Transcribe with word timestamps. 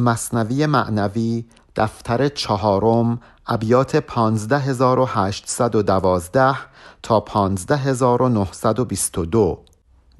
مصنوی 0.00 0.66
معنوی 0.66 1.44
دفتر 1.76 2.28
چهارم 2.28 3.20
ابیات 3.46 3.96
15812 3.96 6.56
تا 7.02 7.20
15922 7.20 9.64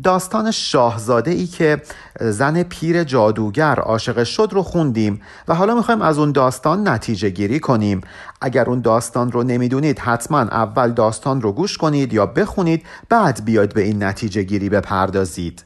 داستان 0.03 0.51
شاهزاده 0.51 1.30
ای 1.30 1.46
که 1.46 1.82
زن 2.21 2.62
پیر 2.62 3.04
جادوگر 3.04 3.80
عاشق 3.80 4.24
شد 4.24 4.48
رو 4.53 4.62
خوندیم 4.62 5.22
و 5.48 5.54
حالا 5.54 5.74
می‌خوایم 5.74 6.03
از 6.03 6.19
اون 6.19 6.33
داستان 6.33 6.88
نتیجه 6.88 7.31
گیری 7.31 7.60
کنیم. 7.60 8.01
اگر 8.40 8.65
اون 8.65 8.81
داستان 8.81 9.33
رو 9.33 9.42
نمی‌دونید 9.42 9.99
حتما 9.99 10.38
اول 10.38 10.90
داستان 10.90 11.40
رو 11.40 11.53
گوش 11.53 11.78
کنید 11.78 12.12
یا 12.12 12.26
بخونید 12.26 12.87
بعد 13.08 13.44
بیاید 13.44 13.74
به 13.74 13.83
این 13.83 14.03
نتیجه 14.03 14.42
گیری 14.42 14.69
بپردازید. 14.69 15.65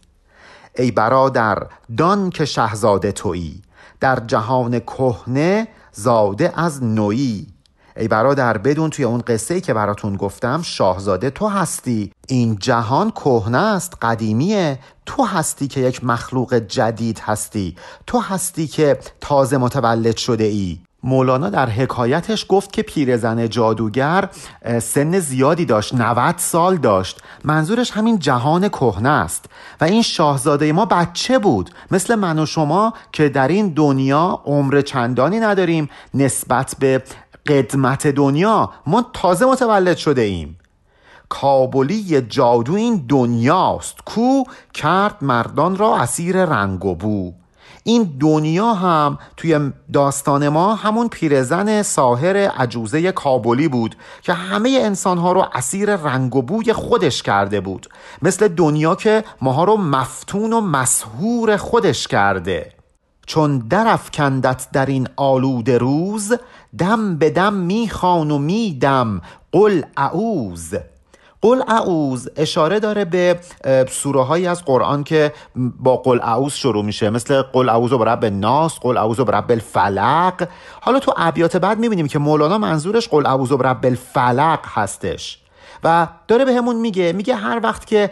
ای 0.76 0.90
برادر 0.90 1.66
دان 1.96 2.30
که 2.30 2.44
شهزاده 2.44 3.12
تویی. 3.12 3.62
در 4.04 4.20
جهان 4.26 4.80
کهنه 4.80 5.68
زاده 5.92 6.60
از 6.60 6.82
نویی 6.82 7.46
ای 7.96 8.08
برادر 8.08 8.58
بدون 8.58 8.90
توی 8.90 9.04
اون 9.04 9.22
قصه 9.26 9.54
ای 9.54 9.60
که 9.60 9.74
براتون 9.74 10.16
گفتم 10.16 10.62
شاهزاده 10.62 11.30
تو 11.30 11.48
هستی. 11.48 12.12
این 12.28 12.56
جهان 12.60 13.10
کهنه 13.10 13.58
است 13.58 13.92
قدیمیه. 14.02 14.78
تو 15.06 15.24
هستی 15.24 15.68
که 15.68 15.80
یک 15.80 16.04
مخلوق 16.04 16.54
جدید 16.54 17.18
هستی. 17.18 17.76
تو 18.06 18.18
هستی 18.18 18.66
که 18.66 18.98
تازه 19.20 19.56
متولد 19.56 20.16
شده 20.16 20.44
ای. 20.44 20.78
مولانا 21.04 21.50
در 21.50 21.70
حکایتش 21.70 22.46
گفت 22.48 22.72
که 22.72 22.82
پیرزن 22.82 23.48
جادوگر 23.48 24.28
سن 24.80 25.18
زیادی 25.18 25.64
داشت 25.64 25.94
90 25.94 26.34
سال 26.38 26.76
داشت. 26.76 27.22
منظورش 27.44 27.90
همین 27.90 28.18
جهان 28.18 28.68
کهنه 28.68 29.08
است. 29.08 29.44
و 29.80 29.84
این 29.84 30.02
شاهزاده 30.02 30.72
ما 30.72 30.84
بچه 30.84 31.38
بود. 31.38 31.70
مثل 31.90 32.14
من 32.14 32.38
و 32.38 32.46
شما 32.46 32.94
که 33.12 33.28
در 33.28 33.48
این 33.48 33.68
دنیا 33.68 34.40
عمر 34.44 34.80
چندانی 34.80 35.40
نداریم 35.40 35.88
نسبت 36.14 36.76
به 36.78 37.02
قدمت 37.46 38.06
دنیا 38.06 38.70
ما 38.86 39.06
تازه 39.12 39.46
متولد 39.46 39.96
شده 39.96 40.22
ایم. 40.22 40.58
کابلی 41.28 42.20
جادو 42.20 42.74
این 42.74 43.04
دنیاست. 43.08 43.96
کو 44.04 44.44
کرد 44.74 45.16
مردان 45.20 45.76
را 45.76 45.96
اسیر 45.96 46.44
رنگ 46.44 46.84
و 46.84 46.94
بو. 46.94 47.32
این 47.86 48.16
دنیا 48.20 48.74
هم 48.74 49.18
توی 49.36 49.72
داستان 49.92 50.48
ما 50.48 50.74
همون 50.74 51.08
پیرزن 51.08 51.82
ساهر 51.82 52.36
عجوزه 52.36 53.12
کابلی 53.12 53.68
بود 53.68 53.96
که 54.22 54.32
همه 54.32 54.78
انسانها 54.82 55.32
رو 55.32 55.46
اسیر 55.52 55.96
رنگ 55.96 56.36
و 56.36 56.42
بوی 56.42 56.72
خودش 56.72 57.22
کرده 57.22 57.60
بود. 57.60 57.86
مثل 58.22 58.48
دنیا 58.48 58.94
که 58.94 59.24
ماها 59.40 59.64
رو 59.64 59.76
مفتون 59.76 60.52
و 60.52 60.60
مسهور 60.60 61.56
خودش 61.56 62.08
کرده. 62.08 62.72
چون 63.26 63.58
درفکندت 63.58 64.66
در 64.72 64.86
این 64.86 65.08
آلود 65.16 65.70
روز 65.70 66.32
دم 66.78 67.16
به 67.16 67.30
دم 67.30 67.54
می‌خوان 67.54 68.30
و 68.30 68.38
میدم 68.38 69.20
قل 69.52 69.82
اعوز 69.96 70.74
قل 71.44 71.62
اعوز 71.68 72.28
اشاره 72.36 72.80
داره 72.80 73.04
به 73.04 73.40
سوره 73.90 74.22
هایی 74.22 74.46
از 74.46 74.64
قرآن 74.64 75.04
که 75.04 75.32
با 75.56 75.96
قل 75.96 76.20
اعوز 76.22 76.52
شروع 76.52 76.84
میشه. 76.84 77.10
مثل 77.10 77.42
قل 77.42 77.68
اعوذ 77.68 77.92
برب 77.92 78.24
ناس 78.24 78.78
قل 78.78 78.96
اعوذ 78.96 79.20
برب 79.20 79.50
الفلق. 79.50 80.48
حالا 80.80 80.98
تو 80.98 81.14
ابیات 81.16 81.56
بعد 81.56 81.78
می‌بینیم 81.78 82.06
که 82.06 82.18
مولانا 82.18 82.58
منظورش 82.58 83.08
قل 83.08 83.26
اعوذ 83.26 83.52
برب 83.52 83.86
الفلق 83.86 84.58
هستش. 84.64 85.38
و 85.84 86.08
داره 86.28 86.44
به 86.44 86.54
همون 86.54 86.76
میگه 86.76 87.12
میگه 87.12 87.34
هر 87.34 87.60
وقت 87.62 87.86
که 87.86 88.10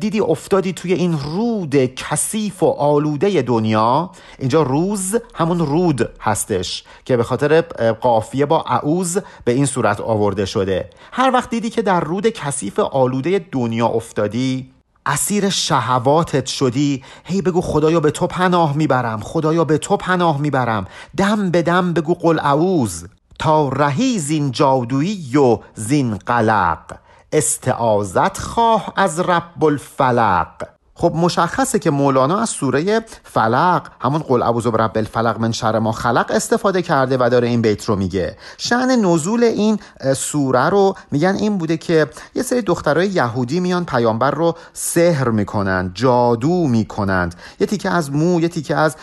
دیدی 0.00 0.20
افتادی 0.20 0.72
توی 0.72 0.92
این 0.92 1.18
رود 1.18 1.76
کثیف 1.76 2.62
و 2.62 2.66
آلوده 2.66 3.42
دنیا 3.42 4.10
اینجا 4.38 4.62
روز 4.62 5.16
همون 5.34 5.58
رود 5.58 6.10
هستش 6.20 6.84
که 7.04 7.16
به 7.16 7.22
خاطر 7.22 7.60
قافیه 8.00 8.46
با 8.46 8.62
اعوز 8.62 9.18
به 9.44 9.52
این 9.52 9.66
صورت 9.66 10.00
آورده 10.00 10.46
شده. 10.46 10.90
هر 11.12 11.30
وقت 11.34 11.50
دیدی 11.50 11.70
که 11.70 11.82
در 11.82 12.00
رود 12.00 12.26
کثیف 12.28 12.78
آلوده 12.78 13.46
دنیا 13.52 13.86
افتادی 13.86 14.70
اسیر 15.06 15.48
شهواتت 15.48 16.46
شدی. 16.46 17.04
هی 17.24 17.42
بگو 17.42 17.60
خدایا 17.60 18.00
به 18.00 18.10
تو 18.10 18.26
پناه 18.26 18.76
می‌برم 18.76 19.20
خدایا 19.20 19.64
به 19.64 19.78
تو 19.78 19.96
پناه 19.96 20.40
می‌برم. 20.40 20.86
دم 21.16 21.50
به 21.50 21.62
دم 21.62 21.92
بگو 21.92 22.14
قل 22.14 22.38
اعوز 22.38 23.06
تا 23.38 23.68
رهی 23.68 24.18
زین 24.18 24.50
جادویی 24.50 25.36
و 25.36 25.58
زین 25.74 26.16
قلق. 26.16 26.96
استعازت 27.32 28.38
خواه 28.38 28.92
از 28.96 29.20
رب 29.20 29.64
الفلق. 29.64 30.75
خب 30.98 31.12
مشخصه 31.16 31.78
که 31.78 31.90
مولانا 31.90 32.40
از 32.40 32.48
سوره 32.48 33.04
فلق 33.24 33.82
همون 34.00 34.20
قل 34.20 34.42
اعوذ 34.42 34.66
برب 34.66 34.92
الفلق 34.96 35.40
من 35.40 35.52
شر 35.52 35.78
ما 35.78 35.92
خلق 35.92 36.26
استفاده 36.34 36.82
کرده 36.82 37.16
و 37.20 37.28
داره 37.30 37.48
این 37.48 37.62
بیت 37.62 37.84
رو 37.84 37.96
میگه. 37.96 38.36
شعن 38.58 38.90
نزول 38.90 39.44
این 39.44 39.78
سوره 40.16 40.68
رو 40.68 40.94
میگن 41.10 41.34
این 41.34 41.58
بوده 41.58 41.76
که 41.76 42.06
یه 42.34 42.42
سری 42.42 42.62
دخترای 42.62 43.08
یهودی 43.08 43.60
میان 43.60 43.84
پیامبر 43.84 44.30
رو 44.30 44.56
سحر 44.72 45.28
می‌کنند 45.28 45.90
جادو 45.94 46.66
می‌کنند. 46.66 47.34
یه 47.60 47.66
تیکه 47.66 47.90
از 47.90 48.12
مو 48.12 48.40
یه 48.40 48.48
تیکه 48.48 48.76
از 48.76 48.96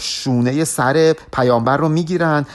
شونه 0.00 0.64
سر 0.64 1.14
پیامبر 1.32 1.76
رو 1.76 1.88
می‌گیرن 1.88 2.46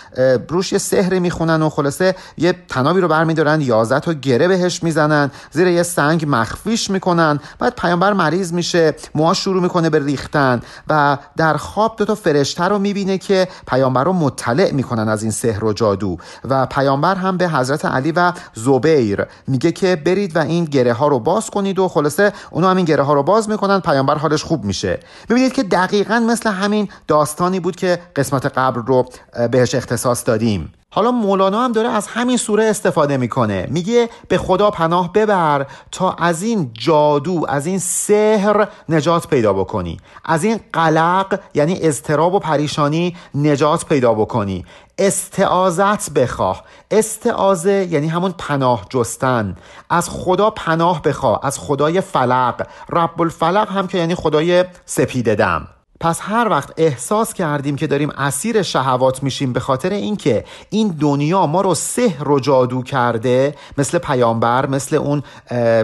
روش 0.50 0.72
یه 0.73 0.79
سحر 0.79 1.19
می‌خونن 1.19 1.62
و 1.62 1.69
خلاصه 1.69 2.16
یه 2.38 2.56
تنابی 2.69 3.02
رو 3.02 3.08
برمیدارن 3.08 3.62
یازت 3.62 4.08
و 4.08 4.13
گره 4.13 4.47
بهش 4.47 4.84
می‌زنن 4.84 5.31
زیر 5.52 5.68
یه 5.68 5.84
سنگ 5.84 6.25
مخفیش 6.28 6.90
می‌کنن 6.90 7.40
بعد 7.59 7.75
پیامبر 7.75 8.13
مریض 8.13 8.53
میشه. 8.53 8.80
موها 9.15 9.33
شروع 9.33 9.61
می‌کنه 9.61 9.89
به 9.89 9.99
ریختن 9.99 10.61
و 10.87 11.17
در 11.37 11.57
خواب 11.57 11.95
دو 11.97 12.05
تا 12.05 12.15
فرشته 12.15 12.63
رو 12.63 12.79
می‌بینه 12.79 13.17
که 13.17 13.47
پیامبر 13.67 14.03
رو 14.03 14.13
مطلع 14.13 14.71
می‌کنن 14.71 15.09
از 15.09 15.23
این 15.23 15.31
سحر 15.31 15.65
و 15.65 15.73
جادو. 15.73 16.17
و 16.49 16.65
پیامبر 16.65 17.15
هم 17.15 17.37
به 17.37 17.49
حضرت 17.49 17.85
علی 17.85 18.11
و 18.11 18.33
زبیر 18.53 19.25
میگه 19.47 19.71
که 19.71 19.95
برید 19.95 20.35
و 20.35 20.39
این 20.39 20.65
گره 20.65 20.93
ها 20.93 21.07
رو 21.07 21.19
باز 21.19 21.49
کنید 21.49 21.79
و 21.79 21.87
خلاصه 21.87 22.33
اونو 22.51 22.67
همین 22.67 22.85
گره 22.85 23.03
ها 23.03 23.13
رو 23.13 23.23
باز 23.23 23.49
می‌کنن 23.49 23.79
پیامبر 23.79 24.17
حالش 24.17 24.43
خوب 24.43 24.63
میشه. 24.63 24.99
ببینید 25.29 25.53
که 25.53 25.63
دقیقا 25.63 26.19
مثل 26.19 26.49
همین 26.49 26.89
داستانی 27.07 27.59
بود 27.59 27.75
که 27.75 27.99
قسمت 28.15 28.45
قبل 28.45 28.81
رو 28.81 29.05
بهش 29.51 29.75
اختصاص 29.75 30.23
دادیم. 30.25 30.73
حالا 30.94 31.12
مولانا 31.12 31.63
هم 31.63 31.72
داره 31.72 31.90
از 31.90 32.07
همین 32.07 32.38
سوره 32.38 32.66
استفاده 32.66 33.18
می‌کنه. 33.18 33.68
میگه 33.69 34.09
به 34.28 34.38
خدا 34.38 34.72
پناه 34.72 35.13
ببر 35.13 35.68
تا 35.91 36.12
از 36.12 36.44
این 36.44 36.72
جادو 36.74 37.46
از 37.50 37.66
این 37.66 37.79
سحر 37.79 38.68
نجات 38.90 39.28
پیدا 39.28 39.53
بکنی. 39.53 39.97
از 40.25 40.44
این 40.44 40.59
قلق 40.74 41.40
یعنی 41.53 41.79
اضطراب 41.81 42.34
و 42.34 42.40
پریشانی 42.40 43.16
نجات 43.35 43.85
پیدا 43.85 44.13
بکنی. 44.13 44.66
استعازت 44.97 46.09
بخواه. 46.09 46.63
استعازه 46.91 47.88
یعنی 47.91 48.08
همون 48.08 48.34
پناه 48.38 48.85
جستن. 48.90 49.56
از 49.90 50.09
خدا 50.09 50.50
پناه 50.50 51.02
بخواه. 51.02 51.40
از 51.44 51.59
خدای 51.59 52.02
فلق. 52.02 52.68
رب 52.90 53.22
الفلق 53.22 53.69
هم 53.72 53.88
که 53.88 53.97
یعنی 53.97 54.16
خدای 54.16 54.66
سپیده 54.85 55.35
دم. 55.35 55.68
پس 56.01 56.19
هر 56.22 56.47
وقت 56.50 56.73
احساس 56.78 57.34
کردیم 57.34 57.75
که 57.75 57.88
داریم 57.88 58.09
اسیر 58.09 58.62
شهوات 58.62 59.23
میشیم 59.23 59.53
به 59.53 59.59
خاطر 59.59 59.89
اینکه 59.89 60.45
این 60.69 60.88
دنیا 60.88 61.47
ما 61.47 61.62
رو 61.62 61.75
سحر 61.75 62.29
و 62.29 62.39
جادو 62.39 62.84
کرده 62.84 63.56
مثل 63.78 63.97
پیامبر 63.97 64.66
مثل 64.66 64.95
اون 64.95 65.23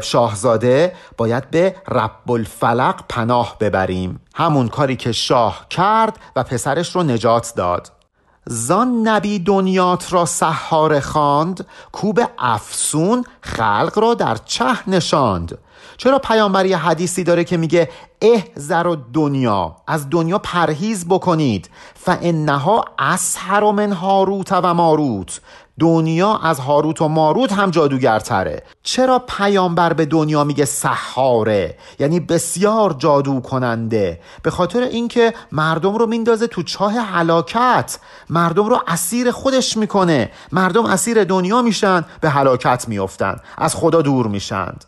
شاهزاده 0.02 0.94
باید 1.18 1.50
به 1.50 1.76
رب 1.88 2.32
الفلق 2.32 3.04
پناه 3.10 3.56
ببریم. 3.60 4.20
همون 4.36 4.68
کاری 4.68 4.96
که 4.96 5.12
شاه 5.12 5.66
کرد 5.70 6.20
و 6.36 6.44
پسرش 6.44 6.96
رو 6.96 7.04
نجات 7.04 7.54
داد. 7.56 7.92
زان 8.46 9.08
نبی 9.08 9.40
دنیات 9.40 10.14
را 10.14 10.26
سحار 10.26 11.00
خواند 11.00 11.66
کوب 11.92 12.20
افسون 12.40 13.24
خلق 13.42 13.94
را 13.96 14.14
در 14.14 14.38
چه 14.46 14.90
نشاند. 14.90 15.58
چرا 15.98 16.20
پیامبر 16.20 16.66
یه 16.66 16.78
حدیثی 16.78 17.24
داره 17.24 17.44
که 17.44 17.58
میگه 17.58 17.90
احذر 18.22 18.96
دنیا 19.14 19.76
از 19.88 20.10
دنیا 20.10 20.38
پرهیز 20.38 21.08
بکنید. 21.08 21.70
فانها 21.96 22.86
اسحر 23.00 23.72
من 23.72 23.92
هاروت 23.92 24.52
و 24.52 24.74
ماروت. 24.74 25.42
دنیا 25.80 26.38
از 26.38 26.60
هاروت 26.60 27.02
و 27.02 27.08
ماروت 27.08 27.54
هم 27.54 27.72
جادوگرتره. 27.72 28.64
چرا 28.84 29.20
پیامبر 29.20 29.94
به 29.94 30.06
دنیا 30.06 30.44
میگه 30.44 30.66
سحاره؟ 30.66 31.78
یعنی 32.00 32.20
بسیار 32.20 32.96
جادو 32.98 33.40
کننده 33.40 34.20
به 34.44 34.52
خاطر 34.52 34.82
اینکه 34.82 35.34
مردم 35.52 35.96
رو 35.96 36.06
میندازه 36.08 36.48
تو 36.48 36.64
چاه 36.64 36.94
هلاکت. 36.94 38.00
مردم 38.30 38.66
رو 38.66 38.80
اسیر 38.88 39.32
خودش 39.32 39.78
می‌کنه. 39.78 40.32
مردم 40.52 40.86
اسیر 40.86 41.24
دنیا 41.24 41.62
میشن 41.62 42.06
به 42.22 42.30
هلاکت 42.30 42.86
میافتند 42.88 43.42
از 43.58 43.76
خدا 43.76 44.02
دور 44.02 44.28
میشند. 44.28 44.86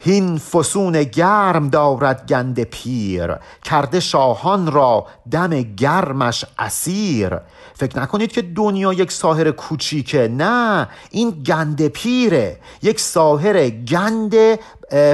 هین 0.00 0.38
فسون 0.38 1.02
گرم 1.02 1.68
دارد 1.68 2.26
گند 2.28 2.62
پیر 2.62 3.34
کرده 3.64 4.00
شاهان 4.00 4.72
را 4.72 5.06
دم 5.30 5.62
گرمش 5.62 6.44
اسیر. 6.58 7.36
فکر 7.74 8.00
نکنید 8.00 8.32
که 8.32 8.42
دنیا 8.42 8.92
یک 8.92 9.12
ساهر 9.12 9.50
کوچیکه 9.50 10.28
نه 10.28 10.88
این 11.10 11.30
گند 11.30 11.88
پیره. 11.88 12.60
یک 12.82 13.00
ساهر 13.00 13.68
گند 13.70 14.34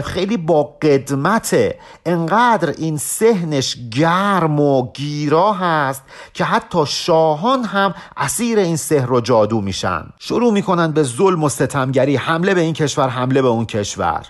خیلی 0.05 0.37
با 0.37 0.63
قدمته. 0.63 1.79
انقدر 2.07 2.71
این 2.71 2.97
سهنش 2.97 3.77
گرم 3.91 4.61
و 4.61 4.93
گیرا 4.93 5.53
هست 5.53 6.03
که 6.35 6.45
حتی 6.45 6.87
شاهان 6.87 7.65
هم 7.65 7.95
اسیر 8.17 8.59
این 8.59 8.77
سحر 8.77 9.13
و 9.13 9.21
جادو 9.21 9.61
میشن. 9.61 10.05
شروع 10.19 10.53
می‌کنن 10.53 10.93
به 10.93 11.03
ظلم 11.03 11.45
و 11.45 11.49
ستمگری 11.49 12.17
حمله 12.17 12.55
به 12.55 12.61
این 12.61 12.75
کشور 12.75 13.09
حمله 13.09 13.43
به 13.43 13.49
اون 13.49 13.67
کشور. 13.67 14.27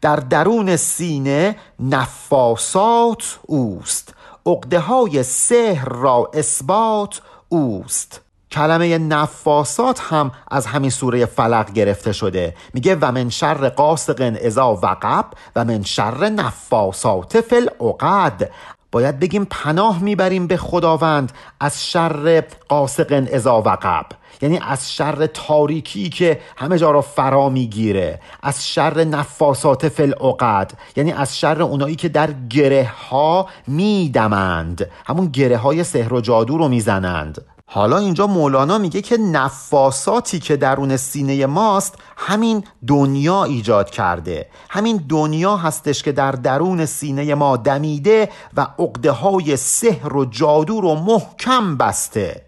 در 0.00 0.16
درون 0.16 0.76
سینه 0.76 1.56
نفاسات 1.80 3.38
اوست. 3.42 4.14
عقده 4.46 4.80
های 4.80 5.22
سحر 5.22 5.88
را 5.88 6.30
اثبات 6.34 7.20
اوست. 7.48 8.20
کلمه 8.50 8.98
نفاسات 8.98 10.00
هم 10.00 10.32
از 10.50 10.66
همین 10.66 10.90
سوره 10.90 11.26
فلق 11.26 11.72
گرفته 11.72 12.12
شده. 12.12 12.54
میگه 12.74 12.96
و 13.00 13.12
من 13.12 13.28
شر 13.28 13.68
قاسق 13.68 14.36
اذا 14.40 14.78
وقب 14.82 15.26
و 15.56 15.64
من 15.64 15.82
شر 15.82 16.28
نفاسات 16.28 17.40
فی 17.40 17.56
العقد 17.56 18.50
باید 18.94 19.18
بگیم 19.18 19.46
پناه 19.50 20.02
می‌بریم 20.02 20.46
به 20.46 20.56
خداوند 20.56 21.32
از 21.60 21.90
شر 21.90 22.40
قاسق 22.68 23.26
اذا 23.32 23.62
وقب. 23.62 24.06
یعنی 24.42 24.58
از 24.68 24.92
شر 24.94 25.26
تاریکی 25.26 26.08
که 26.08 26.40
همه 26.56 26.78
جا 26.78 26.90
را 26.90 27.00
فرا 27.00 27.48
می‌گیره. 27.48 28.20
از 28.42 28.68
شر 28.68 29.04
نفاسات 29.04 29.88
فی 29.88 30.02
العقد. 30.02 30.72
یعنی 30.96 31.12
از 31.12 31.38
شر 31.38 31.62
اونایی 31.62 31.96
که 31.96 32.08
در 32.08 32.30
گره 32.50 32.90
ها 33.10 33.48
میدمند. 33.66 34.90
همون 35.06 35.26
گره 35.26 35.56
های 35.56 35.84
سحر 35.84 36.14
و 36.14 36.20
جادو 36.20 36.58
رو 36.58 36.68
می‌زنند. 36.68 37.53
حالا 37.66 37.98
اینجا 37.98 38.26
مولانا 38.26 38.78
میگه 38.78 39.02
که 39.02 39.16
نفاساتی 39.16 40.38
که 40.38 40.56
درون 40.56 40.96
سینه 40.96 41.46
ماست 41.46 41.94
همین 42.16 42.64
دنیا 42.86 43.44
ایجاد 43.44 43.90
کرده. 43.90 44.48
همین 44.70 45.04
دنیا 45.08 45.56
هستش 45.56 46.02
که 46.02 46.12
در 46.12 46.32
درون 46.32 46.86
سینه 46.86 47.34
ما 47.34 47.56
دمیده 47.56 48.28
و 48.56 48.66
عقده 48.78 49.10
های 49.10 49.56
سحر 49.56 50.16
و 50.16 50.24
جادو 50.24 50.80
رو 50.80 50.94
محکم 50.94 51.76
بسته. 51.76 52.42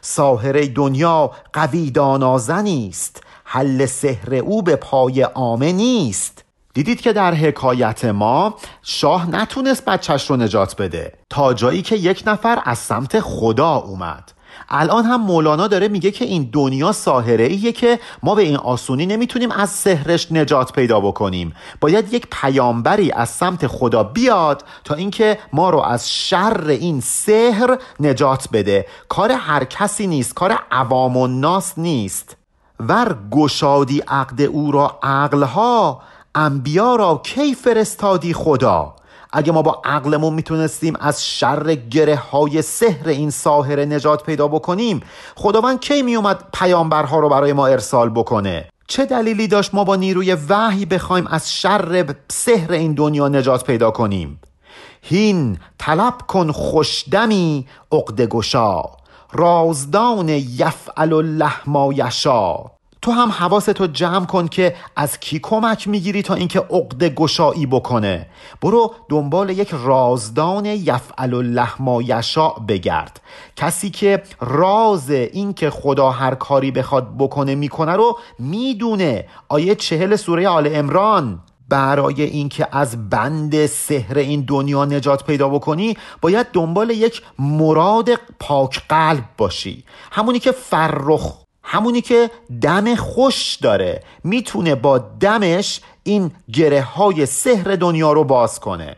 ساهره 0.00 0.66
دنیا 0.66 1.30
قوی 1.52 1.90
دانازنی 1.90 2.88
است. 2.88 3.22
حل 3.44 3.86
سحر 3.86 4.34
او 4.34 4.62
به 4.62 4.76
پای 4.76 5.22
عامه 5.22 5.72
نیست. 5.72 6.44
دیدید 6.74 7.00
که 7.00 7.12
در 7.12 7.34
حکایت 7.34 8.04
ما 8.04 8.54
شاه 8.82 9.30
نتونست 9.30 9.84
بچهش 9.84 10.30
رو 10.30 10.36
نجات 10.36 10.76
بده. 10.76 11.12
تا 11.30 11.54
جایی 11.54 11.82
که 11.82 11.96
یک 11.96 12.22
نفر 12.26 12.62
از 12.64 12.78
سمت 12.78 13.20
خدا 13.20 13.74
اومد. 13.74 14.32
الان 14.76 15.04
هم 15.04 15.20
مولانا 15.20 15.66
داره 15.66 15.88
میگه 15.88 16.10
که 16.10 16.24
این 16.24 16.50
دنیا 16.52 16.92
ساهره 16.92 17.44
ایه 17.44 17.72
که 17.72 18.00
ما 18.22 18.34
به 18.34 18.42
این 18.42 18.56
آسونی 18.56 19.06
نمی‌تونیم 19.06 19.50
از 19.50 19.70
سحرش 19.70 20.32
نجات 20.32 20.72
پیدا 20.72 21.00
بکنیم. 21.00 21.54
باید 21.80 22.14
یک 22.14 22.26
پیامبری 22.32 23.12
از 23.12 23.28
سمت 23.28 23.66
خدا 23.66 24.02
بیاد 24.02 24.64
تا 24.84 24.94
اینکه 24.94 25.38
ما 25.52 25.70
رو 25.70 25.80
از 25.80 26.10
شر 26.12 26.66
این 26.68 27.00
سحر 27.00 27.78
نجات 28.00 28.48
بده. 28.52 28.86
کار 29.08 29.32
هر 29.32 29.64
کسی 29.64 30.06
نیست 30.06 30.34
کار 30.34 30.58
عوام 30.70 31.16
و 31.16 31.26
ناس 31.26 31.72
نیست. 31.76 32.36
ور 32.80 33.16
گشادی 33.30 34.00
عقد 34.08 34.40
او 34.40 34.72
را 34.72 34.98
عقلها 35.02 36.02
انبیا 36.34 36.96
را 36.96 37.20
کی 37.24 37.54
فرستادی 37.54 38.32
خدا؟ 38.32 38.96
اگه 39.36 39.52
ما 39.52 39.62
با 39.62 39.82
عقلمون 39.84 40.34
می‌تونستیم 40.34 40.96
از 41.00 41.26
شر 41.26 41.74
گره 41.74 42.16
های 42.16 42.62
سحر 42.62 43.08
این 43.08 43.30
ساهره 43.30 43.84
نجات 43.84 44.22
پیدا 44.22 44.48
بکنیم 44.48 45.00
خداوند 45.36 45.80
کی 45.80 46.02
میومد 46.02 46.44
پیامبرها 46.52 47.18
رو 47.18 47.28
برای 47.28 47.52
ما 47.52 47.66
ارسال 47.66 48.10
بکنه؟ 48.10 48.68
چه 48.86 49.04
دلیلی 49.04 49.48
داشت 49.48 49.74
ما 49.74 49.84
با 49.84 49.96
نیروی 49.96 50.36
وحی 50.48 50.86
بخوایم 50.86 51.26
از 51.26 51.52
شر 51.52 52.14
سحر 52.30 52.72
این 52.72 52.94
دنیا 52.94 53.28
نجات 53.28 53.64
پیدا 53.64 53.90
کنیم؟ 53.90 54.40
هین 55.02 55.58
طلب 55.78 56.14
کن 56.28 56.52
خوشدمی 56.52 57.66
عقد 57.92 58.20
گشا. 58.20 58.82
رازدان 59.32 60.28
یفعل 60.28 61.12
الله 61.12 61.52
ما 61.66 61.92
یشا. 61.92 62.73
تو 63.04 63.12
هم 63.12 63.30
حواستو 63.30 63.86
جمع 63.86 64.26
کن 64.26 64.48
که 64.48 64.76
از 64.96 65.20
کی 65.20 65.38
کمک 65.38 65.88
می‌گیری 65.88 66.22
تا 66.22 66.34
اینکه 66.34 66.58
عقد 66.60 67.04
گشایی 67.04 67.66
بکنه. 67.66 68.26
برو 68.62 68.94
دنبال 69.08 69.50
یک 69.50 69.70
رازدان 69.72 70.66
یفعل 70.66 71.34
الله 71.34 71.68
ما 71.78 72.02
یشاء 72.02 72.58
بگرد. 72.58 73.20
کسی 73.56 73.90
که 73.90 74.22
راز 74.40 75.10
اینکه 75.10 75.70
خدا 75.70 76.10
هر 76.10 76.34
کاری 76.34 76.70
بخواد 76.70 77.18
بکنه 77.18 77.54
می‌کنه 77.54 77.92
رو 77.92 78.18
می‌دونه. 78.38 79.28
آیه 79.48 79.74
چهل 79.74 80.16
سوره 80.16 80.48
آل 80.48 80.70
امران 80.74 81.40
برای 81.68 82.22
اینکه 82.22 82.68
از 82.72 83.10
بند 83.10 83.66
سحر 83.66 84.18
این 84.18 84.40
دنیا 84.40 84.84
نجات 84.84 85.24
پیدا 85.24 85.48
بکنی 85.48 85.96
باید 86.20 86.46
دنبال 86.52 86.90
یک 86.90 87.22
مراد 87.38 88.10
پاک 88.40 88.82
قلب 88.88 89.24
باشی. 89.38 89.84
همونی 90.12 90.38
که 90.38 90.52
فرخ 90.52 91.43
همونی 91.64 92.00
که 92.00 92.30
دم 92.60 92.94
خوش 92.94 93.58
داره. 93.62 94.02
می‌تونه 94.24 94.74
با 94.74 94.98
دمش 94.98 95.80
این 96.02 96.30
گره 96.52 96.82
های 96.82 97.26
سحر 97.26 97.76
دنیا 97.76 98.12
رو 98.12 98.24
باز 98.24 98.60
کنه. 98.60 98.96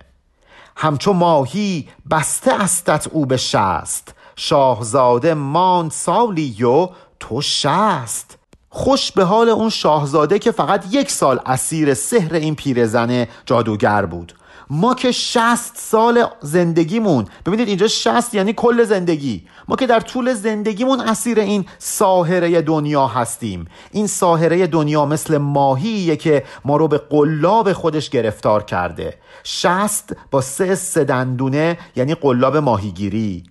همچو 0.77 1.13
ماهی 1.13 1.89
بسته 2.11 2.63
استت 2.63 3.07
او 3.07 3.27
به 3.27 3.37
شست. 3.37 4.15
شاهزاده 4.37 5.35
ماند 5.35 5.91
سالی 5.91 6.65
و 6.65 6.89
تو 7.21 7.41
شست. 7.41 8.39
خوش 8.69 9.13
به 9.13 9.25
حال 9.25 9.49
اون 9.49 9.71
شاهزاده 9.71 10.39
که 10.39 10.51
فقط 10.51 10.85
یک 10.91 11.11
سال 11.11 11.41
اسیر 11.47 11.95
سحر 11.95 12.35
این 12.35 12.55
پیرزن 12.55 13.27
جادوگر 13.47 14.07
بود. 14.07 14.35
ما 14.71 14.95
که 14.95 15.13
شست 15.13 15.73
سال 15.77 16.25
زندگیمون 16.41 17.27
ببینید 17.47 17.69
اینجا 17.69 17.89
شست 17.89 18.35
یعنی 18.35 18.53
کل 18.53 18.85
زندگی. 18.85 19.47
ما 19.69 19.77
که 19.77 19.87
در 19.87 20.01
طول 20.01 20.35
زندگیمون 20.35 21.01
اسیر 21.01 21.41
این 21.41 21.67
ساهره 21.79 22.63
دنیا 22.63 23.07
هستیم. 23.07 23.69
این 23.93 24.07
ساهره 24.07 24.67
دنیا 24.67 25.07
مثل 25.07 25.39
ماهیه 25.39 26.17
که 26.17 26.45
ما 26.65 26.77
رو 26.77 26.89
به 26.89 26.99
قلاب 26.99 27.73
خودش 27.73 28.11
گرفتار 28.11 28.63
کرده. 28.63 29.19
شست 29.45 30.17
با 30.31 30.41
سه 30.41 30.75
سدندونه 30.75 31.79
یعنی 31.97 32.15
قلاب 32.15 32.57
ماهیگیری. 32.57 33.45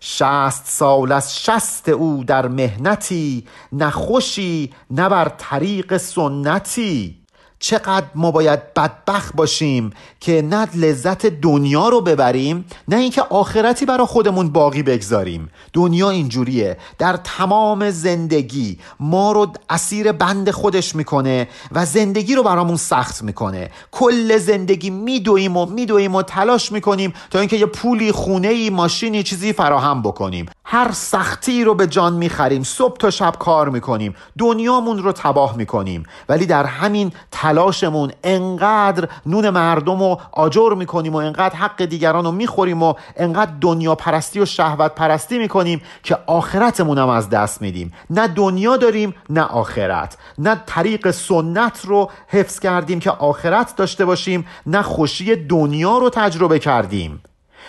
شست 0.00 0.66
سال 0.66 1.12
از 1.12 1.44
شست 1.44 1.88
او 1.88 2.24
در 2.24 2.48
مهنتی 2.48 3.46
نخوشی 3.72 4.72
نه 4.90 5.08
بر 5.08 5.28
طریق 5.38 5.96
سنتی. 5.96 7.21
چقدر 7.62 8.06
ما 8.14 8.30
باید 8.30 8.74
بدبخت 8.74 9.36
باشیم 9.36 9.90
که 10.20 10.42
نه 10.42 10.68
لذت 10.74 11.26
دنیا 11.26 11.88
رو 11.88 12.00
ببریم 12.00 12.64
نه 12.88 12.96
اینکه 12.96 13.22
آخرتی 13.22 13.86
برا 13.86 14.06
خودمون 14.06 14.48
باقی 14.48 14.82
بگذاریم. 14.82 15.50
دنیا 15.72 16.10
اینجوریه. 16.10 16.76
در 16.98 17.16
تمام 17.16 17.90
زندگی 17.90 18.78
ما 19.00 19.32
رو 19.32 19.52
اسیر 19.70 20.12
بند 20.12 20.50
خودش 20.50 20.96
می‌کنه 20.96 21.48
و 21.72 21.86
زندگی 21.86 22.34
رو 22.34 22.42
برامون 22.42 22.76
سخت 22.76 23.22
می‌کنه. 23.22 23.70
کل 23.90 24.38
زندگی 24.38 24.90
میدویم 24.90 25.56
و 25.56 25.66
میدویم 25.66 26.14
و 26.14 26.22
تلاش 26.22 26.72
می‌کنیم 26.72 27.12
تا 27.30 27.38
اینکه 27.38 27.56
یه 27.56 27.66
پولی 27.66 28.12
خونه 28.12 28.48
ای 28.48 28.70
ماشینی 28.70 29.22
چیزی 29.22 29.52
فراهم 29.52 30.02
بکنیم. 30.02 30.46
هر 30.64 30.92
سختی 30.92 31.64
رو 31.64 31.74
به 31.74 31.86
جان 31.86 32.12
می‌خریم. 32.12 32.62
صبح 32.62 32.96
تا 32.96 33.10
شب 33.10 33.34
کار 33.38 33.68
می‌کنیم. 33.68 34.14
دنیامون 34.38 34.98
رو 34.98 35.12
تباه 35.12 35.56
می‌کنیم. 35.56 36.02
ولی 36.28 36.46
در 36.46 36.64
همین 36.64 37.12
تلاشمون 37.52 38.12
انقدر 38.24 39.08
نون 39.26 39.50
مردم 39.50 40.00
رو 40.00 40.20
آجر 40.32 40.74
می‌کنیم 40.76 41.12
و 41.12 41.16
انقدر 41.16 41.54
حق 41.54 41.84
دیگران 41.84 42.24
رو 42.24 42.32
می‌خوریم 42.32 42.82
و 42.82 42.94
انقدر 43.16 43.52
دنیا 43.60 43.94
پرستی 43.94 44.40
و 44.40 44.44
شهوت 44.44 44.94
پرستی 44.94 45.38
می‌کنیم 45.38 45.82
که 46.02 46.18
آخرتمون 46.26 46.98
هم 46.98 47.08
از 47.08 47.30
دست 47.30 47.62
میدیم. 47.62 47.92
نه 48.10 48.28
دنیا 48.28 48.76
داریم 48.76 49.14
نه 49.30 49.42
آخرت. 49.42 50.18
نه 50.38 50.62
طریق 50.66 51.10
سنت 51.10 51.80
رو 51.84 52.10
حفظ 52.28 52.58
کردیم 52.58 53.00
که 53.00 53.10
آخرت 53.10 53.76
داشته 53.76 54.04
باشیم 54.04 54.46
نه 54.66 54.82
خوشی 54.82 55.36
دنیا 55.36 55.98
رو 55.98 56.10
تجربه 56.10 56.58
کردیم. 56.58 57.22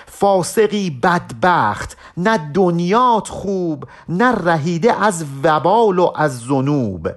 فاسقی 0.06 0.90
بدبخت 0.90 1.98
نه 2.18 2.52
دنیات 2.54 3.28
خوب 3.28 3.86
نه 4.10 4.32
رهیده 4.32 5.04
از 5.04 5.26
وبال 5.44 6.00
و 6.00 6.12
از 6.16 6.40
زنوب 6.40 7.10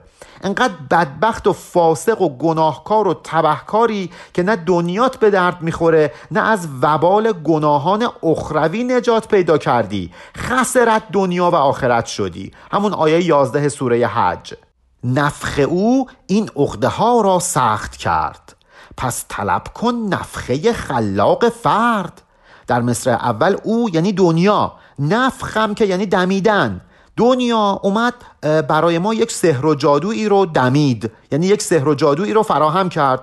انقدر 0.42 0.74
بدبخت 0.90 1.46
و 1.46 1.52
فاسق 1.52 2.22
و 2.22 2.38
گناهکار 2.38 3.08
و 3.08 3.14
تبهکاری 3.24 4.10
که 4.34 4.42
نه 4.42 4.56
دنیات 4.56 5.16
به 5.16 5.30
درد 5.30 5.62
می‌خوره 5.62 6.12
نه 6.30 6.40
از 6.40 6.68
وبال 6.82 7.32
گناهان 7.32 8.08
اخروی 8.22 8.84
نجات 8.84 9.28
پیدا 9.28 9.58
کردی. 9.58 10.12
خسرت 10.36 11.02
دنیا 11.12 11.50
و 11.50 11.54
آخرت 11.54 12.06
شدی. 12.06 12.52
همون 12.72 12.94
آیه 12.94 13.24
11 13.24 13.68
سوره 13.68 14.06
حج. 14.06 14.54
نفخ 15.04 15.60
او 15.68 16.06
این 16.26 16.50
عقده 16.56 16.88
ها 16.88 17.20
را 17.20 17.38
سخت 17.38 17.96
کرد. 17.96 18.56
پس 18.96 19.24
طلب 19.28 19.62
کن 19.74 19.94
نفخه 19.94 20.72
خلاق 20.72 21.48
فرد. 21.48 22.22
در 22.66 22.80
مصر 22.80 23.10
اول 23.10 23.56
او 23.64 23.90
یعنی 23.90 24.12
دنیا. 24.12 24.72
نفخم 24.98 25.74
که 25.74 25.84
یعنی 25.84 26.06
دمیدن. 26.06 26.80
دنیا 27.16 27.80
اومد 27.82 28.14
برای 28.68 28.98
ما 28.98 29.14
یک 29.14 29.32
سحر 29.32 29.66
و 29.66 29.74
جادویی 29.74 30.28
رو 30.28 30.46
دمید. 30.46 31.10
یعنی 31.32 31.46
یک 31.46 31.62
سحر 31.62 31.88
و 31.88 31.94
جادویی 31.94 32.32
رو 32.32 32.42
فراهم 32.42 32.88
کرد. 32.88 33.20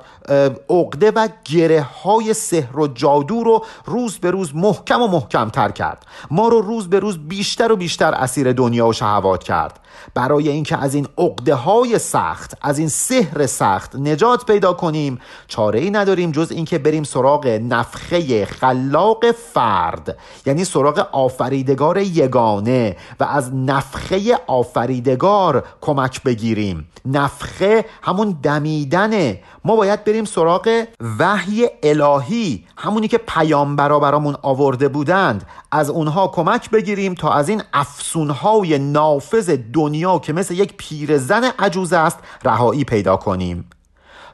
عقده 0.70 1.12
و 1.12 1.27
گره 1.46 1.82
های 1.82 2.34
سحر 2.34 2.80
و 2.80 2.88
جادو 2.88 3.44
رو 3.44 3.65
روز 3.86 4.18
به 4.18 4.32
روز 4.32 4.56
محکم 4.56 5.01
و 5.01 5.08
محکم 5.08 5.50
تر 5.50 5.72
کرد. 5.72 6.06
ما 6.32 6.48
رو 6.48 6.62
روز 6.62 6.89
به 6.89 7.00
روز 7.00 7.27
بیشتر 7.27 7.72
و 7.72 7.75
بیشتر 7.75 8.13
اسیر 8.13 8.53
دنیا 8.53 8.88
و 8.88 8.94
شهوات 8.94 9.44
کرد. 9.44 9.80
برای 10.13 10.50
اینکه 10.50 10.77
از 10.77 10.96
این 10.96 11.08
عقده 11.18 11.56
های 11.56 12.00
سخت 12.00 12.58
از 12.62 12.80
این 12.80 12.88
سحر 12.88 13.46
سخت 13.46 13.96
نجات 13.96 14.46
پیدا 14.46 14.74
کنیم 14.74 15.20
چاره 15.48 15.80
ای 15.80 15.92
نداریم 15.92 16.32
جز 16.32 16.51
اینکه 16.51 16.77
بریم 16.77 17.03
سراغ 17.03 17.48
نفخه 17.48 18.46
خلاق 18.46 19.32
فرد. 19.32 20.18
یعنی 20.46 20.65
سراغ 20.65 21.08
آفریدگار 21.12 21.98
یگانه 21.98 22.96
و 23.20 23.24
از 23.24 23.56
نفخه 23.56 24.39
آفریدگار 24.48 25.12
کمک 25.82 26.24
بگیریم. 26.24 26.88
نفخه 27.05 27.86
همون 28.01 28.38
دمیدنه. 28.43 29.39
ما 29.65 29.75
باید 29.75 30.03
بریم 30.03 30.25
سراغ 30.25 30.86
وحی 31.20 31.67
الهی 31.84 32.65
همونی 32.77 33.08
که 33.08 33.17
پیامبرا 33.17 34.00
برامون 34.00 34.36
آورده 34.41 34.88
بودند. 34.88 35.46
از 35.72 35.89
اونها 35.89 36.27
کمک 36.27 36.70
بگیریم 36.70 37.13
تا 37.13 37.34
از 37.34 37.50
این 37.50 37.63
افسونهای 37.74 38.79
نافذ 38.79 39.58
دنیا 39.74 40.20
که 40.20 40.34
مثل 40.34 40.53
یک 40.53 40.74
پیرزن 40.77 41.43
عجوز 41.60 41.93
است 41.93 42.20
رهایی 42.43 42.84
پیدا 42.84 43.17
کنیم. 43.17 43.70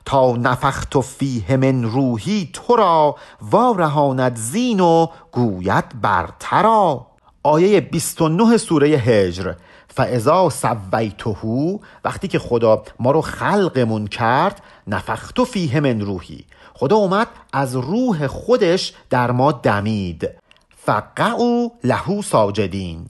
تا 0.05 0.31
نفخت 0.31 1.01
فیه 1.01 1.57
من 1.57 1.83
روحی 1.83 2.50
تو 2.53 2.75
را 2.75 3.15
وارهاند 3.41 4.36
زین 4.36 4.79
و 4.79 5.07
گوید 5.31 6.01
برترا. 6.01 7.05
آیه 7.43 7.81
29 7.81 8.57
سوره 8.57 8.88
هجر. 8.88 9.53
فعضا 9.89 10.50
سویتهو 10.50 11.77
وقتی 12.05 12.27
که 12.27 12.39
خدا 12.39 12.84
ما 13.00 13.12
رو 13.12 13.22
خلقمون 13.22 14.08
کرد 14.08 14.62
نفخت 14.88 15.43
فیه 15.43 15.79
من 15.79 16.01
روحی. 16.01 16.46
خدا 16.74 16.96
اومد 16.96 17.27
از 17.53 17.75
روح 17.75 18.27
خودش 18.27 18.93
در 19.10 19.31
ما 19.31 19.51
دمید. 19.51 20.29
فقعو 20.77 21.69
لهو 21.84 22.22
ساجدین. 22.22 23.08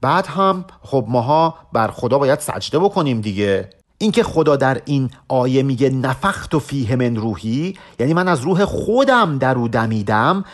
بعد 0.00 0.26
هم 0.26 0.64
خب 0.82 1.04
ماها 1.08 1.54
بر 1.72 1.88
خدا 1.88 2.18
باید 2.18 2.38
سجده 2.38 2.78
بکنیم 2.78 3.20
دیگه. 3.20 3.70
اینکه 4.02 4.22
خدا 4.22 4.56
در 4.56 4.80
این 4.84 5.10
آیه 5.28 5.62
میگه 5.62 5.90
نفخت 5.90 6.54
و 6.54 6.58
فیه 6.58 6.96
من 6.96 7.16
روحی 7.16 7.74
یعنی 7.98 8.14
من 8.14 8.28
از 8.28 8.40
روح 8.40 8.64
خودم 8.64 9.38
در 9.38 9.58
او 9.58 9.68
دمیدم 9.68 10.44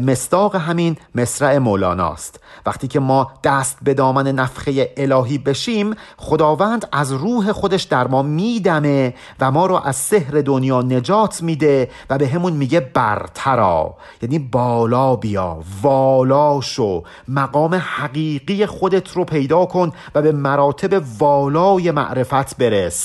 مستاق 0.00 0.56
همین 0.56 0.96
مصرع 1.14 1.58
مولاناست. 1.58 2.40
وقتی 2.66 2.88
که 2.88 3.00
ما 3.00 3.30
دست 3.44 3.78
به 3.82 3.94
دامن 3.94 4.28
نفخه 4.28 4.92
الهی 4.96 5.38
بشیم 5.38 5.94
خداوند 6.16 6.88
از 6.92 7.12
روح 7.12 7.52
خودش 7.52 7.82
در 7.82 8.06
ما 8.06 8.22
میدمه 8.22 9.14
و 9.40 9.50
ما 9.50 9.66
رو 9.66 9.80
از 9.84 9.96
سحر 9.96 10.40
دنیا 10.40 10.82
نجات 10.82 11.42
میده 11.42 11.90
و 12.10 12.18
به 12.18 12.28
همون 12.28 12.52
میگه 12.52 12.80
برترا. 12.80 13.94
یعنی 14.22 14.38
بالا 14.38 15.16
بیا 15.16 15.58
والا 15.82 16.60
شو 16.60 17.02
مقام 17.28 17.74
حقیقی 17.74 18.66
خودت 18.66 19.10
رو 19.10 19.24
پیدا 19.24 19.66
کن 19.66 19.92
و 20.14 20.22
به 20.22 20.32
مراتب 20.32 21.02
والای 21.18 21.90
معرفت 21.90 22.56
برس. 22.56 22.95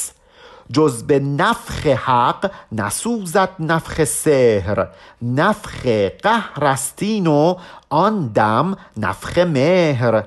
جز 0.71 1.03
به 1.03 1.19
نفخ 1.19 1.85
حق 1.87 2.51
نسوزد 2.71 3.49
نفخ 3.59 4.03
سحر. 4.03 4.87
نفخ 5.21 5.85
قهرستین 6.23 7.27
و 7.27 7.55
آن 7.89 8.27
دم 8.27 8.75
نفخ 8.97 9.37
مهر. 9.37 10.23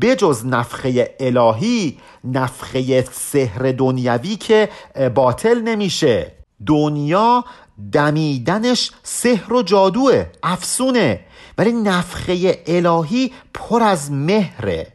بجز 0.00 0.46
نفخه 0.46 1.14
الهی 1.20 1.98
نفخه 2.24 3.02
سحر 3.12 3.72
دنیوی 3.72 4.36
که 4.36 4.68
باطل 5.14 5.60
نمیشه. 5.60 6.32
دنیا 6.66 7.44
دمیدنش 7.92 8.90
سحر 9.02 9.52
و 9.52 9.62
جادوه 9.62 10.26
افسونه. 10.42 11.20
ولی 11.58 11.72
نفخه 11.72 12.62
الهی 12.66 13.32
پر 13.54 13.82
از 13.82 14.12
مهره. 14.12 14.86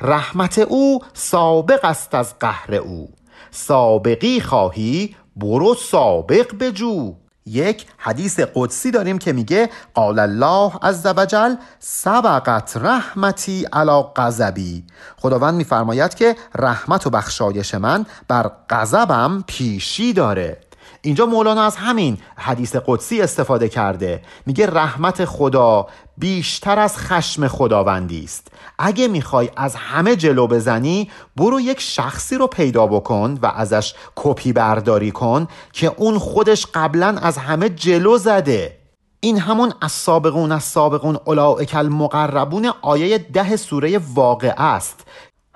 رحمت 0.00 0.58
او 0.58 1.02
سابق 1.14 1.84
است 1.84 2.14
از 2.14 2.38
قهر 2.38 2.74
او. 2.74 3.08
سابقی 3.54 4.40
خواهی 4.40 5.16
برو 5.36 5.74
سابق 5.74 6.54
بجو. 6.60 7.14
یک 7.46 7.86
حدیث 7.98 8.40
قدسی 8.54 8.90
داریم 8.90 9.18
که 9.18 9.32
میگه 9.32 9.70
قال 9.94 10.18
الله 10.18 10.72
عز 10.82 11.06
وجل 11.06 11.54
سبقت 11.78 12.76
رحمتی 12.76 13.66
علی 13.72 14.02
غضبی. 14.16 14.84
خداوند 15.16 15.54
میفرماید 15.54 16.14
که 16.14 16.36
رحمت 16.58 17.06
و 17.06 17.10
بخشایش 17.10 17.74
من 17.74 18.06
بر 18.28 18.50
غضبم 18.70 19.44
پیشی 19.46 20.12
داره. 20.12 20.60
اینجا 21.02 21.26
مولانا 21.26 21.62
از 21.62 21.76
همین 21.76 22.18
حدیث 22.36 22.76
قدسی 22.86 23.22
استفاده 23.22 23.68
کرده. 23.68 24.22
میگه 24.46 24.66
رحمت 24.66 25.24
خدا 25.24 25.86
بیشتر 26.18 26.78
از 26.78 26.98
خشم 26.98 27.48
خداوندی 27.48 28.24
است. 28.24 28.48
اگه 28.84 29.08
می‌خوای 29.08 29.50
از 29.56 29.74
همه 29.74 30.16
جلو 30.16 30.46
بزنی 30.46 31.10
برو 31.36 31.60
یک 31.60 31.80
شخصی 31.80 32.36
رو 32.36 32.46
پیدا 32.46 32.86
بکن 32.86 33.38
و 33.42 33.46
ازش 33.46 33.94
کپی 34.16 34.52
برداری 34.52 35.10
کن 35.10 35.48
که 35.72 35.92
اون 35.96 36.18
خودش 36.18 36.66
قبلا 36.74 37.06
از 37.08 37.38
همه 37.38 37.68
جلو 37.68 38.18
زده. 38.18 38.78
این 39.20 39.38
همون 39.38 39.72
از 39.80 39.92
سابقون 39.92 40.52
از 40.52 40.64
سابقون 40.64 41.18
اولائک 41.24 41.74
المقربون 41.74 42.72
آیه 42.82 43.18
ده 43.18 43.56
سوره 43.56 44.00
واقع 44.14 44.54
است 44.56 45.06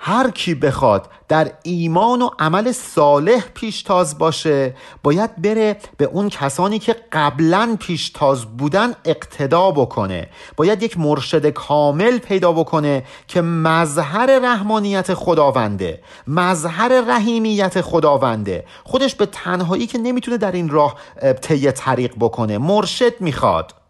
هر 0.06 0.30
کی 0.30 0.54
بخواد 0.54 1.08
در 1.28 1.52
ایمان 1.62 2.22
و 2.22 2.30
عمل 2.38 2.72
صالح 2.72 3.44
پیشتاز 3.54 4.18
باشه 4.18 4.74
باید 5.02 5.42
بره 5.42 5.76
به 5.96 6.04
اون 6.04 6.28
کسانی 6.28 6.78
که 6.78 6.96
قبلا 7.12 7.76
پیشتاز 7.80 8.56
بودن 8.56 8.94
اقتدا 9.04 9.70
بکنه. 9.70 10.28
باید 10.56 10.82
یک 10.82 10.98
مرشد 10.98 11.46
کامل 11.46 12.18
پیدا 12.18 12.52
بکنه 12.52 13.04
که 13.28 13.40
مظهر 13.40 14.38
رحمانیت 14.42 15.14
خداونده 15.14 16.00
مظهر 16.26 17.04
رحیمیت 17.08 17.80
خداونده. 17.80 18.64
خودش 18.84 19.14
به 19.14 19.26
تنهایی 19.26 19.86
که 19.86 19.98
نمی‌تونه 19.98 20.36
در 20.36 20.52
این 20.52 20.68
راه 20.68 20.96
طی 21.40 21.72
طریق 21.72 22.14
بکنه. 22.20 22.58
مرشد 22.58 23.20
می‌خواد. 23.20 23.85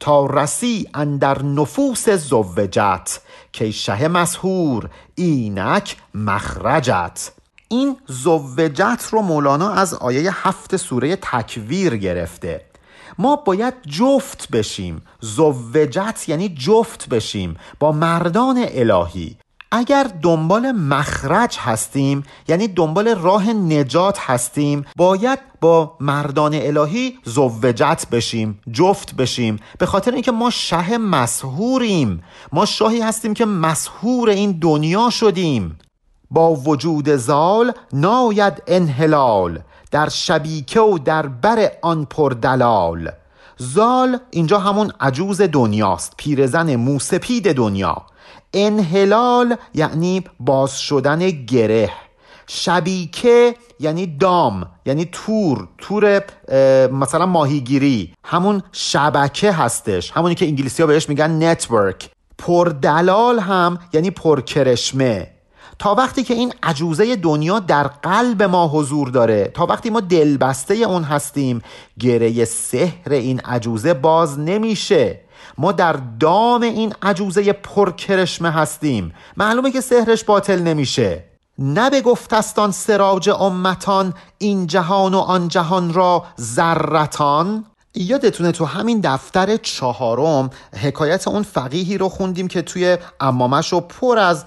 تا 0.00 0.26
رسی 0.26 0.88
اندر 0.94 1.42
نفوس 1.42 2.08
زوجت 2.08 3.20
که 3.52 3.70
شه 3.70 4.08
مسهور 4.08 4.90
اینک 5.14 5.96
مخرجت. 6.14 7.32
این 7.68 7.96
زوجت 8.06 9.08
رو 9.10 9.22
مولانا 9.22 9.70
از 9.70 9.94
آیه 9.94 10.48
هفت 10.48 10.76
سوره 10.76 11.16
تکویر 11.16 11.96
گرفته. 11.96 12.64
ما 13.18 13.36
باید 13.36 13.74
جفت 13.86 14.48
بشیم. 14.50 15.02
زوجت 15.20 16.24
یعنی 16.28 16.48
جفت 16.48 17.08
بشیم 17.08 17.56
با 17.78 17.92
مردان 17.92 18.64
الهی. 18.68 19.36
اگر 19.72 20.10
دنبال 20.22 20.72
مخرج 20.72 21.56
هستیم 21.58 22.22
یعنی 22.48 22.68
دنبال 22.68 23.08
راه 23.08 23.52
نجات 23.52 24.18
هستیم 24.20 24.84
باید 24.96 25.38
با 25.60 25.96
مردان 26.00 26.54
الهی 26.54 27.18
زوجت 27.24 28.06
بشیم 28.12 28.60
جفت 28.72 29.14
بشیم. 29.14 29.56
به 29.78 29.86
خاطر 29.86 30.12
اینکه 30.12 30.32
ما 30.32 30.50
شه 30.50 30.98
مسهوریم 30.98 32.22
ما 32.52 32.66
شاهی 32.66 33.00
هستیم 33.00 33.34
که 33.34 33.44
مسهور 33.44 34.28
این 34.28 34.58
دنیا 34.60 35.10
شدیم. 35.10 35.78
با 36.30 36.54
وجود 36.54 37.16
زال 37.16 37.72
ناید 37.92 38.62
انحلال. 38.66 39.60
در 39.90 40.08
شبیکه 40.08 40.80
و 40.80 40.98
در 40.98 41.26
بر 41.26 41.72
آن 41.82 42.04
پردلال. 42.04 43.10
زال 43.56 44.18
اینجا 44.30 44.58
همون 44.58 44.92
عجوز 45.00 45.40
دنیاست. 45.40 46.14
پیرزن 46.16 46.76
موسپید 46.76 47.52
دنیا. 47.52 48.06
انحلال 48.54 49.56
یعنی 49.74 50.24
باز 50.40 50.80
شدن 50.80 51.30
گره. 51.30 51.90
شبیکه 52.46 53.54
یعنی 53.80 54.06
دام 54.06 54.66
یعنی 54.86 55.08
تور 55.12 55.68
تور 55.78 56.22
مثلا 56.92 57.26
ماهیگیری. 57.26 58.14
همون 58.24 58.62
شبکه 58.72 59.52
هستش. 59.52 60.10
همونی 60.10 60.34
که 60.34 60.46
انگلیسی 60.46 60.82
ها 60.82 60.86
بهش 60.86 61.08
میگن 61.08 61.44
network 61.44 62.10
پردلال 62.38 63.38
هم 63.38 63.78
یعنی 63.92 64.10
پرکرشمه. 64.10 65.30
تا 65.78 65.94
وقتی 65.94 66.22
که 66.22 66.34
این 66.34 66.52
عجوزه 66.62 67.16
دنیا 67.16 67.58
در 67.58 67.86
قلب 67.86 68.42
ما 68.42 68.68
حضور 68.68 69.08
داره 69.08 69.50
تا 69.54 69.66
وقتی 69.66 69.90
ما 69.90 70.00
دلبسته 70.00 70.74
اون 70.74 71.02
هستیم 71.02 71.62
گره 72.00 72.44
سحر 72.44 73.12
این 73.12 73.40
عجوزه 73.40 73.94
باز 73.94 74.38
نمیشه. 74.38 75.20
ما 75.60 75.72
در 75.72 75.92
دام 76.20 76.62
این 76.62 76.94
عجوزه 77.02 77.52
پرکرشمه 77.52 78.50
هستیم. 78.50 79.14
معلومه 79.36 79.70
که 79.70 79.80
سحرش 79.80 80.24
باطل 80.24 80.62
نمیشه. 80.62 81.24
نه 81.58 81.90
به 81.90 82.00
گفتستان 82.00 82.70
سراج 82.70 83.30
امتان 83.30 84.14
این 84.38 84.66
جهان 84.66 85.14
و 85.14 85.18
آن 85.18 85.48
جهان 85.48 85.92
را 85.92 86.24
ذرتان 86.40 87.64
یادتونه 87.94 88.52
تو 88.52 88.64
همین 88.64 89.00
دفتر 89.00 89.56
چهارم 89.56 90.50
حکایت 90.82 91.28
اون 91.28 91.42
فقیهی 91.42 91.98
رو 91.98 92.08
خوندیم 92.08 92.48
که 92.48 92.62
توی 92.62 92.98
امامش 93.20 93.72
رو 93.72 93.80
پر 93.80 94.18
از 94.18 94.44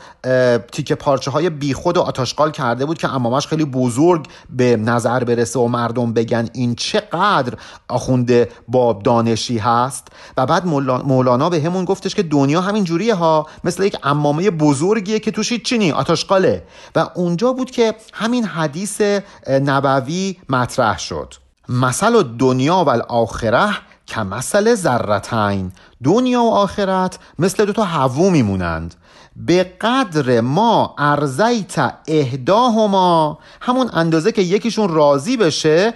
تیکه 0.72 0.96
پارچه 0.96 1.32
های 1.32 1.50
بیخود 1.50 1.98
و 1.98 2.02
آتاشقال 2.02 2.52
کرده 2.52 2.86
بود 2.86 2.98
که 2.98 3.14
امامش 3.14 3.48
خیلی 3.48 3.66
بزرگ 3.66 4.28
به 4.50 4.78
نظر 4.78 5.24
برسه 5.24 5.60
و 5.60 5.68
مردم 5.68 6.14
بگن 6.14 6.50
این 6.54 6.76
چقدر 6.76 7.54
آخونده 7.88 8.50
با 8.68 8.94
دانشی 9.04 9.58
هست. 9.58 10.08
و 10.38 10.46
بعد 10.46 10.66
مولانا 11.06 11.50
به 11.50 11.62
همون 11.62 11.86
گفتش 11.86 12.16
که 12.16 12.24
دنیا 12.24 12.62
همین 12.62 12.84
جوریه 12.84 13.16
ها 13.16 13.48
مثل 13.64 13.84
یک 13.84 13.98
امامه 14.04 14.52
بزرگیه 14.52 15.20
که 15.20 15.32
توش 15.32 15.54
چی 15.54 15.78
نی 15.78 15.92
آتاشقاله 15.92 16.64
و 16.96 17.10
اونجا 17.16 17.54
بود 17.54 17.72
که 17.72 17.96
همین 18.14 18.46
حدیث 18.46 19.02
نبوی 19.48 20.38
مطرح 20.50 21.00
شد. 21.00 21.43
مثل 21.70 22.24
دنیا 22.24 22.84
و 22.84 22.90
الاخره 22.90 23.70
که 24.06 24.20
مثل 24.20 24.76
ذرتین. 24.76 25.72
دنیا 26.04 26.44
و 26.44 26.52
آخرت 26.52 27.20
مثل 27.40 27.66
دوتا 27.66 27.84
هوو 27.84 28.30
میمونند. 28.30 28.96
به 29.36 29.64
قدر 29.82 30.42
ما 30.42 30.96
ارزیت 30.98 31.94
اهداهما 32.08 33.40
همون 33.62 33.90
اندازه 33.94 34.32
که 34.32 34.42
یکیشون 34.42 34.90
راضی 34.90 35.38
بشه 35.38 35.94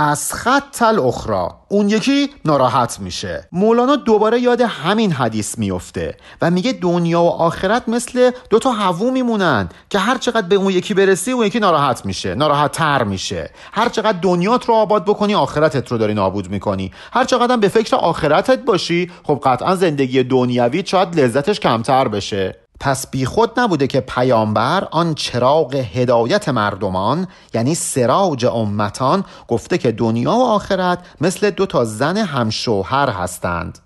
از 0.00 0.32
خط 0.32 0.82
الاخرا 0.82 1.58
اون 1.68 1.88
یکی 1.88 2.30
ناراحت 2.44 3.00
میشه. 3.00 3.48
مولانا 3.52 3.96
دوباره 3.96 4.40
یاد 4.40 4.60
همین 4.60 5.12
حدیث 5.12 5.58
میفته 5.58 6.16
و 6.42 6.50
میگه 6.50 6.72
دنیا 6.72 7.22
و 7.22 7.28
آخرت 7.28 7.88
مثل 7.88 8.30
دو 8.50 8.58
تا 8.58 8.72
هوو 8.72 9.10
میمونن 9.10 9.68
که 9.90 9.98
هر 9.98 10.18
چقدر 10.18 10.46
به 10.46 10.56
اون 10.56 10.72
یکی 10.72 10.94
برسی 10.94 11.32
اون 11.32 11.46
یکی 11.46 11.60
ناراحت 11.60 12.06
میشه 12.06 12.34
ناراحت 12.34 12.72
تر 12.72 13.04
میشه. 13.04 13.50
هر 13.72 13.88
چقدر 13.88 14.18
دنیات 14.18 14.64
رو 14.64 14.74
آباد 14.74 15.04
بکنی 15.04 15.34
آخرتت 15.34 15.92
رو 15.92 15.98
داری 15.98 16.14
نابود 16.14 16.50
می‌کنی. 16.50 16.92
هر 17.12 17.24
چقدر 17.24 17.56
به 17.56 17.68
فکر 17.68 17.96
آخرتت 17.96 18.58
باشی 18.58 19.10
خب 19.24 19.40
قطعا 19.44 19.76
زندگی 19.76 20.22
دنیوی 20.22 20.82
شاید 20.86 21.20
لذتش 21.20 21.60
کمتر 21.60 22.08
بشه. 22.08 22.67
پس 22.80 23.10
بیخود 23.10 23.60
نبوده 23.60 23.86
که 23.86 24.00
پیامبر 24.00 24.88
آن 24.90 25.14
چراغ 25.14 25.74
هدایت 25.74 26.48
مردمان 26.48 27.28
یعنی 27.54 27.74
سراج 27.74 28.46
امتان 28.46 29.24
گفته 29.48 29.78
که 29.78 29.92
دنیا 29.92 30.32
و 30.32 30.44
آخرت 30.44 30.98
مثل 31.20 31.50
دو 31.50 31.66
تا 31.66 31.84
زن 31.84 32.16
همشوهر 32.16 33.10
هستند. 33.10 33.78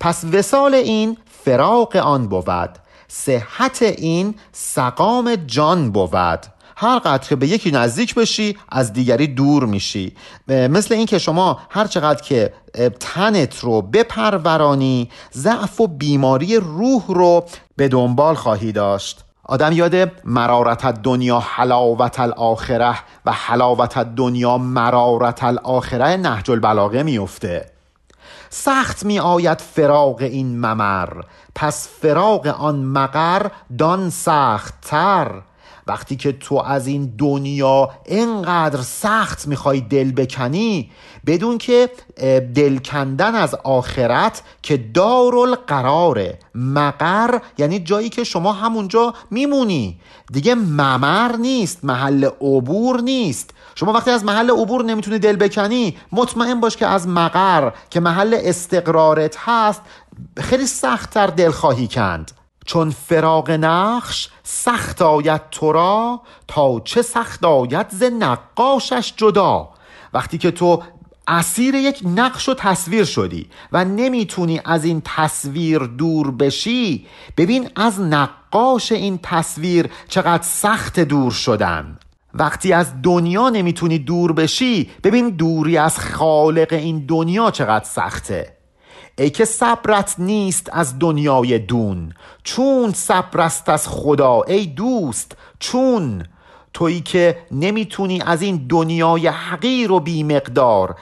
پس 0.00 0.24
وسال 0.24 0.74
این 0.74 1.16
فراق 1.44 1.96
آن 1.96 2.28
بود. 2.28 2.78
صحت 3.08 3.82
این 3.82 4.34
سقام 4.52 5.36
جان 5.36 5.92
بود. 5.92 6.46
هر 6.76 6.98
قدر 6.98 7.28
که 7.28 7.36
به 7.36 7.46
یکی 7.46 7.70
نزدیک 7.70 8.14
بشی 8.14 8.56
از 8.68 8.92
دیگری 8.92 9.26
دور 9.26 9.66
میشی. 9.66 10.12
مثل 10.48 10.94
این 10.94 11.06
که 11.06 11.18
شما 11.18 11.58
هر 11.70 11.86
چقدر 11.86 12.22
که 12.22 12.52
تنت 13.00 13.58
رو 13.58 13.82
بپرورانی 13.82 15.10
ضعف 15.32 15.80
و 15.80 15.86
بیماری 15.86 16.56
روح 16.56 17.02
رو 17.08 17.44
به 17.76 17.88
دنبال 17.88 18.34
خواهی 18.34 18.72
داشت. 18.72 19.24
آدم 19.44 19.72
یاد 19.72 20.12
مرارت 20.24 20.86
دنیا 21.02 21.38
حلاوت 21.38 22.20
الاخره 22.20 22.94
و 23.26 23.32
حلاوت 23.32 23.98
دنیا 23.98 24.58
مرارت 24.58 25.44
الاخره 25.44 26.16
نهج 26.16 26.50
البلاغه 26.50 27.02
میفته 27.02 27.70
سخت 28.50 29.04
می 29.04 29.18
آید 29.18 29.60
فراق 29.60 30.22
این 30.22 30.58
ممر. 30.58 31.08
پس 31.54 31.88
فراق 32.02 32.46
آن 32.46 32.82
مقر 32.84 33.46
دان 33.78 34.10
سخت 34.10 34.74
تر 34.82 35.42
وقتی 35.86 36.16
که 36.16 36.32
تو 36.32 36.54
از 36.54 36.86
این 36.86 37.14
دنیا 37.18 37.90
اینقدر 38.06 38.82
سخت 38.82 39.46
می‌خوای 39.46 39.80
دل 39.80 40.12
بکنی 40.12 40.90
بدون 41.26 41.58
که 41.58 41.90
دل 42.54 42.78
کندن 42.78 43.34
از 43.34 43.54
آخرت 43.54 44.42
که 44.62 44.76
دارالقراره. 44.76 46.38
مقر 46.54 47.38
یعنی 47.58 47.78
جایی 47.78 48.08
که 48.08 48.24
شما 48.24 48.52
همونجا 48.52 49.14
میمونی. 49.30 50.00
دیگه 50.32 50.54
ممر 50.54 51.36
نیست 51.36 51.84
محل 51.84 52.24
عبور 52.24 53.00
نیست. 53.00 53.50
شما 53.74 53.92
وقتی 53.92 54.10
از 54.10 54.24
محل 54.24 54.50
عبور 54.50 54.84
نمی‌تونی 54.84 55.18
دل 55.18 55.36
بکنی 55.36 55.96
مطمئن 56.12 56.60
باش 56.60 56.76
که 56.76 56.86
از 56.86 57.08
مقر 57.08 57.70
که 57.90 58.00
محل 58.00 58.38
استقرارت 58.42 59.36
هست 59.38 59.82
خیلی 60.40 60.66
سختتر 60.66 61.26
دل 61.26 61.50
خواهی 61.50 61.88
کند. 61.88 62.30
چون 62.64 62.90
فراغ 62.90 63.50
نقش 63.50 64.28
سخت 64.42 65.02
آید 65.02 65.40
تو 65.50 65.72
را 65.72 66.20
تا 66.48 66.80
چه 66.80 67.02
سخت 67.02 67.44
آید 67.44 67.86
ز 67.90 68.02
نقاشش 68.02 69.14
جدا. 69.16 69.68
وقتی 70.12 70.38
که 70.38 70.50
تو 70.50 70.82
اسیر 71.28 71.74
یک 71.74 72.00
نقش 72.04 72.48
و 72.48 72.54
تصویر 72.54 73.04
شدی 73.04 73.46
و 73.72 73.84
نمی‌تونی 73.84 74.60
از 74.64 74.84
این 74.84 75.02
تصویر 75.04 75.78
دور 75.78 76.30
بشی 76.30 77.06
ببین 77.36 77.70
از 77.76 78.00
نقاش 78.00 78.92
این 78.92 79.18
تصویر 79.22 79.90
چقدر 80.08 80.42
سخت 80.42 81.00
دور 81.00 81.32
شدن. 81.32 81.98
وقتی 82.34 82.72
از 82.72 83.02
دنیا 83.02 83.48
نمی‌تونی 83.48 83.98
دور 83.98 84.32
بشی 84.32 84.90
ببین 85.04 85.30
دوری 85.30 85.76
از 85.76 85.98
خالق 85.98 86.72
این 86.72 87.06
دنیا 87.06 87.50
چقدر 87.50 87.84
سخته. 87.84 88.56
ای 89.18 89.30
که 89.30 89.44
صبرت 89.44 90.14
نیست 90.18 90.68
از 90.72 90.98
دنیای 90.98 91.58
دون 91.58 92.12
چون 92.44 92.92
صبر 92.92 93.40
است 93.40 93.68
از 93.68 93.88
خدا 93.88 94.42
ای 94.42 94.66
دوست 94.66 95.36
چون 95.58 96.24
تویی 96.72 97.00
که 97.00 97.38
نمی‌تونی 97.50 98.22
از 98.26 98.42
این 98.42 98.66
دنیای 98.68 99.26
حقیر 99.26 99.92
و 99.92 100.00
بیمقدار 100.00 100.96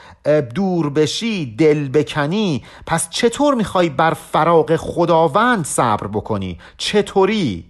دور 0.55 0.91
بشی 0.91 1.57
دل 1.57 1.89
بکنی 1.89 2.65
پس 2.87 3.11
چطور 3.11 3.55
می‌خوای 3.55 3.89
بر 3.89 4.15
فراغ 4.15 4.77
خداوند 4.77 5.65
صبر 5.65 6.07
بکنی؟ 6.07 6.59
چطوری؟ 6.79 7.65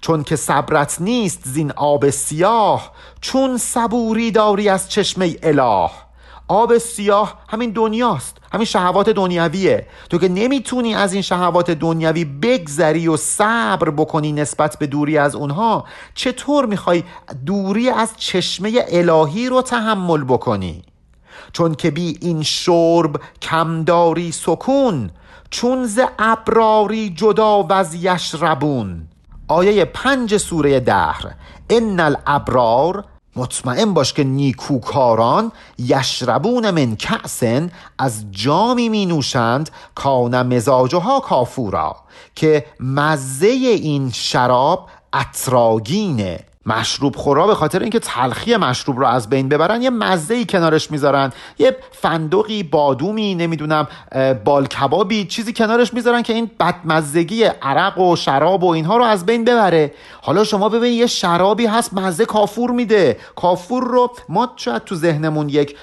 چون 0.00 0.22
که 0.22 0.36
صبرت 0.36 0.96
نیست 1.00 1.40
زین 1.44 1.72
آب 1.72 2.10
سیاه 2.10 2.92
چون 3.20 3.58
صبوری 3.58 4.30
داری 4.30 4.68
از 4.68 4.90
چشمه 4.90 5.36
اله. 5.42 5.90
آب 6.50 6.78
سیاه 6.78 7.38
همین 7.48 7.70
دنیاست. 7.70 8.36
همین 8.52 8.64
شهوات 8.64 9.10
دنیویه 9.10 9.86
تو 10.10 10.18
که 10.18 10.28
نمی‌تونی 10.28 10.94
از 10.94 11.12
این 11.12 11.22
شهوات 11.22 11.70
دنیوی 11.70 12.24
بگذری 12.24 13.08
و 13.08 13.16
صبر 13.16 13.90
بکنی 13.90 14.32
نسبت 14.32 14.78
به 14.78 14.86
دوری 14.86 15.18
از 15.18 15.34
اونها 15.34 15.84
چطور 16.14 16.66
می‌خوای 16.66 17.02
دوری 17.46 17.90
از 17.90 18.12
چشمه 18.16 18.84
الهی 18.88 19.48
رو 19.48 19.62
تحمل 19.62 20.24
بکنی؟ 20.24 20.82
چون 21.52 21.74
که 21.74 21.90
بی 21.90 22.18
این 22.20 22.42
شرب 22.42 23.20
کمداری 23.42 24.32
سکون 24.32 25.10
چون 25.50 25.86
ز 25.86 26.00
ابراری 26.18 27.10
جدا 27.10 27.62
و 27.62 27.72
از 27.72 27.94
یشربون 27.94 29.08
آیه 29.48 29.84
پنج 29.84 30.36
سوره 30.36 30.80
دهر. 30.80 31.34
ان 31.70 32.00
الابرار 32.00 33.04
مطمئن 33.36 33.94
باش 33.94 34.12
که 34.12 34.24
نیکوکاران 34.24 35.52
یشربون 35.78 36.70
من 36.70 36.96
کعسن 36.96 37.70
از 37.98 38.24
جامی 38.30 38.88
می 38.88 39.06
نوشند 39.06 39.70
کان 39.94 40.42
مزاجها 40.42 41.20
کافورا 41.20 41.96
که 42.34 42.66
مزه 42.80 43.46
این 43.46 44.10
شراب 44.10 44.88
اتراگینه 45.14 46.49
مشروب 46.66 47.16
خورا 47.16 47.46
به 47.46 47.54
خاطر 47.54 47.80
اینکه 47.80 47.98
تلخی 47.98 48.56
مشروب 48.56 48.98
رو 48.98 49.06
از 49.06 49.30
بین 49.30 49.48
ببرن 49.48 49.82
یه 49.82 49.90
مزه 49.90 50.34
ای 50.34 50.44
کنارش 50.44 50.90
می‌ذارن 50.90 51.32
یه 51.58 51.76
فندقی 51.92 52.62
بادومی 52.62 53.34
نمی‌دونم 53.34 53.88
بال 54.44 54.66
کبابی 54.66 55.24
چیزی 55.24 55.52
کنارش 55.52 55.94
می‌ذارن 55.94 56.22
که 56.22 56.32
این 56.32 56.50
بدمزگی 56.60 57.44
عرق 57.44 57.98
و 57.98 58.16
شراب 58.16 58.64
و 58.64 58.68
اینها 58.68 58.96
رو 58.96 59.04
از 59.04 59.26
بین 59.26 59.44
ببره. 59.44 59.94
حالا 60.22 60.44
شما 60.44 60.68
ببین 60.68 60.92
یه 60.92 61.06
شرابی 61.06 61.66
هست 61.66 61.94
مزه 61.94 62.24
کافور 62.24 62.70
میده. 62.70 63.18
کافور 63.36 63.84
رو 63.84 64.10
ما 64.28 64.52
شاید 64.56 64.84
تو 64.84 64.94
ذهنمون 64.94 65.48
یک 65.48 65.76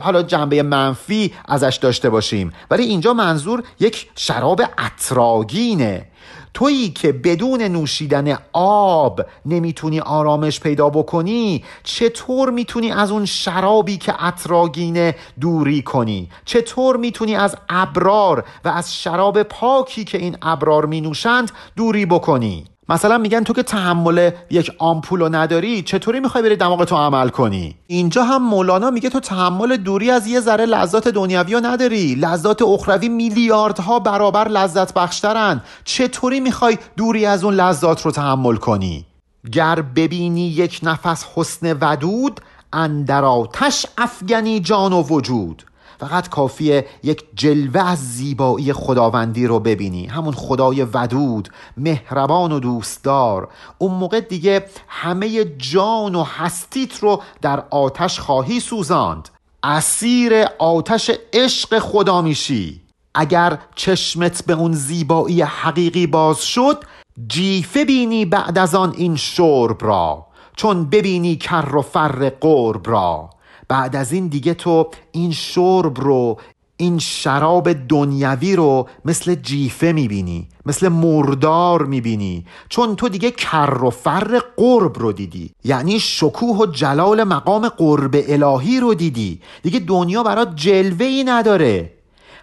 حالا 0.00 0.22
جنبه 0.22 0.62
منفی 0.62 1.34
ازش 1.48 1.78
داشته 1.82 2.10
باشیم. 2.10 2.52
ولی 2.70 2.82
اینجا 2.82 3.12
منظور 3.12 3.62
یک 3.80 4.10
شراب 4.16 4.62
اتراگینه 4.86 6.06
تویی 6.54 6.90
که 6.90 7.12
بدون 7.12 7.62
نوشیدن 7.62 8.38
آب 8.52 9.20
نمی‌تونی 9.46 10.00
آرامش 10.00 10.60
پیدا 10.60 10.88
بکنی 10.90 11.64
چطور 11.82 12.50
می‌تونی 12.50 12.92
از 12.92 13.10
اون 13.10 13.24
شرابی 13.24 13.96
که 13.96 14.24
اطراگینه 14.24 15.14
دوری 15.40 15.82
کنی؟ 15.82 16.28
چطور 16.44 16.96
می‌تونی 16.96 17.36
از 17.36 17.56
ابرار 17.68 18.44
و 18.64 18.68
از 18.68 18.94
شراب 18.94 19.42
پاکی 19.42 20.04
که 20.04 20.18
این 20.18 20.36
ابرار 20.42 20.86
مینوشند 20.86 21.50
دوری 21.76 22.06
بکنی؟ 22.06 22.64
مثلا 22.88 23.18
میگن 23.18 23.44
تو 23.44 23.52
که 23.52 23.62
تحمل 23.62 24.30
یک 24.50 24.72
آمپول 24.78 25.20
رو 25.20 25.28
نداری 25.28 25.82
چطوری 25.82 26.20
می‌خوای 26.20 26.42
بری 26.42 26.56
دماغ 26.56 26.84
تو 26.84 26.96
عمل 26.96 27.28
کنی؟ 27.28 27.76
اینجا 27.86 28.24
هم 28.24 28.42
مولانا 28.42 28.90
میگه 28.90 29.10
تو 29.10 29.20
تحمل 29.20 29.76
دوری 29.76 30.10
از 30.10 30.26
یه 30.26 30.40
ذره 30.40 30.66
لذات 30.66 31.08
دنیوی 31.08 31.60
نداری. 31.62 32.14
لذات 32.14 32.62
اخروی 32.62 33.08
میلیاردها 33.08 33.98
برابر 33.98 34.48
لذت 34.48 34.94
بخشترن. 34.94 35.60
چطوری 35.84 36.40
می‌خوای 36.40 36.78
دوری 36.96 37.26
از 37.26 37.44
اون 37.44 37.54
لذات 37.54 38.02
رو 38.02 38.10
تحمل 38.10 38.56
کنی؟ 38.56 39.04
گر 39.52 39.82
ببینی 39.82 40.48
یک 40.48 40.80
نفس 40.82 41.24
حسن 41.34 41.78
ودود 41.80 42.40
اندر 42.72 43.24
آتش 43.24 43.86
افگنی 43.98 44.60
جان 44.60 44.92
و 44.92 45.02
وجود. 45.02 45.64
فقط 45.98 46.28
کافیه 46.28 46.86
یک 47.02 47.24
جلوه 47.34 47.90
از 47.90 47.98
زیبایی 47.98 48.72
خداوندی 48.72 49.46
رو 49.46 49.60
ببینی. 49.60 50.06
همون 50.06 50.34
خدای 50.34 50.82
ودود 50.82 51.48
مهربان 51.76 52.52
و 52.52 52.60
دوستدار. 52.60 53.48
اون 53.78 53.94
موقع 53.94 54.20
دیگه 54.20 54.64
همه 54.88 55.44
جان 55.44 56.14
و 56.14 56.22
هستیت 56.22 56.98
رو 56.98 57.22
در 57.42 57.62
آتش 57.70 58.20
خواهی 58.20 58.60
سوزاند. 58.60 59.28
اسیر 59.62 60.44
آتش 60.58 61.10
عشق 61.32 61.78
خدا 61.78 62.22
میشی. 62.22 62.80
اگر 63.14 63.58
چشمت 63.74 64.46
به 64.46 64.52
اون 64.52 64.72
زیبایی 64.72 65.42
حقیقی 65.42 66.06
باز 66.06 66.42
شد 66.42 66.84
جیفه 67.28 67.84
بینی 67.84 68.24
بعد 68.24 68.58
از 68.58 68.74
آن 68.74 68.94
این 68.96 69.16
شرب 69.16 69.84
را. 69.84 70.26
چون 70.56 70.84
ببینی 70.84 71.36
کر 71.36 71.76
و 71.76 71.82
فر 71.82 72.30
قرب 72.30 72.90
را. 72.90 73.30
بعد 73.68 73.96
از 73.96 74.12
این 74.12 74.26
دیگه 74.26 74.54
تو 74.54 74.88
این 75.12 75.32
شرب 75.32 76.00
رو 76.00 76.38
این 76.76 76.98
شراب 76.98 77.72
دنیوی 77.72 78.56
رو 78.56 78.88
مثل 79.04 79.34
جیفه 79.34 79.92
می‌بینی 79.92 80.48
مثل 80.66 80.88
مردار 80.88 81.84
می‌بینی 81.84 82.46
چون 82.68 82.96
تو 82.96 83.08
دیگه 83.08 83.30
کر 83.30 83.84
و 83.84 83.90
فر 83.90 84.40
قرب 84.56 84.98
رو 84.98 85.12
دیدی. 85.12 85.50
یعنی 85.64 86.00
شکوه 86.00 86.56
و 86.58 86.66
جلال 86.66 87.24
مقام 87.24 87.68
قرب 87.68 88.16
الهی 88.28 88.80
رو 88.80 88.94
دیدی. 88.94 89.40
دیگه 89.62 89.78
دنیا 89.78 90.22
برات 90.22 90.56
جلوه 90.56 91.06
ای 91.06 91.24
نداره. 91.24 91.92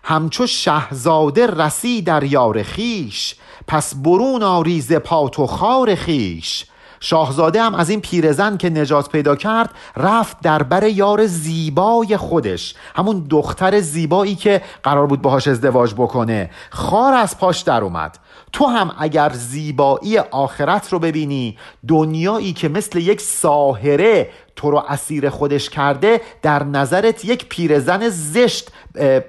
همچو 0.04 0.48
شهزاده 0.48 1.48
رسی 1.48 2.02
در 2.02 2.24
یار 2.24 2.64
خیش 2.64 3.36
پس 3.68 3.96
برون 3.96 4.44
آریز 4.44 4.94
پات 4.94 5.40
و 5.40 5.48
خار 5.48 5.96
خیش. 5.96 6.66
شاهزاده 7.00 7.62
هم 7.62 7.76
از 7.76 7.90
این 7.90 8.02
پیرزن 8.02 8.58
که 8.58 8.70
نجات 8.70 9.10
پیدا 9.10 9.36
کرد 9.36 9.70
رفت 9.98 10.38
در 10.42 10.64
بر 10.64 10.84
یار 10.84 11.26
زیبای 11.26 12.18
خودش 12.18 12.76
همون 12.96 13.26
دختر 13.30 13.80
زیبایی 13.80 14.36
که 14.36 14.62
قرار 14.84 15.08
بود 15.08 15.22
باهاش 15.22 15.48
ازدواج 15.48 15.94
بکنه. 15.94 16.50
خار 16.70 17.14
از 17.14 17.38
پاش 17.38 17.62
در 17.62 17.82
اومد. 17.82 18.18
تو 18.54 18.66
هم 18.66 18.92
اگر 19.00 19.30
زیبایی 19.34 20.18
آخرت 20.18 20.94
رو 20.94 21.00
ببینی 21.00 21.58
دنیایی 21.88 22.54
که 22.54 22.70
مثل 22.70 23.00
یک 23.00 23.22
ساهره 23.22 24.30
تو 24.56 24.72
رو 24.72 24.84
اسیر 24.88 25.30
خودش 25.30 25.70
کرده 25.70 26.22
در 26.42 26.64
نظرت 26.64 27.26
یک 27.26 27.50
پیرزن 27.50 28.10
زشت 28.10 28.72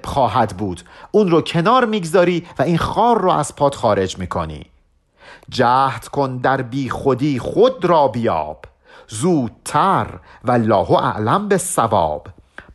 خواهد 0.03 0.57
بود. 0.57 0.81
اون 1.11 1.31
رو 1.31 1.41
کنار 1.41 1.85
می‌گذاری 1.85 2.47
و 2.59 2.63
این 2.63 2.77
خار 2.77 3.21
رو 3.21 3.31
از 3.31 3.55
پات 3.55 3.75
خارج 3.75 4.17
می‌کنی. 4.17 4.65
جهد 5.49 6.07
کن 6.07 6.37
در 6.37 6.61
بی 6.61 6.89
خودی 6.89 7.39
خود 7.39 7.85
را 7.85 8.07
بیاب. 8.07 8.65
زودتر 9.07 10.07
و 10.43 10.51
الله 10.51 10.91
اعلم 10.91 11.47
به 11.47 11.57
ثواب 11.57 12.27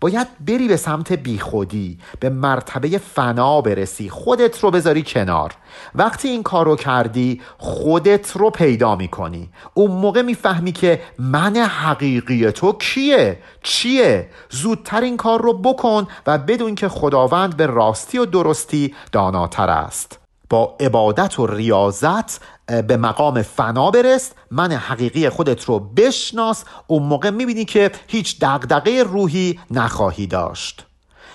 باید 0.02 0.26
بری 0.46 0.68
به 0.68 0.76
سمت 0.76 1.12
بیخودی 1.12 1.98
به 2.20 2.30
مرتبه 2.30 2.98
فنا 2.98 3.60
برسی 3.60 4.10
خودت 4.10 4.60
رو 4.60 4.70
بذاری 4.70 5.02
کنار. 5.02 5.54
وقتی 5.94 6.28
این 6.28 6.42
کار 6.42 6.66
رو 6.66 6.76
کردی 6.76 7.40
خودت 7.58 8.30
رو 8.36 8.50
پیدا 8.50 8.96
می‌کنی. 8.96 9.50
اون 9.74 9.90
موقع 9.90 10.22
می‌فهمی 10.22 10.72
که 10.72 11.00
من 11.18 11.56
حقیقی 11.56 12.50
تو 12.50 12.72
کیه؟ 12.72 13.38
چیه؟ 13.62 14.30
زودتر 14.50 15.00
این 15.00 15.16
کار 15.16 15.42
رو 15.42 15.52
بکن 15.52 16.06
و 16.26 16.38
بدون 16.38 16.74
که 16.74 16.88
خداوند 16.88 17.56
به 17.56 17.66
راستی 17.66 18.18
و 18.18 18.24
درستی 18.24 18.94
داناتر 19.12 19.70
است. 19.70 20.21
با 20.52 20.76
عبادت 20.80 21.38
و 21.38 21.46
ریاضت 21.46 22.40
به 22.66 22.96
مقام 22.96 23.42
فنا 23.42 23.90
برست 23.90 24.34
من 24.50 24.72
حقیقی 24.72 25.28
خودت 25.28 25.64
رو 25.64 25.78
بشناس. 25.78 26.64
اون 26.86 27.02
موقع 27.02 27.30
می‌بینی 27.30 27.64
که 27.64 27.90
هیچ 28.06 28.40
دقدقه 28.40 29.04
روحی 29.06 29.60
نخواهی 29.70 30.26
داشت. 30.26 30.86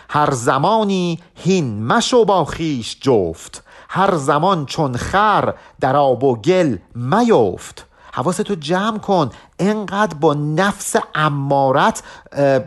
هر 0.09 0.31
زمانی 0.31 1.19
هین 1.35 1.83
مشو 1.83 2.25
با 2.25 2.45
خیش 2.45 2.97
جفت. 3.01 3.63
هر 3.89 4.15
زمان 4.15 4.65
چون 4.65 4.97
خر 4.97 5.53
در 5.79 5.95
آب 5.95 6.23
و 6.23 6.35
گل 6.35 6.77
میفت 6.95 7.85
حواستو 8.13 8.55
جمع 8.55 8.97
کن. 8.97 9.29
انقدر 9.59 10.17
با 10.17 10.33
نفس 10.33 10.95
امارت 11.15 12.03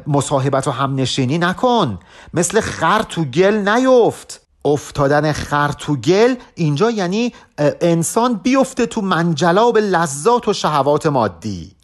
مصاحبت 0.07 0.69
و 0.69 0.71
همنشینی 0.71 1.39
نکن. 1.39 1.99
مثل 2.35 2.61
خر 2.61 3.03
تو 3.03 3.25
گل 3.25 3.69
نیفت. 3.69 4.41
افتادن 4.65 5.33
خر 5.33 5.73
تو 5.73 5.97
گل 5.97 6.35
اینجا 6.55 6.91
یعنی 6.91 7.33
انسان 7.81 8.35
بیفته 8.35 8.87
تو 8.87 9.01
منجلاب 9.01 9.79
لذات 9.79 10.49
و 10.49 10.53
شهوات 10.53 11.07
مادی. 11.07 11.77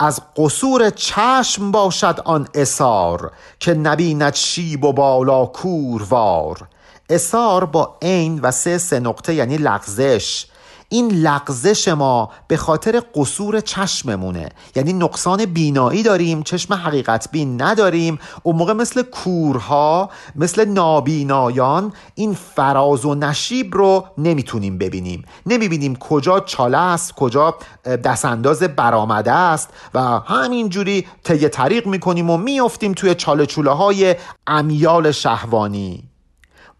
از 0.00 0.20
قصور 0.36 0.90
چشم 0.90 1.70
باشد 1.70 2.20
آن 2.24 2.48
اسار 2.54 3.32
که 3.60 3.74
نبیند 3.74 4.34
شیب 4.34 4.84
و 4.84 4.92
بالا 4.92 5.46
کوروار. 5.46 6.68
اسار 7.10 7.64
با 7.64 7.98
عین 8.02 8.40
و 8.40 8.50
سه 8.50 8.78
سه 8.78 9.00
نقطه 9.00 9.34
یعنی 9.34 9.56
لغزش. 9.56 10.46
این 10.90 11.12
لغزش 11.12 11.88
ما 11.88 12.30
به 12.48 12.56
خاطر 12.56 13.02
قصور 13.14 13.60
چشممونه. 13.60 14.48
یعنی 14.76 14.92
نقصان 14.92 15.44
بینایی 15.44 16.02
داریم 16.02 16.42
چشم 16.42 16.74
حقیقت 16.74 17.28
بین 17.30 17.62
نداریم. 17.62 18.18
اون 18.42 18.56
موقع 18.56 18.72
مثل 18.72 19.02
کورها 19.02 20.10
مثل 20.36 20.64
نابینایان 20.64 21.92
این 22.14 22.34
فراز 22.34 23.04
و 23.04 23.14
نشیب 23.14 23.74
رو 23.74 24.06
نمی‌تونیم 24.18 24.78
ببینیم. 24.78 25.24
نمی‌بینیم 25.46 25.96
کجا 25.96 26.40
چاله 26.40 26.78
است 26.78 27.12
کجا 27.12 27.54
دستانداز 27.84 28.62
برآمده 28.62 29.32
است 29.32 29.70
و 29.94 30.00
همینجوری 30.00 31.06
طی 31.24 31.48
طریق 31.48 31.86
می‌کنیم 31.86 32.30
و 32.30 32.36
میافتیم 32.36 32.92
توی 32.92 33.14
چاله 33.14 33.46
چوله 33.46 33.70
های 33.70 34.16
امیال 34.46 35.12
شهوانی. 35.12 36.04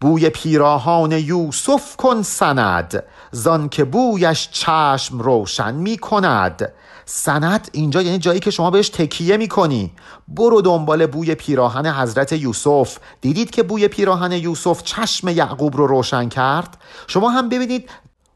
بوی 0.01 0.29
پیراهان 0.29 1.11
یوسف 1.11 1.95
کن 1.95 2.21
سند. 2.21 3.03
زان 3.31 3.69
که 3.69 3.83
بویش 3.83 4.49
چشم 4.51 5.19
روشن 5.19 5.75
می 5.75 5.97
کند 5.97 6.73
سند 7.05 7.69
اینجا 7.71 8.01
یعنی 8.01 8.17
جایی 8.17 8.39
که 8.39 8.51
شما 8.51 8.71
بهش 8.71 8.89
تکیه 8.89 9.37
می 9.37 9.47
کنی 9.47 9.91
برو 10.27 10.61
دنبال 10.61 11.05
بوی 11.05 11.35
پیراهن 11.35 11.85
حضرت 11.85 12.33
یوسف. 12.33 12.97
دیدید 13.21 13.51
که 13.51 13.63
بوی 13.63 13.87
پیراهن 13.87 14.31
یوسف 14.31 14.83
چشم 14.83 15.27
یعقوب 15.27 15.77
رو 15.77 15.87
روشن 15.87 16.29
کرد؟ 16.29 16.77
شما 17.07 17.29
هم 17.29 17.49
ببینید 17.49 17.89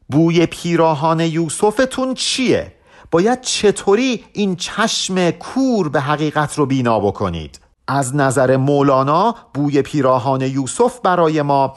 بوی 0.09 0.45
پیراهان 0.45 1.19
یوسفتون 1.19 2.13
چیه؟ 2.13 2.73
باید 3.11 3.41
چطوری 3.41 4.25
این 4.33 4.55
چشم 4.55 5.31
کور 5.31 5.89
به 5.89 6.01
حقیقت 6.01 6.57
رو 6.57 6.65
بینا 6.65 6.99
بکنید؟ 6.99 7.59
از 7.87 8.15
نظر 8.15 8.57
مولانا 8.57 9.35
بوی 9.53 9.81
پیراهان 9.81 10.41
یوسف 10.41 10.99
برای 11.03 11.41
ما 11.41 11.73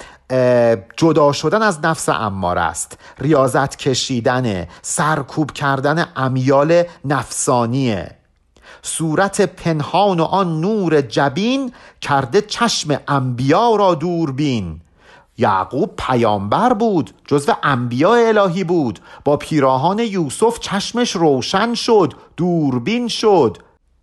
جدا 0.96 1.32
شدن 1.32 1.62
از 1.62 1.84
نفس 1.84 2.08
امار 2.08 2.58
است. 2.58 2.98
ریاضت 3.18 3.76
کشیدن 3.76 4.66
سرکوب 4.82 5.50
کردن 5.50 6.06
امیال 6.16 6.82
نفسانیه. 7.04 8.10
صورت 8.82 9.40
پنهان 9.40 10.20
و 10.20 10.24
آن 10.24 10.60
نور 10.60 11.00
جبین 11.00 11.72
کرده 12.00 12.40
چشم 12.40 13.00
انبیا 13.08 13.76
را 13.76 13.94
دوربین. 13.94 14.80
یعقوب 15.38 15.90
پیامبر 15.96 16.72
بود 16.72 17.10
جزو 17.26 17.52
انبیا 17.62 18.14
الهی 18.14 18.64
بود. 18.64 19.00
با 19.24 19.36
پیراهان 19.36 19.98
یوسف 19.98 20.58
چشمش 20.58 21.16
روشن 21.16 21.74
شد 21.74 22.14
دوربین 22.36 23.08
شد. 23.08 23.58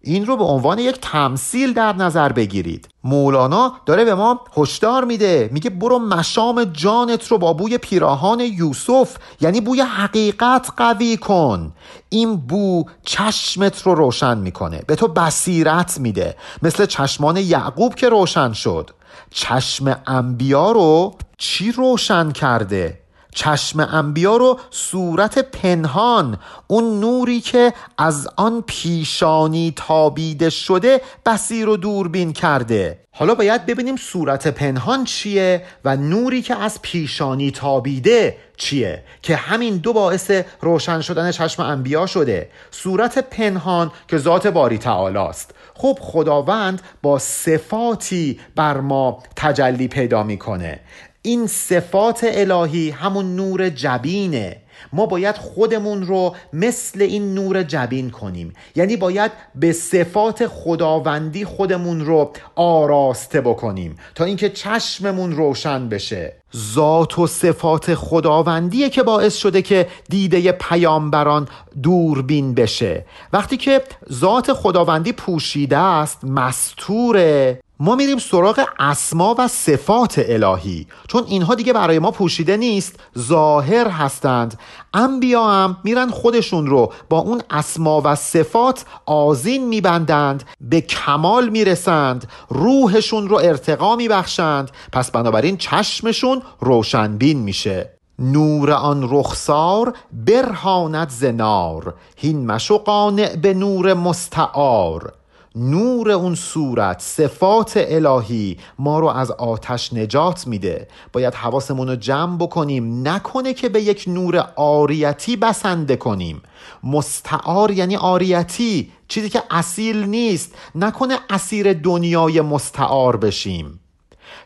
این 0.05 0.25
رو 0.25 0.37
به 0.37 0.43
عنوان 0.43 0.79
یک 0.79 0.97
تمثیل 1.01 1.73
در 1.73 1.93
نظر 1.93 2.31
بگیرید. 2.31 2.87
مولانا 3.03 3.73
داره 3.85 4.05
به 4.05 4.15
ما 4.15 4.41
هشدار 4.57 5.03
میده. 5.05 5.49
میگه 5.53 5.69
برو 5.69 5.99
مشام 5.99 6.63
جانت 6.63 7.27
رو 7.27 7.37
با 7.37 7.53
بوی 7.53 7.77
پیراهان 7.77 8.39
یوسف 8.39 9.17
یعنی 9.41 9.61
بوی 9.61 9.81
حقیقت 9.81 10.69
قوی 10.77 11.17
کن. 11.17 11.73
این 12.09 12.35
بو 12.35 12.83
چشمت 13.03 13.81
رو 13.81 13.95
روشن 13.95 14.37
می‌کنه. 14.37 14.81
به 14.87 14.95
تو 14.95 15.07
بصیرت 15.07 15.99
میده. 15.99 16.35
مثل 16.61 16.85
چشمان 16.85 17.37
یعقوب 17.37 17.95
که 17.95 18.09
روشن 18.09 18.53
شد. 18.53 18.89
چشم 19.31 20.01
انبیا 20.07 20.71
رو 20.71 21.15
چی 21.37 21.71
روشن 21.71 22.31
کرده؟ 22.31 23.02
چشم 23.33 23.79
انبیا 23.79 24.37
رو 24.37 24.59
صورت 24.69 25.39
پنهان 25.39 26.37
اون 26.67 26.99
نوری 26.99 27.41
که 27.41 27.73
از 27.97 28.27
آن 28.35 28.63
پیشانی 28.67 29.73
تابیده 29.75 30.49
شده 30.49 31.01
بسیر 31.25 31.69
و 31.69 31.77
دوربین 31.77 32.33
کرده. 32.33 32.99
حالا 33.15 33.35
باید 33.35 33.65
ببینیم 33.65 33.95
صورت 33.95 34.47
پنهان 34.47 35.03
چیه 35.03 35.63
و 35.85 35.97
نوری 35.97 36.41
که 36.41 36.55
از 36.55 36.81
پیشانی 36.81 37.51
تابیده 37.51 38.37
چیه 38.57 39.03
که 39.21 39.35
همین 39.35 39.77
دو 39.77 39.93
باعث 39.93 40.31
روشن 40.61 41.01
شدن 41.01 41.31
چشم 41.31 41.63
انبیا 41.63 42.05
شده. 42.05 42.49
صورت 42.71 43.17
پنهان 43.17 43.91
که 44.07 44.17
ذات 44.17 44.47
باری 44.47 44.77
تعالی 44.77 45.17
است 45.17 45.51
خب 45.73 45.97
خداوند 46.01 46.81
با 47.01 47.19
صفاتی 47.19 48.39
بر 48.55 48.77
ما 48.77 49.23
تجلی 49.35 49.87
پیدا 49.87 50.23
می‌کنه. 50.23 50.79
این 51.25 51.47
صفات 51.47 52.19
الهی 52.23 52.89
همون 52.89 53.35
نور 53.35 53.69
جبینه. 53.69 54.57
ما 54.93 55.05
باید 55.05 55.37
خودمون 55.37 56.03
رو 56.03 56.35
مثل 56.53 57.01
این 57.01 57.33
نور 57.33 57.63
جبین 57.63 58.09
کنیم. 58.09 58.53
یعنی 58.75 58.97
باید 58.97 59.31
به 59.55 59.71
صفات 59.71 60.47
خداوندی 60.47 61.45
خودمون 61.45 62.05
رو 62.05 62.31
آراسته 62.55 63.41
بکنیم 63.41 63.95
تا 64.15 64.23
اینکه 64.23 64.49
چشممون 64.49 65.31
روشن 65.31 65.89
بشه. 65.89 66.35
ذات 66.55 67.19
و 67.19 67.27
صفات 67.27 67.95
خداوندیه 67.95 68.89
که 68.89 69.03
باعث 69.03 69.35
شده 69.35 69.61
که 69.61 69.87
دیده 70.09 70.51
پیامبران 70.51 71.47
دوربین 71.83 72.53
بشه. 72.53 73.05
وقتی 73.33 73.57
که 73.57 73.81
ذات 74.11 74.53
خداوندی 74.53 75.11
پوشیده 75.11 75.77
است 75.77 76.23
مستوره. 76.23 77.59
ما 77.83 77.95
میریم 77.95 78.17
سراغ 78.17 78.65
اسما 78.79 79.35
و 79.37 79.47
صفات 79.47 80.21
الهی. 80.27 80.87
چون 81.07 81.23
اینها 81.27 81.55
دیگه 81.55 81.73
برای 81.73 81.99
ما 81.99 82.11
پوشیده 82.11 82.57
نیست 82.57 82.99
ظاهر 83.19 83.87
هستند. 83.87 84.59
انبیا 84.93 85.47
هم 85.47 85.77
میرن 85.83 86.09
خودشون 86.09 86.67
رو 86.67 86.93
با 87.09 87.19
اون 87.19 87.41
اسما 87.49 88.01
و 88.05 88.15
صفات 88.15 88.85
آزین 89.05 89.67
میبندند 89.67 90.43
به 90.61 90.81
کمال 90.81 91.49
می‌رسند 91.49 92.27
روحشون 92.49 93.29
رو 93.29 93.35
ارتقا 93.35 93.95
میبخشند. 93.95 94.71
پس 94.91 95.11
بنابراین 95.11 95.57
چشمشون 95.57 96.41
روشنبین 96.59 97.39
میشه. 97.39 97.89
نور 98.19 98.71
آن 98.71 99.07
رخسار 99.11 99.93
برهاند 100.11 101.09
زنار 101.09 101.93
هین 102.17 102.45
مشو 102.45 102.77
قانع 102.77 103.35
به 103.35 103.53
نور 103.53 103.93
مستعار. 103.93 105.13
نور 105.55 106.11
اون 106.11 106.35
صورت 106.35 107.01
صفات 107.01 107.73
الهی 107.75 108.57
ما 108.79 108.99
رو 108.99 109.07
از 109.07 109.31
آتش 109.31 109.93
نجات 109.93 110.47
میده. 110.47 110.87
باید 111.13 111.33
حواسمون 111.33 111.87
رو 111.87 111.95
جمع 111.95 112.37
بکنیم. 112.37 113.07
نکنه 113.07 113.53
که 113.53 113.69
به 113.69 113.81
یک 113.81 114.03
نور 114.07 114.49
آریتی 114.55 115.35
بسنده 115.35 115.95
کنیم. 115.95 116.41
مستعار 116.83 117.71
یعنی 117.71 117.95
آریتی 117.95 118.91
چیزی 119.07 119.29
که 119.29 119.43
اصیل 119.51 120.03
نیست. 120.03 120.55
نکنه 120.75 121.17
اسیر 121.29 121.73
دنیای 121.73 122.41
مستعار 122.41 123.17
بشیم. 123.17 123.79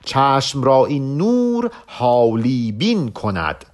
چشم 0.06 0.63
را 0.63 0.86
این 0.86 1.17
نور 1.17 1.72
حالی 1.88 2.72
بین 2.72 3.12
کند. 3.12 3.65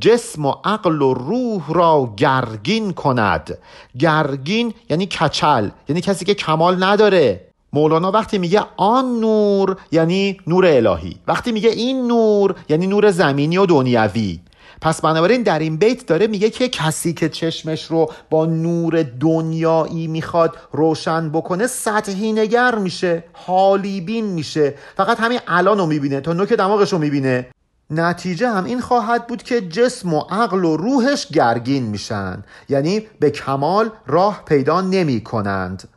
جسم 0.00 0.46
و 0.46 0.54
عقل 0.64 1.02
و 1.02 1.14
روح 1.14 1.72
را 1.72 2.14
گرگین 2.16 2.92
کند. 2.92 3.58
گرگین 3.98 4.74
یعنی 4.90 5.06
کچل 5.06 5.68
یعنی 5.88 6.00
کسی 6.00 6.24
که 6.24 6.34
کمال 6.34 6.84
نداره. 6.84 7.40
مولانا 7.72 8.10
وقتی 8.10 8.38
میگه 8.38 8.62
آن 8.76 9.20
نور 9.20 9.76
یعنی 9.92 10.36
نور 10.46 10.66
الهی. 10.66 11.16
وقتی 11.26 11.52
میگه 11.52 11.70
این 11.70 12.06
نور 12.06 12.54
یعنی 12.68 12.86
نور 12.86 13.10
زمینی 13.10 13.58
و 13.58 13.66
دنیوی. 13.66 14.40
پس 14.80 15.00
بنابراین 15.00 15.42
در 15.42 15.58
این 15.58 15.76
بیت 15.76 16.06
داره 16.06 16.26
میگه 16.26 16.50
که 16.50 16.68
کسی 16.68 17.12
که 17.12 17.28
چشمش 17.28 17.84
رو 17.84 18.12
با 18.30 18.46
نور 18.46 19.02
دنیایی 19.02 20.06
می‌خواد 20.06 20.56
روشن 20.72 21.30
بکنه 21.30 21.66
سطحی 21.66 22.32
نگر 22.32 22.74
میشه 22.74 23.24
حالی 23.32 24.00
بین 24.00 24.24
میشه. 24.24 24.74
فقط 24.96 25.20
همین 25.20 25.38
الان 25.46 25.78
رو 25.78 25.86
می‌بینه 25.86 26.20
تا 26.20 26.32
نوک 26.32 26.52
دماغش 26.52 26.92
رو 26.92 26.98
می‌بینه. 26.98 27.46
نتیجه 27.90 28.48
هم 28.48 28.64
این 28.64 28.80
خواهد 28.80 29.26
بود 29.26 29.42
که 29.42 29.60
جسم 29.60 30.14
و 30.14 30.20
عقل 30.20 30.64
و 30.64 30.76
روحش 30.76 31.28
گرگین 31.28 31.82
میشن. 31.82 32.44
یعنی 32.68 33.00
به 33.20 33.30
کمال 33.30 33.90
راه 34.06 34.42
پیدا 34.46 34.80
نمی 34.80 35.20
کنند. 35.20 35.88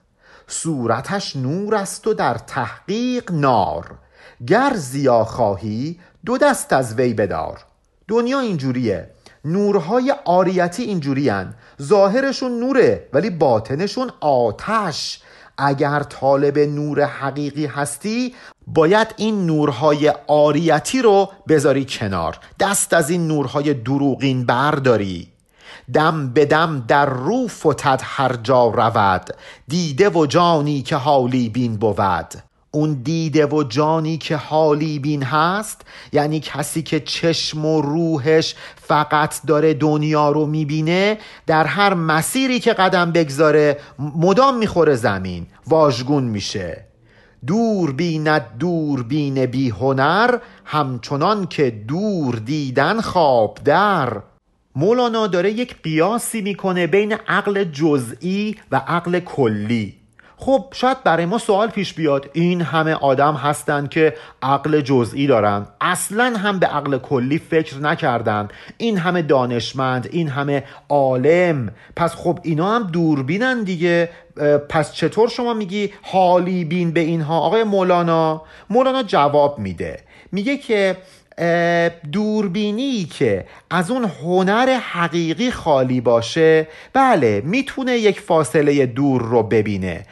صورتش 0.48 1.36
نور 1.36 1.76
است 1.76 2.08
و 2.08 2.14
در 2.14 2.34
تحقیق 2.34 3.32
نار. 3.32 3.98
گر 4.48 4.74
زیا 4.76 5.24
خواهی 5.24 6.00
دو 6.26 6.38
دست 6.38 6.74
از 6.74 6.96
وی 6.96 7.14
بدار. 7.14 7.66
دنیا 8.08 8.40
اینجوریه. 8.40 9.10
نورهای 9.46 10.16
آریتی 10.26 10.84
اینجوری 10.84 11.32
ظاهرشون 11.82 12.60
نوره 12.60 13.10
ولی 13.14 13.30
باطنشون 13.30 14.12
آتش. 14.20 15.22
اگر 15.58 16.00
طالب 16.00 16.60
نور 16.60 17.04
حقیقی 17.04 17.66
هستی 17.66 18.36
باید 18.68 19.14
این 19.18 19.46
نورهای 19.46 20.14
آریتی 20.28 21.02
رو 21.02 21.30
بذاری 21.48 21.86
کنار. 21.90 22.40
دست 22.60 22.94
از 22.94 23.10
این 23.10 23.28
نورهای 23.28 23.74
دروغین 23.74 24.46
برداری. 24.46 25.28
دم 25.94 26.30
به 26.34 26.46
دم 26.46 26.86
در 26.88 27.06
رو 27.06 27.48
فتد 27.48 28.02
هر 28.04 28.36
جا 28.44 28.68
رود. 28.68 29.30
دیده 29.68 30.10
و 30.10 30.26
جانی 30.26 30.82
که 30.82 30.96
حالی 30.96 31.50
بین 31.50 31.78
بود. 31.78 32.34
اون 32.72 32.94
دیده 32.94 33.46
و 33.46 33.64
جانی 33.64 34.18
که 34.18 34.36
حالی 34.36 35.00
بین 35.00 35.24
هست 35.24 35.82
یعنی 36.14 36.40
کسی 36.40 36.82
که 36.82 37.00
چشم 37.00 37.66
و 37.66 37.82
روحش 37.82 38.56
فقط 38.76 39.46
داره 39.48 39.74
دنیا 39.74 40.32
رو 40.32 40.46
می‌بینه 40.46 41.18
در 41.46 41.66
هر 41.66 41.94
مسیری 41.94 42.60
که 42.60 42.74
قدم 42.74 43.12
بگذاره 43.12 43.80
مدام 44.00 44.58
می‌خوره 44.58 44.96
زمین 44.96 45.48
واژگون 45.68 46.24
میشه. 46.24 46.87
دور 47.48 47.92
بیند 47.92 48.58
دور 48.60 49.04
بین 49.04 49.46
بی 49.46 49.70
هنر 49.70 50.38
همچنان 50.66 51.48
که 51.48 51.70
دور 51.88 52.36
دیدن 52.36 53.02
خواب 53.02 53.60
در. 53.66 54.22
مولانا 54.76 55.28
داره 55.28 55.52
یک 55.52 55.82
قیاسی 55.84 56.42
می‌کنه 56.42 56.88
بین 56.88 57.14
عقل 57.14 57.64
جزئی 57.64 58.56
و 58.72 58.76
عقل 58.88 59.20
کلی. 59.20 59.97
خب 60.40 60.66
شاید 60.72 61.04
برای 61.04 61.26
ما 61.26 61.38
سوال 61.38 61.68
پیش 61.68 61.94
بیاد. 61.94 62.30
این 62.34 62.62
همه 62.62 62.94
آدم 62.94 63.34
هستند 63.34 63.90
که 63.90 64.14
عقل 64.42 64.82
جزئی 64.82 65.28
دارن. 65.28 65.68
اصلا 65.82 66.38
هم 66.38 66.60
به 66.60 66.68
عقل 66.68 66.98
کلی 66.98 67.38
فکر 67.38 67.78
نکردن. 67.78 68.48
این 68.78 68.98
همه 68.98 69.22
دانشمند 69.22 70.08
این 70.12 70.30
همه 70.30 70.64
عالم. 70.90 71.72
پس 71.96 72.16
خب 72.16 72.40
اینا 72.44 72.76
هم 72.76 72.84
دوربینن 72.84 73.64
دیگه. 73.64 74.10
پس 74.70 74.94
چطور 74.94 75.30
شما 75.30 75.54
میگی 75.54 75.94
حالی 76.02 76.66
بین 76.66 76.92
به 76.92 77.00
اینها؟ 77.00 77.40
آقای 77.40 77.64
مولانا 77.64 78.42
مولانا 78.70 79.04
جواب 79.04 79.60
میده. 79.60 80.00
میگه 80.32 80.58
که 80.58 80.98
دوربینی 82.12 83.06
که 83.06 83.46
از 83.70 83.92
اون 83.92 84.04
هنر 84.04 84.70
حقیقی 84.70 85.52
خالی 85.52 86.02
باشه 86.02 86.68
بله 86.94 87.42
می‌تونه 87.46 87.92
یک 87.92 88.20
فاصله 88.20 88.86
دور 88.86 89.22
رو 89.22 89.44
ببینه. 89.44 90.06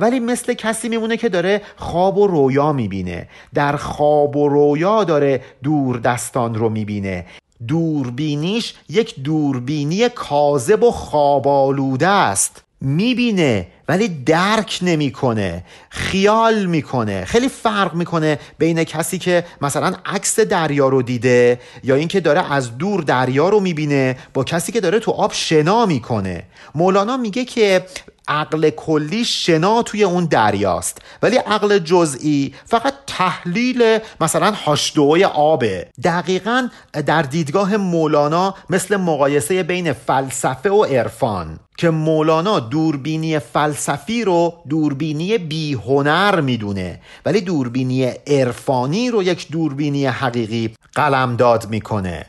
ولی 0.00 0.20
مثل 0.20 0.54
کسی 0.54 0.88
میمونه 0.88 1.16
که 1.16 1.28
داره 1.28 1.60
خواب 1.76 2.18
و 2.18 2.26
رویا 2.26 2.72
می‌بینه. 2.72 3.28
در 3.54 3.76
خواب 3.76 4.36
و 4.36 4.48
رویا 4.48 5.04
داره 5.04 5.42
دور 5.62 5.98
دستان 5.98 6.54
رو 6.54 6.68
می‌بینه. 6.68 7.26
دوربینیش 7.68 8.74
یک 8.88 9.20
دوربینی 9.20 10.08
کاذب 10.08 10.82
و 10.82 10.90
خوابالوده 10.90 12.08
است. 12.08 12.64
می‌بینه 12.80 13.66
ولی 13.88 14.08
درک 14.08 14.78
نمی‌کنه 14.82 15.64
خیال 15.90 16.66
می‌کنه 16.66 17.24
خیلی 17.24 17.48
فرق 17.48 17.94
می‌کنه 17.94 18.38
بین 18.58 18.84
کسی 18.84 19.18
که 19.18 19.44
مثلا 19.60 19.94
عکس 20.06 20.40
دریا 20.40 20.88
رو 20.88 21.02
دیده 21.02 21.60
یا 21.82 21.94
اینکه 21.94 22.20
داره 22.20 22.52
از 22.52 22.78
دور 22.78 23.02
دریا 23.02 23.48
رو 23.48 23.60
می‌بینه 23.60 24.16
با 24.34 24.44
کسی 24.44 24.72
که 24.72 24.80
داره 24.80 24.98
تو 24.98 25.10
آب 25.10 25.32
شنا 25.32 25.86
می‌کنه. 25.86 26.42
مولانا 26.74 27.16
میگه 27.16 27.44
که 27.44 27.84
عقل 28.30 28.70
کلی 28.70 29.24
شنا 29.24 29.82
توی 29.82 30.04
اون 30.04 30.24
دریاست. 30.24 30.98
ولی 31.22 31.36
عقل 31.36 31.78
جزئی 31.78 32.54
فقط 32.66 32.94
تحلیل 33.06 33.98
مثلا 34.20 34.50
هاشدوی 34.50 35.24
آبه. 35.24 35.88
دقیقا 36.04 36.68
در 37.06 37.22
دیدگاه 37.22 37.76
مولانا 37.76 38.54
مثل 38.70 38.96
مقایسه 38.96 39.62
بین 39.62 39.92
فلسفه 39.92 40.70
و 40.70 40.84
عرفان 40.84 41.58
که 41.78 41.90
مولانا 41.90 42.60
دوربینی 42.60 43.38
فلسفی 43.38 44.24
رو 44.24 44.54
دوربینی 44.68 45.38
بیهنر 45.38 46.40
می‌دونه 46.40 47.00
ولی 47.26 47.40
دوربینی 47.40 48.04
عرفانی 48.26 49.10
رو 49.10 49.22
یک 49.22 49.50
دوربینی 49.50 50.06
حقیقی 50.06 50.74
قلمداد 50.94 51.68
می‌کنه. 51.68 52.26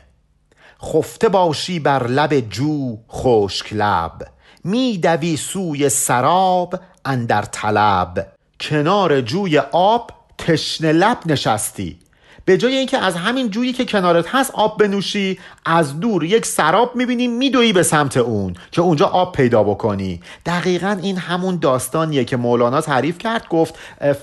خفته 0.82 1.28
باشی 1.28 1.78
بر 1.78 2.06
لب 2.06 2.40
جو 2.40 2.96
خشک 3.10 3.72
لب. 3.72 4.12
میدوی 4.64 5.36
سوی 5.36 5.88
سراب 5.88 6.80
اندر 7.04 7.42
طلب. 7.42 8.26
کنار 8.60 9.20
جوی 9.20 9.58
آب 9.58 10.10
تشنه 10.38 10.92
لب 10.92 11.18
نشستی. 11.26 11.98
به 12.44 12.58
جای 12.58 12.76
اینکه 12.76 12.98
از 12.98 13.16
همین 13.16 13.50
جویی 13.50 13.72
که 13.72 13.84
کنارت 13.84 14.34
هست 14.34 14.50
آب 14.54 14.78
بنوشی 14.78 15.38
از 15.66 16.00
دور 16.00 16.24
یک 16.24 16.46
سراب 16.46 16.96
می‌بینی 16.96 17.28
میدوی 17.28 17.72
به 17.72 17.82
سمت 17.82 18.16
اون 18.16 18.54
که 18.70 18.80
اونجا 18.80 19.06
آب 19.06 19.32
پیدا 19.32 19.62
بکنی. 19.62 20.20
دقیقا 20.46 20.98
این 21.02 21.16
همون 21.16 21.56
داستانیه 21.56 22.24
که 22.24 22.36
مولانا 22.36 22.80
تعریف 22.80 23.18
کرد 23.18 23.48
گفت 23.48 23.74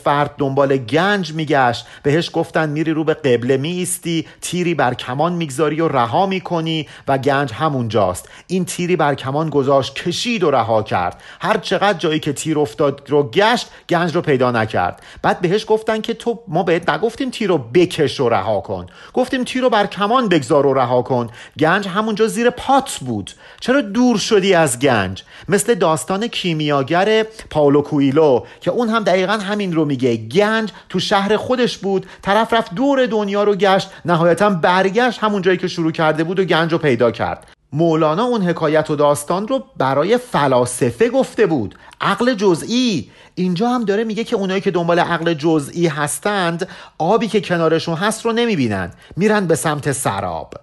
فرد 0.04 0.36
دنبال 0.38 0.78
گنج 0.78 1.34
میگشت 1.34 1.86
بهش 2.04 2.30
گفتن 2.34 2.70
میری 2.70 2.92
رو 2.92 3.04
به 3.04 3.14
قبله 3.14 3.58
میستی 3.58 4.28
تیری 4.42 4.74
بر 4.74 4.94
کمان 4.94 5.34
می‌گذاری 5.34 5.82
و 5.82 5.88
رها 5.88 6.26
می‌کنی 6.26 6.88
و 7.08 7.18
گنج 7.18 7.54
همونجاست. 7.54 8.30
این 8.48 8.66
تیری 8.66 8.96
بر 8.96 9.16
کمان 9.16 9.50
گذاشت 9.50 9.94
کشید 9.96 10.44
و 10.44 10.52
رها 10.52 10.84
کرد. 10.84 11.22
هر 11.42 11.58
چقدر 11.58 11.98
جایی 11.98 12.20
که 12.20 12.34
تیر 12.34 12.60
افتاد 12.60 13.02
رو 13.08 13.30
گشت 13.30 13.68
گنج 13.90 14.16
رو 14.16 14.22
پیدا 14.22 14.52
نکرد. 14.52 15.04
بعد 15.22 15.42
بهش 15.42 15.66
گفتن 15.68 16.02
که 16.02 16.14
تو 16.14 16.40
ما 16.48 16.64
بهت 16.64 16.90
نگفتیم 16.90 17.30
تیر 17.30 17.50
رو 17.50 17.58
بکش 17.58 18.09
بکش 18.10 18.20
و 18.20 18.30
رها 18.30 18.62
کن. 18.62 18.86
گفتیم 19.14 19.44
تیر 19.44 19.62
رو 19.62 19.70
بر 19.70 19.86
کمان 19.86 20.30
بگذار 20.30 20.66
و 20.66 20.74
رها 20.74 21.02
کن. 21.02 21.28
گنج 21.60 21.88
همونجا 21.88 22.28
زیر 22.28 22.50
پات 22.50 22.98
بود. 23.02 23.32
چرا 23.60 23.82
دور 23.82 24.18
شدی 24.18 24.54
از 24.54 24.80
گنج؟ 24.80 25.24
مثل 25.50 25.76
داستان 25.76 26.28
کیمیاگر 26.28 27.24
پاولو 27.50 27.82
کویلو 27.82 28.42
که 28.62 28.72
اون 28.72 28.90
هم 28.90 29.04
دقیقا 29.04 29.34
همین 29.34 29.74
رو 29.74 29.86
میگه. 29.86 30.18
گنج 30.18 30.72
تو 30.90 31.00
شهر 31.00 31.38
خودش 31.38 31.78
بود. 31.78 32.06
طرف 32.22 32.54
رفت 32.54 32.76
دور 32.76 33.06
دنیا 33.06 33.44
رو 33.44 33.56
گشت. 33.56 33.90
نهایتا 34.06 34.50
برگشت 34.50 35.20
همون 35.20 35.42
جایی 35.42 35.58
که 35.58 35.68
شروع 35.68 35.92
کرده 35.92 36.24
بود 36.24 36.40
و 36.40 36.44
گنج 36.44 36.72
رو 36.72 36.78
پیدا 36.78 37.12
کرد. 37.12 37.59
مولانا 37.74 38.24
اون 38.24 38.42
حکایت 38.42 38.90
و 38.90 38.96
داستان 38.96 39.48
رو 39.48 39.64
برای 39.78 40.18
فلاسفه 40.18 41.10
گفته 41.10 41.46
بود. 41.46 41.76
عقل 42.02 42.34
جزئی. 42.34 43.12
اینجا 43.36 43.70
هم 43.70 43.86
داره 43.86 44.04
میگه 44.04 44.24
که 44.24 44.36
اونایی 44.36 44.62
که 44.62 44.72
دنبال 44.72 45.00
عقل 45.00 45.34
جزئی 45.34 45.88
هستند 45.88 46.68
آبی 46.98 47.28
که 47.28 47.42
کنارشون 47.42 47.96
هست 47.96 48.26
رو 48.26 48.34
نمی‌بینن. 48.34 48.92
میرن 49.18 49.48
به 49.48 49.56
سمت 49.56 49.92
سراب. 49.92 50.54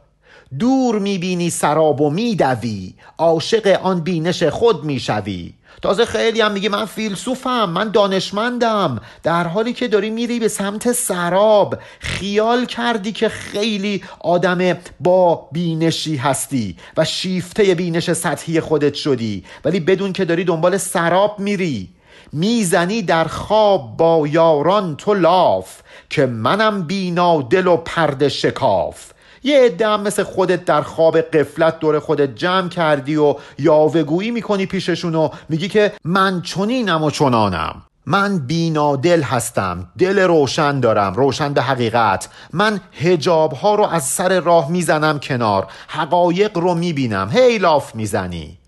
دور 0.58 0.98
می‌بینی 0.98 1.50
سراب 1.50 2.00
و 2.00 2.10
میدوی. 2.10 2.94
عاشق 3.18 3.80
آن 3.82 4.00
بینش 4.00 4.42
خود 4.42 4.84
می‌شوی. 4.84 5.54
تازه 5.82 6.04
خیلی 6.04 6.40
هم 6.40 6.52
میگه 6.52 6.68
من 6.68 6.84
فیلسوفم 6.84 7.64
من 7.64 7.90
دانشمندم. 7.90 9.00
در 9.22 9.46
حالی 9.46 9.72
که 9.72 9.88
داری 9.88 10.10
میری 10.10 10.40
به 10.40 10.48
سمت 10.48 10.92
سراب 10.92 11.78
خیال 12.00 12.66
کردی 12.66 13.12
که 13.12 13.28
خیلی 13.28 14.04
آدم 14.20 14.78
با 15.00 15.48
بینشی 15.52 16.16
هستی 16.16 16.76
و 16.96 17.04
شیفته 17.04 17.74
بینش 17.74 18.12
سطحی 18.12 18.60
خودت 18.60 18.94
شدی. 18.94 19.44
ولی 19.64 19.80
بدون 19.80 20.12
که 20.12 20.24
داری 20.24 20.44
دنبال 20.44 20.76
سراب 20.76 21.40
میری. 21.40 21.88
می‌زنی 22.32 23.02
در 23.02 23.24
خواب 23.24 23.96
با 23.96 24.28
یاران 24.28 24.96
تو 24.96 25.14
لاف 25.14 25.82
که 26.10 26.26
منم 26.26 26.82
بینا 26.82 27.42
دل 27.42 27.66
و 27.66 27.76
پرد 27.76 28.28
شکاف. 28.28 29.15
یه 29.42 29.64
عده 29.64 29.88
هم 29.88 30.00
مثل 30.00 30.22
خودت 30.22 30.64
در 30.64 30.82
خواب 30.82 31.20
قفلت 31.20 31.78
دور 31.78 31.98
خودت 31.98 32.34
جمع 32.34 32.68
کردی 32.68 33.16
و 33.16 33.34
یاوهگویی 33.58 34.30
می‌کنی 34.30 34.66
پیششون 34.66 35.14
و 35.14 35.28
میگی 35.48 35.68
که 35.68 35.92
من 36.04 36.42
چنینم 36.42 37.04
و 37.04 37.10
چنانم. 37.10 37.82
من 38.06 38.38
بینادل 38.38 39.22
هستم 39.22 39.88
دل 39.98 40.18
روشن 40.18 40.80
دارم 40.80 41.14
روشن 41.14 41.52
به 41.52 41.62
حقیقت. 41.62 42.28
من 42.52 42.80
هجاب 42.92 43.52
ها 43.52 43.74
رو 43.74 43.84
از 43.84 44.04
سر 44.04 44.40
راه 44.40 44.70
می‌زنم 44.70 45.18
کنار 45.18 45.66
حقایق 45.88 46.58
رو 46.58 46.74
می‌بینم 46.74 47.30
هی 47.32 47.58
لاف 47.58 47.94
می‌زنی. 47.94 48.58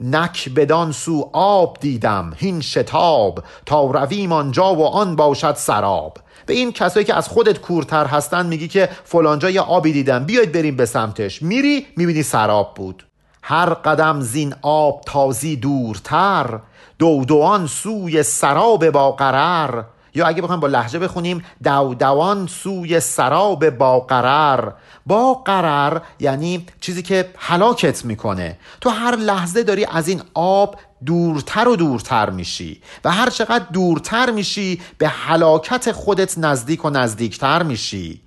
نک 0.00 0.48
بدان 0.56 0.92
سو 0.92 1.30
آب 1.32 1.78
دیدم 1.80 2.32
هین 2.36 2.60
شتاب. 2.60 3.42
تا 3.66 3.84
رویم 3.90 4.32
آنجا 4.32 4.74
و 4.74 4.86
آن 4.86 5.16
باشد 5.16 5.54
سراب. 5.54 6.18
به 6.46 6.54
این 6.54 6.72
کسایی 6.72 7.06
که 7.06 7.14
از 7.14 7.28
خودت 7.28 7.58
کورتر 7.58 8.06
هستن 8.06 8.46
میگی 8.46 8.68
که 8.68 8.88
فلانجا 9.04 9.50
یه 9.50 9.60
آبی 9.60 9.92
دیدم 9.92 10.24
بیاید 10.24 10.52
بریم 10.52 10.76
به 10.76 10.86
سمتش. 10.86 11.42
میری 11.42 11.86
می‌بینی 11.96 12.22
سراب 12.22 12.74
بود. 12.74 13.06
هر 13.42 13.74
قدم 13.74 14.20
زین 14.20 14.54
آب 14.62 15.02
تازی 15.06 15.56
دورتر 15.56 16.60
دودوان 16.98 17.66
سوی 17.66 18.22
سراب 18.22 18.90
با 18.90 19.12
قرر 19.12 19.82
یا 20.14 20.26
اگه 20.26 20.42
بخوایم 20.42 20.60
با 20.60 20.68
لحجه 20.68 20.98
بخونیم 20.98 21.44
دودوان 21.64 22.46
سوی 22.46 23.00
سراب 23.00 23.70
با 23.70 24.00
قرر 24.00 24.72
با 25.06 25.34
قرر 25.34 26.00
یعنی 26.20 26.66
چیزی 26.80 27.02
که 27.02 27.30
حلاکت 27.36 28.04
می‌کنه. 28.04 28.58
تو 28.80 28.90
هر 28.90 29.16
لحظه 29.16 29.62
داری 29.62 29.84
از 29.84 30.08
این 30.08 30.22
آب 30.34 30.76
دورتر 31.06 31.68
و 31.68 31.76
دورتر 31.76 32.30
میشی 32.30 32.82
و 33.04 33.10
هر 33.10 33.30
چقدر 33.30 33.64
دورتر 33.72 34.30
میشی 34.30 34.80
به 34.98 35.08
حلاکت 35.08 35.92
خودت 35.92 36.38
نزدیک 36.38 36.84
و 36.84 36.90
نزدیکتر 36.90 37.62
میشی. 37.62 38.20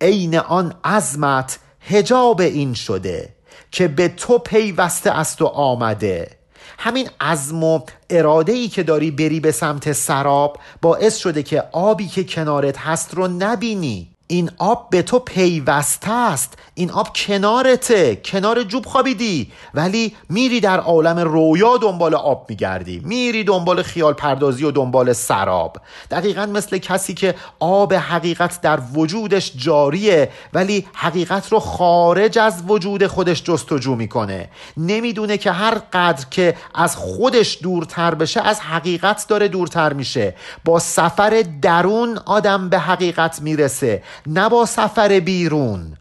عین 0.00 0.38
آن 0.38 0.74
عظمت 0.84 1.58
هجاب 1.80 2.40
این 2.40 2.74
شده 2.74 3.34
که 3.70 3.88
به 3.88 4.08
تو 4.08 4.38
پیوسته 4.38 5.10
است 5.10 5.42
و 5.42 5.46
آمده. 5.46 6.37
همین 6.78 7.10
عزم 7.20 7.64
و 7.64 7.80
اراده 8.10 8.52
ای 8.52 8.68
که 8.68 8.82
داری 8.82 9.10
بری 9.10 9.40
به 9.40 9.52
سمت 9.52 9.92
سراب 9.92 10.58
باعث 10.82 11.16
شده 11.16 11.42
که 11.42 11.64
آبی 11.72 12.06
که 12.06 12.24
کنارت 12.24 12.78
هست 12.78 13.14
رو 13.14 13.28
نبینی. 13.28 14.17
این 14.30 14.50
آب 14.58 14.90
به 14.90 15.02
تو 15.02 15.18
پیوسته 15.18 16.10
است. 16.10 16.58
این 16.74 16.90
آب 16.90 17.16
کنارته. 17.16 18.16
کنار 18.24 18.62
جوب 18.62 18.86
خوابیدی. 18.86 19.52
ولی 19.74 20.16
میری 20.28 20.60
در 20.60 20.80
عالم 20.80 21.18
رویا 21.18 21.76
دنبال 21.76 22.14
آب 22.14 22.46
میگردی. 22.48 23.02
میری 23.04 23.44
دنبال 23.44 23.82
خیال 23.82 24.12
پردازی 24.12 24.64
و 24.64 24.70
دنبال 24.70 25.12
سراب. 25.12 25.76
دقیقا 26.10 26.46
مثل 26.46 26.78
کسی 26.78 27.14
که 27.14 27.34
آب 27.60 27.94
حقیقت 27.94 28.60
در 28.60 28.80
وجودش 28.94 29.52
جاریه 29.56 30.30
ولی 30.52 30.86
حقیقت 30.94 31.52
رو 31.52 31.60
خارج 31.60 32.38
از 32.38 32.62
وجود 32.66 33.06
خودش 33.06 33.42
جستجو 33.42 33.94
می‌کنه. 33.94 34.50
نمی‌دونه 34.76 35.38
که 35.38 35.52
هر 35.52 35.78
قدر 35.92 36.24
که 36.30 36.56
از 36.74 36.96
خودش 36.96 37.58
دورتر 37.62 38.14
بشه 38.14 38.40
از 38.40 38.60
حقیقت 38.60 39.26
داره 39.28 39.48
دورتر 39.48 39.92
میشه. 39.92 40.34
با 40.64 40.78
سفر 40.78 41.44
درون 41.62 42.18
آدم 42.26 42.68
به 42.68 42.78
حقیقت 42.78 43.42
می‌رسه. 43.42 44.02
نه 44.26 44.48
با 44.48 44.66
سفر 44.66 45.20
بیرون 45.20 45.96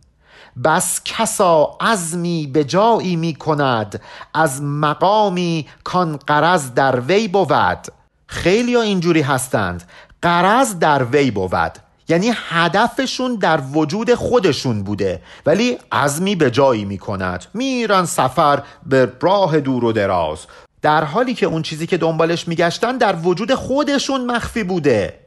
بس 0.64 1.02
کسا 1.06 1.78
عزمی 1.82 2.48
به 2.48 2.64
جایی 2.64 3.16
می 3.16 3.36
کند 3.36 4.02
از 4.34 4.62
مقامی 4.62 5.68
کان 5.84 6.18
قرض 6.18 6.74
در 6.74 7.00
وی 7.00 7.28
بود. 7.28 7.88
خیلی 8.28 8.76
ها 8.76 8.82
اینجوری 8.82 9.22
هستند 9.22 9.84
قرض 10.22 10.80
در 10.80 11.04
وی 11.04 11.32
بود. 11.32 11.72
یعنی 12.10 12.32
هدفشون 12.36 13.36
در 13.36 13.62
وجود 13.74 14.14
خودشون 14.14 14.84
بوده 14.84 15.22
ولی 15.46 15.78
عزمی 15.92 16.36
به 16.36 16.52
جایی 16.52 16.86
می 16.86 16.98
کند. 16.98 17.46
میرن 17.54 18.06
سفر 18.06 18.64
به 18.86 19.12
راه 19.22 19.60
دور 19.60 19.86
و 19.86 19.92
دراز. 19.92 20.40
در 20.82 21.04
حالی 21.04 21.34
که 21.34 21.46
اون 21.46 21.62
چیزی 21.62 21.88
که 21.88 21.98
دنبالش 21.98 22.48
میگشتن 22.48 22.98
در 22.98 23.16
وجود 23.16 23.54
خودشون 23.54 24.26
مخفی 24.26 24.64
بوده. 24.64 25.27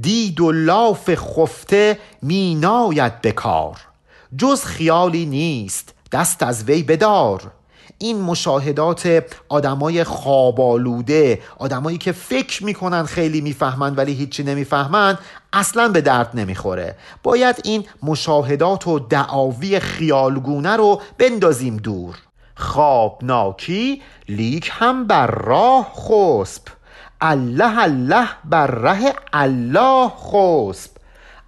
دید 0.00 0.40
و 0.40 0.52
لاف 0.52 1.14
خفته 1.14 1.98
می 2.22 2.54
ناید 2.54 3.20
بکار 3.22 3.76
جز 4.38 4.64
خیالی 4.64 5.26
نیست 5.26 5.94
دست 6.12 6.42
از 6.42 6.64
وی 6.64 6.82
بدار. 6.82 7.42
این 7.98 8.20
مشاهدات 8.20 9.22
آدمای 9.48 10.04
خوابالوده 10.04 11.40
آدمایی 11.58 11.98
که 11.98 12.12
فکر 12.12 12.64
می‌کنن 12.64 13.04
خیلی 13.04 13.40
می‌فهمند 13.40 13.98
ولی 13.98 14.12
هیچی 14.12 14.42
نمی‌فهمند 14.42 15.18
اصلا 15.52 15.88
به 15.88 16.00
درد 16.00 16.30
نمی‌خوره. 16.34 16.96
باید 17.22 17.60
این 17.64 17.84
مشاهدات 18.02 18.86
و 18.86 18.98
دعاوی 18.98 19.80
خیالگونه 19.80 20.76
رو 20.76 21.00
بندازیم 21.18 21.76
دور. 21.76 22.16
خوابناکی 22.56 24.02
لیک 24.28 24.70
هم 24.72 25.06
بر 25.06 25.26
راه 25.26 25.92
خسب. 25.96 26.62
الله 27.20 27.82
الله 27.82 28.28
بر 28.44 28.66
ره 28.66 29.14
الله 29.32 30.08
خسب. 30.08 30.90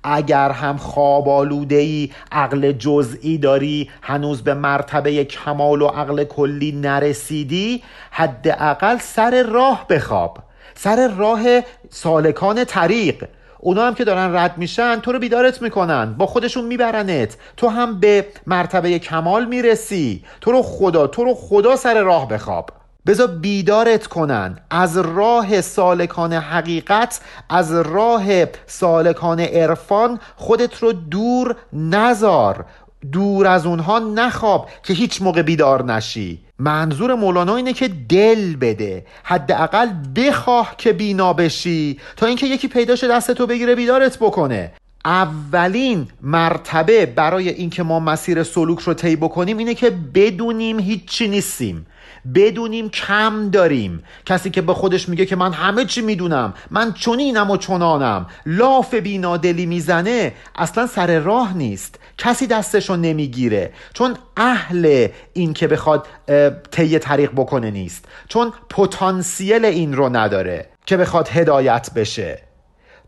اگر 0.04 0.50
هم 0.50 0.76
خواب 0.76 1.28
آلوده 1.28 1.76
ای 1.76 2.10
عقل 2.32 2.72
جزئی 2.72 3.38
داری 3.38 3.90
هنوز 4.02 4.42
به 4.42 4.54
مرتبه 4.54 5.24
کمال 5.24 5.82
و 5.82 5.86
عقل 5.86 6.24
کلی 6.24 6.72
نرسیدی 6.72 7.82
حداقل 8.10 8.98
سر 8.98 9.42
راه 9.42 9.86
بخواب. 9.88 10.38
سر 10.74 11.08
راه 11.08 11.42
سالکان 11.90 12.64
طریق. 12.64 13.24
اونا 13.58 13.86
هم 13.86 13.94
که 13.94 14.04
دارن 14.04 14.36
رد 14.36 14.58
میشن 14.58 15.00
تو 15.00 15.12
رو 15.12 15.18
بیدارت 15.18 15.62
می‌کنن 15.62 16.14
با 16.18 16.26
خودشون 16.26 16.64
میبرنت. 16.64 17.36
تو 17.56 17.68
هم 17.68 18.00
به 18.00 18.26
مرتبه 18.46 18.98
کمال 18.98 19.44
می‌رسی. 19.44 20.24
تو 20.40 20.52
رو 20.52 20.62
خدا 20.62 21.06
تو 21.06 21.24
رو 21.24 21.34
خدا 21.34 21.76
سر 21.76 22.02
راه 22.02 22.28
بخواب. 22.28 22.70
بذار 23.06 23.26
بیدارت 23.26 24.06
کنن. 24.06 24.58
از 24.70 24.98
راه 24.98 25.60
سالکان 25.60 26.32
حقیقت 26.32 27.20
از 27.48 27.72
راه 27.72 28.24
سالکان 28.66 29.40
عرفان 29.40 30.20
خودت 30.36 30.78
رو 30.78 30.92
دور 30.92 31.56
نزار. 31.72 32.64
دور 33.12 33.46
از 33.46 33.66
اونها 33.66 33.98
نخواب 33.98 34.68
که 34.82 34.92
هیچ 34.92 35.22
موقع 35.22 35.42
بیدار 35.42 35.84
نشی. 35.84 36.40
منظور 36.58 37.14
مولانا 37.14 37.56
اینه 37.56 37.72
که 37.72 37.88
دل 37.88 38.56
بده. 38.56 39.06
حداقل 39.22 39.88
بخواه 40.16 40.74
که 40.78 40.92
بینا 40.92 41.32
بشی 41.32 42.00
تا 42.16 42.26
اینکه 42.26 42.46
یکی 42.46 42.68
پیداش 42.68 43.04
دستتو 43.04 43.46
بگیره 43.46 43.74
بیدارت 43.74 44.18
بکنه. 44.18 44.72
اولین 45.04 46.08
مرتبه 46.22 47.06
برای 47.06 47.48
اینکه 47.48 47.82
ما 47.82 48.00
مسیر 48.00 48.42
سلوک 48.42 48.80
رو 48.80 48.94
طی 48.94 49.16
بکنیم 49.16 49.58
اینه 49.58 49.74
که 49.74 49.90
بدونیم 50.14 50.78
هیچی 50.78 51.28
نیستیم. 51.28 51.86
بدونیم 52.34 52.88
کم 52.88 53.50
داریم. 53.50 54.02
کسی 54.26 54.50
که 54.50 54.62
به 54.62 54.74
خودش 54.74 55.08
میگه 55.08 55.26
که 55.26 55.36
من 55.36 55.52
همه 55.52 55.84
چی 55.84 56.00
می‌دونم 56.00 56.54
من 56.70 56.92
چنینم 56.92 57.50
و 57.50 57.56
چنانم 57.56 58.26
لاف 58.46 58.94
بینادلی 58.94 59.66
می‌زنه 59.66 60.34
اصلا 60.54 60.86
سر 60.86 61.18
راه 61.18 61.56
نیست. 61.56 61.98
کسی 62.18 62.46
دستشو 62.46 62.96
نمی‌گیره. 62.96 63.72
چون 63.92 64.16
اهل 64.36 65.08
این 65.32 65.52
که 65.52 65.68
بخواد 65.68 66.06
طی 66.70 66.98
طریق 66.98 67.30
بکنه 67.32 67.70
نیست. 67.70 68.04
چون 68.28 68.52
پتانسیل 68.70 69.64
این 69.64 69.94
رو 69.94 70.16
نداره 70.16 70.68
که 70.86 70.96
بخواد 70.96 71.28
هدایت 71.28 71.90
بشه. 71.96 72.42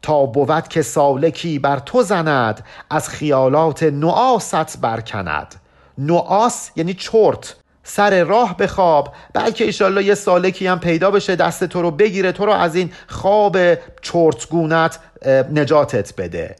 تا 0.02 0.26
بود 0.26 0.68
که 0.68 0.82
سالکی 0.82 1.58
بر 1.58 1.78
تو 1.78 2.02
زند 2.02 2.64
از 2.90 3.08
خیالات 3.08 3.82
نعاست 3.82 4.80
برکند. 4.80 5.54
نعاس 5.98 6.70
یعنی 6.76 6.94
چرت. 6.94 7.56
سر 7.84 8.24
راه 8.24 8.56
بخواب 8.56 9.12
بلکه 9.32 9.64
ایشالله 9.64 10.04
یه 10.04 10.14
سالکی 10.14 10.66
هم 10.66 10.80
پیدا 10.80 11.10
بشه 11.10 11.36
دست 11.36 11.64
تو 11.64 11.82
رو 11.82 11.90
بگیره 11.90 12.32
تو 12.32 12.46
رو 12.46 12.52
از 12.52 12.74
این 12.74 12.92
خواب 13.08 13.56
چرتگونت 14.02 14.98
نجاتت 15.52 16.14
بده. 16.16 16.56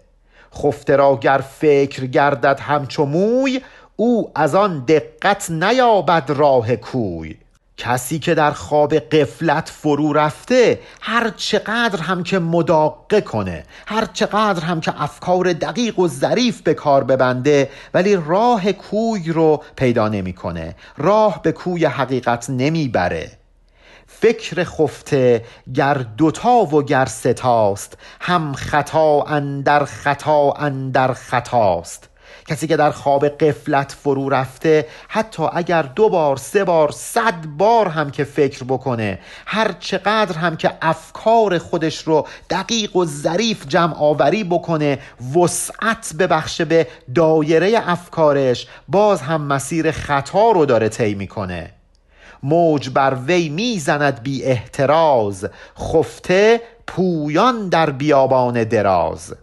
خفته 0.55 0.97
را 0.97 1.17
گر 1.17 1.39
فکر 1.39 2.07
گردد 2.07 2.61
همچو 2.61 3.05
موی 3.05 3.61
او 3.97 4.31
از 4.35 4.55
آن 4.55 4.85
دقت 4.85 5.51
نیابد 5.51 6.31
راه 6.31 6.77
کوی. 6.77 7.37
کسی 7.83 8.19
که 8.19 8.35
در 8.35 8.51
خواب 8.51 8.95
قفلت 8.95 9.69
فرو 9.69 10.13
رفته 10.13 10.81
هر 11.01 11.31
چقدر 11.31 12.01
هم 12.01 12.23
که 12.23 12.39
مداقه 12.39 13.21
کنه 13.21 13.65
هر 13.87 14.05
چقدر 14.05 14.65
هم 14.65 14.81
که 14.81 15.03
افکار 15.03 15.53
دقیق 15.53 15.99
و 15.99 16.09
ظریف 16.09 16.61
به 16.61 16.75
کار 16.75 17.05
ببنده 17.05 17.71
ولی 17.95 18.17
راه 18.27 18.73
کوی 18.73 19.33
رو 19.33 19.63
پیدا 19.77 20.09
نمی‌کنه 20.09 20.75
راه 20.99 21.43
به 21.43 21.53
کوی 21.53 21.85
حقیقت 21.85 22.51
نمی‌بره. 22.51 23.31
فکر 24.07 24.65
خفته 24.65 25.45
گر 25.75 25.95
دوتا 25.95 26.57
و 26.57 26.83
گر 26.83 27.07
ستاست 27.07 27.99
هم 28.21 28.53
خطا 28.53 29.23
اندر 29.23 29.85
خطا 29.85 30.53
اندر 30.53 31.13
خطاست. 31.13 32.12
کسی 32.49 32.67
که 32.67 32.77
در 32.77 32.91
خواب 32.91 33.29
قفلت 33.29 33.97
فرو 34.03 34.29
رفته 34.29 34.87
حتی 35.09 35.43
اگر 35.53 35.83
دو 35.83 36.09
بار 36.09 36.37
سه 36.37 36.65
بار 36.65 36.91
صد 36.91 37.47
بار 37.47 37.89
هم 37.89 38.11
که 38.11 38.25
فکر 38.25 38.65
بکنه 38.65 39.19
هر 39.47 39.73
چقدر 39.73 40.39
هم 40.39 40.57
که 40.57 40.73
افکار 40.83 41.59
خودش 41.59 42.03
رو 42.03 42.27
دقیق 42.51 42.97
و 42.97 43.05
ظریف 43.05 43.67
جمع 43.69 43.95
آوری 43.99 44.45
بکنه 44.45 44.99
وسعت 45.37 46.13
ببخشه 46.19 46.65
به 46.65 46.87
دایره 47.15 47.83
افکارش 47.87 48.67
باز 48.89 49.21
هم 49.21 49.43
مسیر 49.43 49.91
خطا 49.91 50.51
رو 50.51 50.67
داره 50.67 50.89
طی 50.89 51.15
می‌کنه. 51.15 51.71
موج 52.43 52.91
بر 52.91 53.17
وی 53.27 53.49
می‌زند 53.49 54.23
بی 54.23 54.45
احتراز 54.45 55.49
خفته 55.79 56.61
پویان 56.87 57.69
در 57.69 57.91
بیابان 57.91 58.65
دراز. 58.65 59.35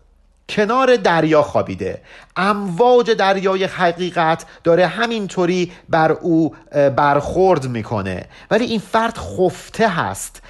کنار 0.49 0.95
دریا 0.95 1.41
خوابیده. 1.41 2.01
امواج 2.35 3.11
دریای 3.11 3.63
حقیقت 3.63 4.45
داره 4.63 4.87
همینطوری 4.87 5.71
بر 5.89 6.11
او 6.11 6.55
برخورد 6.95 7.67
می‌کنه. 7.67 8.25
ولی 8.51 8.65
این 8.65 8.79
فرد 8.79 9.17
خفته 9.17 9.89
هست. 9.89 10.41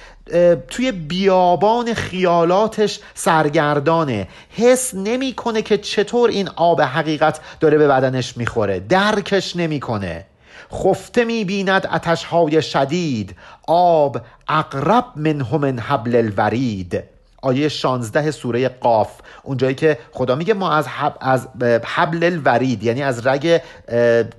توی 0.68 0.92
بیابان 0.92 1.94
خیالاتش 1.94 3.00
سرگردانه. 3.14 4.28
حس 4.50 4.94
نمی‌کنه 4.94 5.62
که 5.62 5.78
چطور 5.78 6.30
این 6.30 6.48
آب 6.56 6.80
حقیقت 6.80 7.40
داره 7.60 7.78
به 7.78 7.88
بدنش 7.88 8.36
می‌خوره. 8.36 8.80
درکش 8.80 9.56
نمی‌کنه. 9.56 10.26
خفته 10.72 11.24
می‌بیند 11.24 11.88
اتشهای 11.92 12.62
شدید. 12.62 13.36
آب 13.66 14.20
اقرب 14.48 15.04
من 15.16 15.78
حبل 15.78 16.16
الورید. 16.16 17.04
آیه 17.42 17.68
16 17.68 18.30
سوره 18.30 18.68
قاف. 18.68 19.10
اونجایی 19.42 19.74
که 19.74 19.98
خدا 20.12 20.34
میگه 20.34 20.54
ما 20.54 20.72
از, 20.72 20.88
حب 20.88 21.16
از 21.20 21.48
حبل 21.84 22.24
الورید 22.24 22.82
یعنی 22.82 23.02
از 23.02 23.26
رگ 23.26 23.60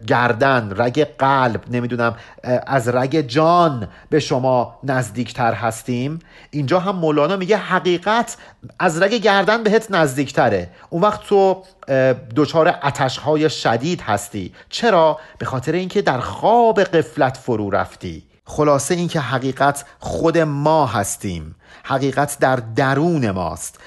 گردن 0.08 0.74
رگ 0.78 1.08
قلب 1.18 1.62
نمی‌دونم 1.72 2.16
از 2.68 2.88
رگ 2.88 3.22
جان 3.22 3.88
به 4.10 4.20
شما 4.20 4.80
نزدیکتر 4.84 5.54
هستیم. 5.54 6.20
اینجا 6.52 6.80
هم 6.80 6.96
مولانا 6.96 7.36
میگه 7.36 7.58
حقیقت 7.58 8.38
از 8.80 9.02
رگ 9.02 9.14
گردن 9.14 9.64
بهت 9.64 9.88
نزدیکتره. 9.92 10.70
اون 10.90 11.02
وقت 11.02 11.24
تو 11.24 11.64
دچار 12.36 12.68
اتشهای 12.84 13.50
شدید 13.50 14.02
هستی. 14.02 14.54
چرا؟ 14.70 15.20
به 15.38 15.46
خاطر 15.46 15.72
اینکه 15.72 16.02
در 16.02 16.20
خواب 16.20 16.84
قفلت 16.84 17.38
فرو 17.38 17.70
رفتی. 17.70 18.24
خلاصه 18.46 18.96
اینکه 18.96 19.20
حقیقت 19.20 19.86
خود 20.00 20.38
ما 20.38 20.86
هستیم. 20.86 21.56
حقیقت 21.84 22.38
در 22.40 22.56
درون 22.56 23.32
ماست. 23.32 23.80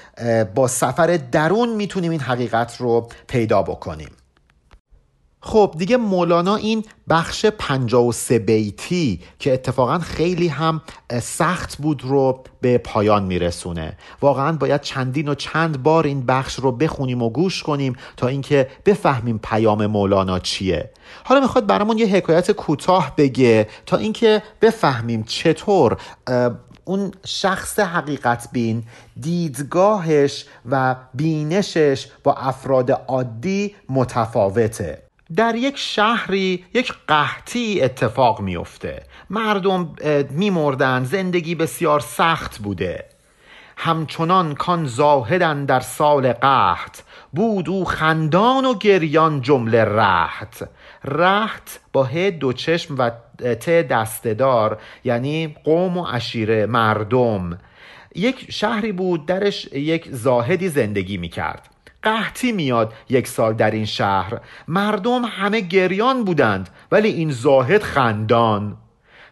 با 0.55 0.67
سفر 0.67 1.19
درون 1.31 1.69
می‌تونیم 1.69 2.11
این 2.11 2.21
حقیقت 2.21 2.77
رو 2.77 3.09
پیدا 3.27 3.61
بکنیم. 3.61 4.09
خب 5.47 5.75
دیگه 5.77 5.97
مولانا 5.97 6.55
این 6.55 6.83
بخش 7.09 7.45
53 7.45 8.39
بیتی 8.39 9.21
که 9.39 9.53
اتفاقا 9.53 9.99
خیلی 9.99 10.47
هم 10.47 10.81
سخت 11.21 11.77
بود 11.77 12.03
رو 12.03 12.43
به 12.61 12.77
پایان 12.77 13.23
میرسونه. 13.23 13.97
واقعا 14.21 14.51
باید 14.51 14.81
چندین 14.81 15.27
و 15.27 15.35
چند 15.35 15.83
بار 15.83 16.03
این 16.03 16.25
بخش 16.25 16.55
رو 16.55 16.71
بخونیم 16.71 17.21
و 17.21 17.29
گوش 17.29 17.63
کنیم 17.63 17.95
تا 18.17 18.27
اینکه 18.27 18.67
بفهمیم 18.85 19.39
پیام 19.43 19.85
مولانا 19.85 20.39
چیه. 20.39 20.91
حالا 21.23 21.41
می‌خواد 21.41 21.67
برامون 21.67 21.97
یه 21.97 22.07
حکایت 22.07 22.51
کوتاه 22.51 23.13
بگه 23.17 23.67
تا 23.85 23.97
اینکه 23.97 24.43
بفهمیم 24.61 25.23
چطور 25.23 25.97
اون 26.85 27.11
شخص 27.25 27.79
حقیقت 27.79 28.47
بین 28.51 28.83
دیدگاهش 29.19 30.45
و 30.69 30.95
بینشش 31.13 32.07
با 32.23 32.33
افراد 32.33 32.91
عادی 32.91 33.75
متفاوته. 33.89 35.01
در 35.35 35.55
یک 35.55 35.77
شهری 35.77 36.65
یک 36.73 36.93
قحطی 37.07 37.81
اتفاق 37.81 38.41
میفته 38.41 39.03
مردم 39.29 39.95
میمردن 40.29 41.03
زندگی 41.03 41.55
بسیار 41.55 41.99
سخت 41.99 42.57
بوده. 42.57 43.05
همچنان 43.77 44.55
کان 44.55 44.85
زاهدن 44.85 45.65
در 45.65 45.79
سال 45.79 46.33
قحط. 46.33 46.97
بود 47.33 47.69
او 47.69 47.85
خندان 47.85 48.65
و 48.65 48.73
گریان 48.73 49.41
جمله 49.41 49.83
رحت 49.83 50.69
رحت 51.05 51.79
با 51.93 52.03
ه 52.03 52.31
دو 52.31 52.53
چشم 52.53 52.95
و 52.97 53.11
ت 53.59 53.69
دستدار 53.69 54.81
یعنی 55.03 55.55
قوم 55.63 55.97
و 55.97 56.05
عشیره 56.05 56.65
مردم. 56.65 57.59
یک 58.15 58.51
شهری 58.51 58.91
بود 58.91 59.25
درش 59.25 59.65
یک 59.65 60.07
زاهدی 60.11 60.69
زندگی 60.69 61.17
می‌کرد. 61.17 61.69
قحطی 62.03 62.51
میاد 62.51 62.93
یک 63.09 63.27
سال 63.27 63.53
در 63.53 63.71
این 63.71 63.85
شهر. 63.85 64.39
مردم 64.67 65.25
همه 65.25 65.61
گریان 65.61 66.23
بودند 66.23 66.69
ولی 66.91 67.09
این 67.09 67.31
زاهد 67.31 67.83
خندان. 67.83 68.77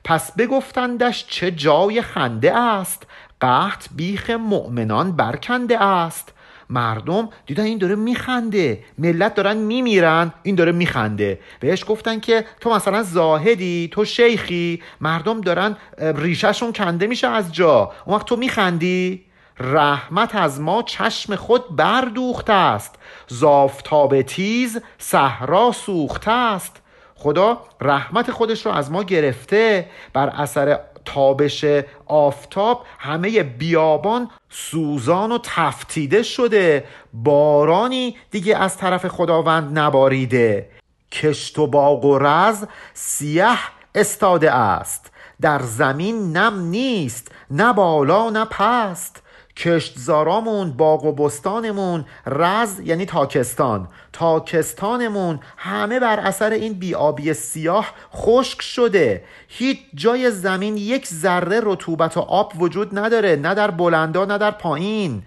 پس 0.03 0.31
بگفتندش 0.31 1.25
چه 1.27 1.51
جای 1.51 2.01
خنده 2.01 2.59
است؟ 2.59 3.07
قحط 3.41 3.87
بیخ 3.95 4.29
مؤمنان 4.29 5.11
برکنده 5.11 5.83
است. 5.83 6.32
مردم 6.73 7.29
دیدن 7.45 7.63
این 7.63 7.77
داره 7.77 7.95
میخنده. 7.95 8.83
ملت 8.97 9.35
دارن 9.35 9.57
میمیرن 9.57 10.33
این 10.43 10.55
داره 10.55 10.71
میخنده. 10.71 11.39
بهش 11.59 11.85
گفتن 11.87 12.19
که 12.19 12.45
تو 12.59 12.73
مثلا 12.73 13.03
زاهدی 13.03 13.89
تو 13.91 14.05
شیخی. 14.05 14.81
مردم 15.01 15.41
دارن 15.41 15.77
ریشهشون 15.97 16.73
کنده 16.73 17.07
میشه 17.07 17.27
از 17.27 17.53
جا. 17.53 17.91
اون 18.05 18.15
وقت 18.15 18.25
تو 18.25 18.35
میخندی؟ 18.35 19.25
رحمت 19.59 20.35
از 20.35 20.61
ما 20.61 20.83
چشم 20.83 21.35
خود 21.35 21.75
بردوخته 21.75 22.53
است. 22.53 22.95
زافتاب 23.27 24.21
تیز 24.21 24.81
صحرا 24.97 25.71
سوخته 25.71 26.31
است. 26.31 26.81
خدا 27.15 27.61
رحمت 27.81 28.31
خودش 28.31 28.65
رو 28.65 28.71
از 28.71 28.91
ما 28.91 29.03
گرفته. 29.03 29.89
بر 30.13 30.29
اثر 30.29 30.79
تابش 31.05 31.65
آفتاب 32.05 32.85
همه 32.99 33.43
بیابان 33.43 34.29
سوزان 34.49 35.31
و 35.31 35.37
تفتیده 35.43 36.23
شده. 36.23 36.83
بارانی 37.13 38.15
دیگه 38.31 38.57
از 38.57 38.77
طرف 38.77 39.07
خداوند 39.07 39.79
نباریده. 39.79 40.69
کشت 41.11 41.59
و 41.59 41.67
باغ 41.67 42.05
و 42.05 42.19
رز 42.19 42.65
سیه 42.93 43.57
استاده 43.95 44.51
است. 44.51 45.11
در 45.41 45.59
زمین 45.59 46.37
نم 46.37 46.59
نیست 46.59 47.31
نه 47.51 47.73
بالا 47.73 48.29
نه 48.29 48.45
پست. 48.45 49.22
کشتزارامون 49.57 50.71
باغ 50.71 51.03
و 51.03 51.11
بستانمون 51.11 52.05
رز 52.25 52.79
یعنی 52.79 53.05
تاکستان. 53.05 53.87
تاکستانمون 54.13 55.39
همه 55.57 55.99
بر 55.99 56.19
اثر 56.19 56.49
این 56.51 56.73
بیابی 56.73 57.33
سیاه 57.33 57.91
خشک 58.15 58.61
شده. 58.61 59.23
هیچ 59.47 59.79
جای 59.95 60.31
زمین 60.31 60.77
یک 60.77 61.07
ذره 61.07 61.61
رطوبت 61.63 62.17
و 62.17 62.19
آب 62.19 62.53
وجود 62.59 62.99
نداره 62.99 63.35
نه 63.35 63.53
در 63.53 63.71
بلندا 63.71 64.25
نه 64.25 64.37
در 64.37 64.51
پایین. 64.51 65.23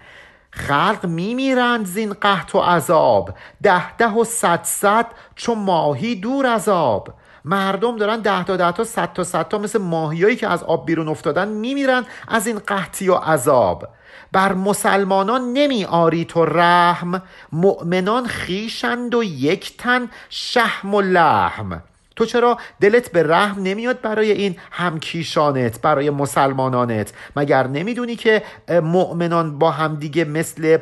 خلق 0.51 1.05
میمیرند 1.05 1.85
زین 1.85 2.13
قحط 2.13 2.55
و 2.55 2.59
عذاب. 2.59 3.33
ده 3.63 3.95
ده 3.95 4.09
و 4.09 4.23
صد 4.23 4.63
صد 4.63 5.05
چو 5.35 5.55
ماهی 5.55 6.15
دور 6.15 6.45
از 6.45 6.69
آب. 6.69 7.13
مردم 7.45 7.97
دارن 7.97 8.21
ده 8.21 8.43
تا 8.43 8.57
ده 8.57 8.71
تا 8.71 8.83
صد 8.83 9.13
تا 9.13 9.23
صد 9.23 9.47
تا 9.47 9.57
مثل 9.57 9.79
ماهیایی 9.79 10.35
که 10.35 10.47
از 10.47 10.63
آب 10.63 10.85
بیرون 10.85 11.07
افتادن 11.07 11.47
میمیرن 11.47 12.05
از 12.27 12.47
این 12.47 12.59
قحطی 12.59 13.09
و 13.09 13.15
عذاب. 13.15 13.87
بر 14.31 14.53
مسلمانان 14.53 15.53
نمی 15.53 15.85
آری 15.85 16.25
تو 16.25 16.45
رحم 16.45 17.21
مؤمنان 17.51 18.27
خیشند 18.27 19.15
و 19.15 19.23
یک 19.23 19.77
تن 19.77 20.09
شحم 20.29 20.95
و 20.95 21.01
لحم. 21.01 21.83
تو 22.15 22.25
چرا 22.25 22.57
دلت 22.81 23.11
به 23.11 23.23
رحم 23.23 23.63
نمیاد 23.63 24.01
برای 24.01 24.31
این 24.31 24.55
همکیشانت 24.71 25.81
برای 25.81 26.09
مسلمانانت؟ 26.09 27.13
مگر 27.35 27.67
نمی‌دونی 27.67 28.15
که 28.15 28.43
مؤمنان 28.69 29.59
با 29.59 29.71
همدیگه 29.71 30.25
مثل 30.25 30.77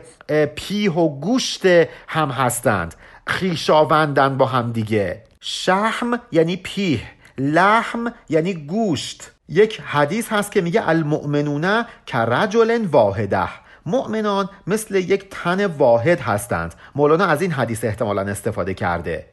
پیه 0.55 0.91
و 0.91 1.19
گوشت 1.19 1.65
هم 2.07 2.29
هستند؟ 2.29 2.95
خیشاوندن 3.27 4.38
با 4.38 4.45
همدیگه 4.45 5.23
شحم 5.41 6.19
یعنی 6.31 6.55
پیه 6.55 7.01
لحم 7.38 8.13
یعنی 8.29 8.53
گوشت. 8.53 9.31
یک 9.50 9.82
حدیث 9.82 10.30
هست 10.30 10.52
که 10.52 10.62
میگه 10.62 10.89
المؤمنون 10.89 11.86
که 12.06 12.18
رجل 12.18 12.86
واحده. 12.86 13.48
مؤمنان 13.86 14.50
مثل 14.68 14.96
یک 14.96 15.30
تن 15.30 15.66
واحد 15.66 16.20
هستند. 16.20 16.76
مولانا 16.96 17.26
از 17.26 17.41
این 17.41 17.52
حدیث 17.52 17.84
احتمالا 17.84 18.22
استفاده 18.22 18.74
کرده. 18.74 19.26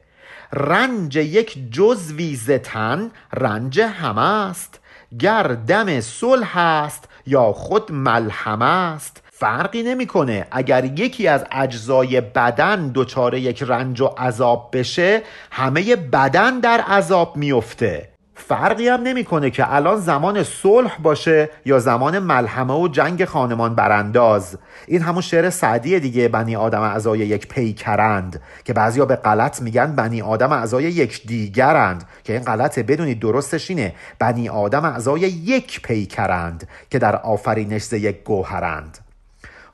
رنج 0.53 1.15
یک 1.15 1.71
جزوی 1.71 2.59
تن 2.63 3.11
رنج 3.33 3.81
همه 3.81 4.21
است. 4.21 4.79
گر 5.19 5.43
دم 5.43 6.01
صلح 6.01 6.57
است 6.57 7.09
یا 7.27 7.53
خود 7.53 7.91
ملحمه 7.91 8.65
است. 8.65 9.23
فرقی 9.31 9.83
نمی‌کنه. 9.83 10.47
اگر 10.51 10.85
یکی 10.85 11.27
از 11.27 11.45
اجزای 11.51 12.21
بدن 12.21 12.91
دچار 12.95 13.33
یک 13.33 13.63
رنج 13.63 14.01
و 14.01 14.05
عذاب 14.05 14.69
بشه 14.73 15.21
همه 15.51 15.95
بدن 15.95 16.59
در 16.59 16.81
عذاب 16.81 17.37
میفته 17.37 18.12
فرقی 18.35 18.87
هم 18.87 19.01
نمی‌کنه 19.01 19.49
که 19.49 19.73
الان 19.73 19.97
زمان 19.97 20.43
صلح 20.43 20.97
باشه 20.97 21.49
یا 21.65 21.79
زمان 21.79 22.19
ملحمه 22.19 22.73
و 22.73 22.87
جنگ 22.87 23.25
خانمان 23.25 23.75
برانداز. 23.75 24.57
این 24.87 25.01
همون 25.01 25.21
شعر 25.21 25.49
سعدی 25.49 25.99
دیگه 25.99 26.27
بنی 26.27 26.55
آدم 26.55 26.81
اعضای 26.81 27.19
یک 27.19 27.47
پیکرند 27.47 28.41
که 28.63 28.73
بعضیا 28.73 29.05
به 29.05 29.15
غلط 29.15 29.61
میگن 29.61 29.95
بنی 29.95 30.21
آدم 30.21 30.51
اعضای 30.51 30.83
یک 30.83 31.27
دیگرند 31.27 32.03
که 32.23 32.33
این 32.33 32.41
غلطه 32.41 32.83
بدونید 32.83 33.19
درستش 33.19 33.69
اینه. 33.69 33.95
بنی 34.19 34.49
آدم 34.49 34.85
اعضای 34.85 35.21
یک 35.21 35.81
پیکرند 35.81 36.67
که 36.89 36.99
در 36.99 37.15
آفرینش 37.15 37.93
یک 37.93 38.23
گوهرند. 38.23 38.97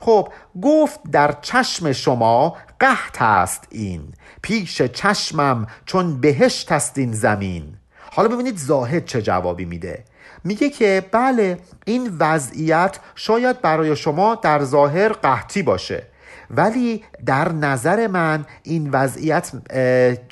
خب 0.00 0.28
گفت 0.62 1.00
در 1.12 1.34
چشم 1.42 1.92
شما 1.92 2.56
قحط 2.80 3.22
است 3.22 3.66
این 3.70 4.02
پیش 4.42 4.82
چشمم 4.82 5.66
چون 5.86 6.20
بهشت 6.20 6.72
است 6.72 6.98
این 6.98 7.12
زمین. 7.12 7.79
حالا 8.10 8.28
ببینید 8.28 8.56
زاهد 8.56 9.04
چه 9.04 9.22
جوابی 9.22 9.64
میده. 9.64 10.04
میگه 10.44 10.70
که 10.70 11.04
بله 11.12 11.58
این 11.84 12.16
وضعیت 12.18 12.98
شاید 13.14 13.60
برای 13.60 13.96
شما 13.96 14.34
در 14.34 14.64
ظاهر 14.64 15.08
قحطی 15.08 15.62
باشه 15.62 16.02
ولی 16.50 17.04
در 17.26 17.52
نظر 17.52 18.06
من 18.06 18.44
این 18.62 18.90
وضعیت 18.90 19.52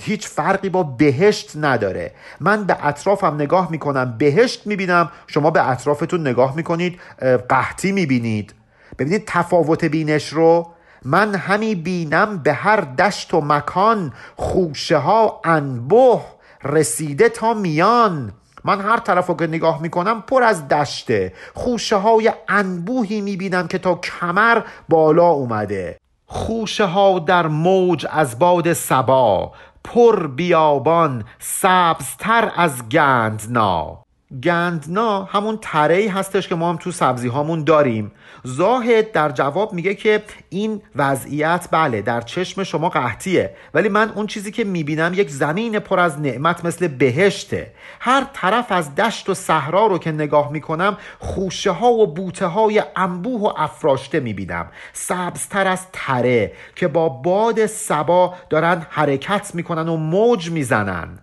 هیچ 0.01 0.29
فرقی 0.29 0.68
با 0.68 0.83
بهشت 0.83 1.53
نداره. 1.57 2.12
من 2.41 2.64
به 2.64 2.87
اطرافم 2.87 3.35
نگاه 3.35 3.70
می‌کنم 3.70 4.14
بهشت 4.18 4.66
می‌بینم 4.66 5.11
شما 5.26 5.51
به 5.51 5.70
اطرافتون 5.70 6.20
نگاه 6.20 6.57
می‌کنید 6.57 7.01
قحطی 7.49 7.93
می‌بینید. 7.93 8.55
ببینید 8.99 9.22
تفاوت 9.26 9.85
بینش 9.85 10.29
رو. 10.29 10.66
من 11.05 11.35
همی 11.35 11.74
بینم 11.74 12.39
به 12.39 12.53
هر 12.53 12.81
دشت 12.81 13.35
و 13.35 13.41
مکان 13.41 14.12
خوشه 14.37 14.97
ها 14.97 15.41
انبه 15.45 16.20
رسیده 16.65 17.29
تا 17.29 17.55
میان. 17.55 18.33
من 18.65 18.81
هر 18.81 18.97
طرف 18.97 19.27
رو 19.27 19.37
که 19.37 19.47
نگاه 19.47 19.83
می‌کنم 19.83 20.23
پر 20.23 20.43
از 20.43 20.69
دشته. 20.69 21.33
خوشه 21.55 21.97
های 21.97 22.33
انبوهی 22.49 23.21
می‌بینم 23.21 23.69
که 23.69 23.79
تا 23.79 23.95
کمر 23.95 24.63
بالا 24.89 25.29
اومده. 25.29 25.99
خوشه 26.27 26.85
ها 26.85 27.19
در 27.19 27.47
موج 27.47 28.07
از 28.11 28.39
باد 28.39 28.73
سبا 28.73 29.53
پر 29.85 30.27
بیابان 30.27 31.25
سبزتر 31.39 32.53
از 32.57 32.89
گندنا. 32.89 34.05
گندنا 34.43 35.24
همون 35.24 35.59
تره 35.62 36.11
هستش 36.11 36.49
که 36.49 36.55
ما 36.55 36.70
هم 36.70 36.76
تو 36.76 36.91
سبزی 36.91 37.29
هامون 37.29 37.64
داریم. 37.64 38.12
زاهد 38.45 39.12
در 39.12 39.31
جواب 39.31 39.72
میگه 39.72 39.95
که 39.95 40.22
این 40.49 40.83
وضعیت 40.97 41.68
بله 41.70 42.03
در 42.03 42.20
چشم 42.20 42.64
شما 42.64 42.89
قحطیه 42.89 43.57
ولی 43.74 43.89
من 43.89 44.11
اون 44.11 44.26
چیزی 44.26 44.51
که 44.51 44.64
می‌بینم 44.64 45.12
یک 45.14 45.31
زمین 45.31 45.79
پر 45.79 46.01
از 46.01 46.20
نعمت 46.20 46.64
مثل 46.64 46.89
بهشته. 46.89 47.72
هر 48.01 48.26
طرف 48.33 48.72
از 48.72 48.95
دشت 48.95 49.29
و 49.29 49.35
صحرا 49.35 49.87
رو 49.87 49.99
که 49.99 50.12
نگاه 50.12 50.53
می‌کنم 50.53 50.97
خوشه 51.18 51.70
ها 51.70 51.91
و 51.91 52.07
بوته 52.07 52.47
های 52.47 52.83
انبوه 52.97 53.41
و 53.41 53.53
افراشته 53.57 54.20
می‌بینم. 54.20 54.66
سبزتر 54.93 55.66
از 55.66 55.87
تره 55.93 56.53
که 56.76 56.89
با 56.89 57.09
باد 57.09 57.66
سبا 57.66 58.35
دارن 58.51 58.87
حرکت 58.91 59.55
می‌کنن 59.55 59.89
و 59.89 59.97
موج 59.97 60.51
می‌زنن. 60.51 61.18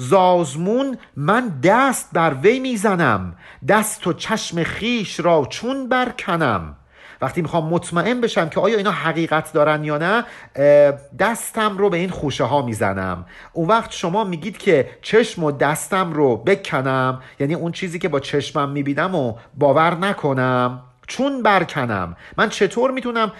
زازمون 0.00 0.98
من 1.16 1.60
دست 1.62 2.08
بر 2.12 2.34
وی 2.42 2.60
می‌زنم. 2.60 3.36
دست 3.68 4.06
و 4.06 4.12
چشم 4.12 4.62
خیش 4.62 5.20
را 5.20 5.46
چون 5.50 5.88
برکنم. 5.88 6.76
وقتی 7.20 7.42
می‌خوام 7.42 7.68
مطمئن 7.68 8.20
بشم 8.20 8.48
که 8.48 8.60
آیا 8.60 8.76
اینا 8.76 8.90
حقیقت 8.90 9.52
دارن 9.52 9.84
یا 9.84 9.98
نه 9.98 10.24
دستم 11.18 11.78
رو 11.78 11.90
به 11.90 11.96
این 11.96 12.10
خوشه 12.10 12.44
ها 12.44 12.62
می‌زنم. 12.62 13.24
اون 13.52 13.68
وقت 13.68 13.92
شما 13.92 14.24
میگید 14.24 14.58
که 14.58 14.90
چشم 15.02 15.44
و 15.44 15.52
دستم 15.52 16.12
رو 16.12 16.36
بکنم 16.36 17.22
یعنی 17.40 17.54
اون 17.54 17.72
چیزی 17.72 17.98
که 17.98 18.08
با 18.08 18.20
چشمم 18.20 18.70
می‌بینم 18.70 19.14
و 19.14 19.34
باور 19.54 19.94
نکنم 19.94 20.82
چون 21.06 21.42
برکنم. 21.42 22.16
من 22.36 22.48
چطور 22.48 22.90
می‌تونم 22.90 23.32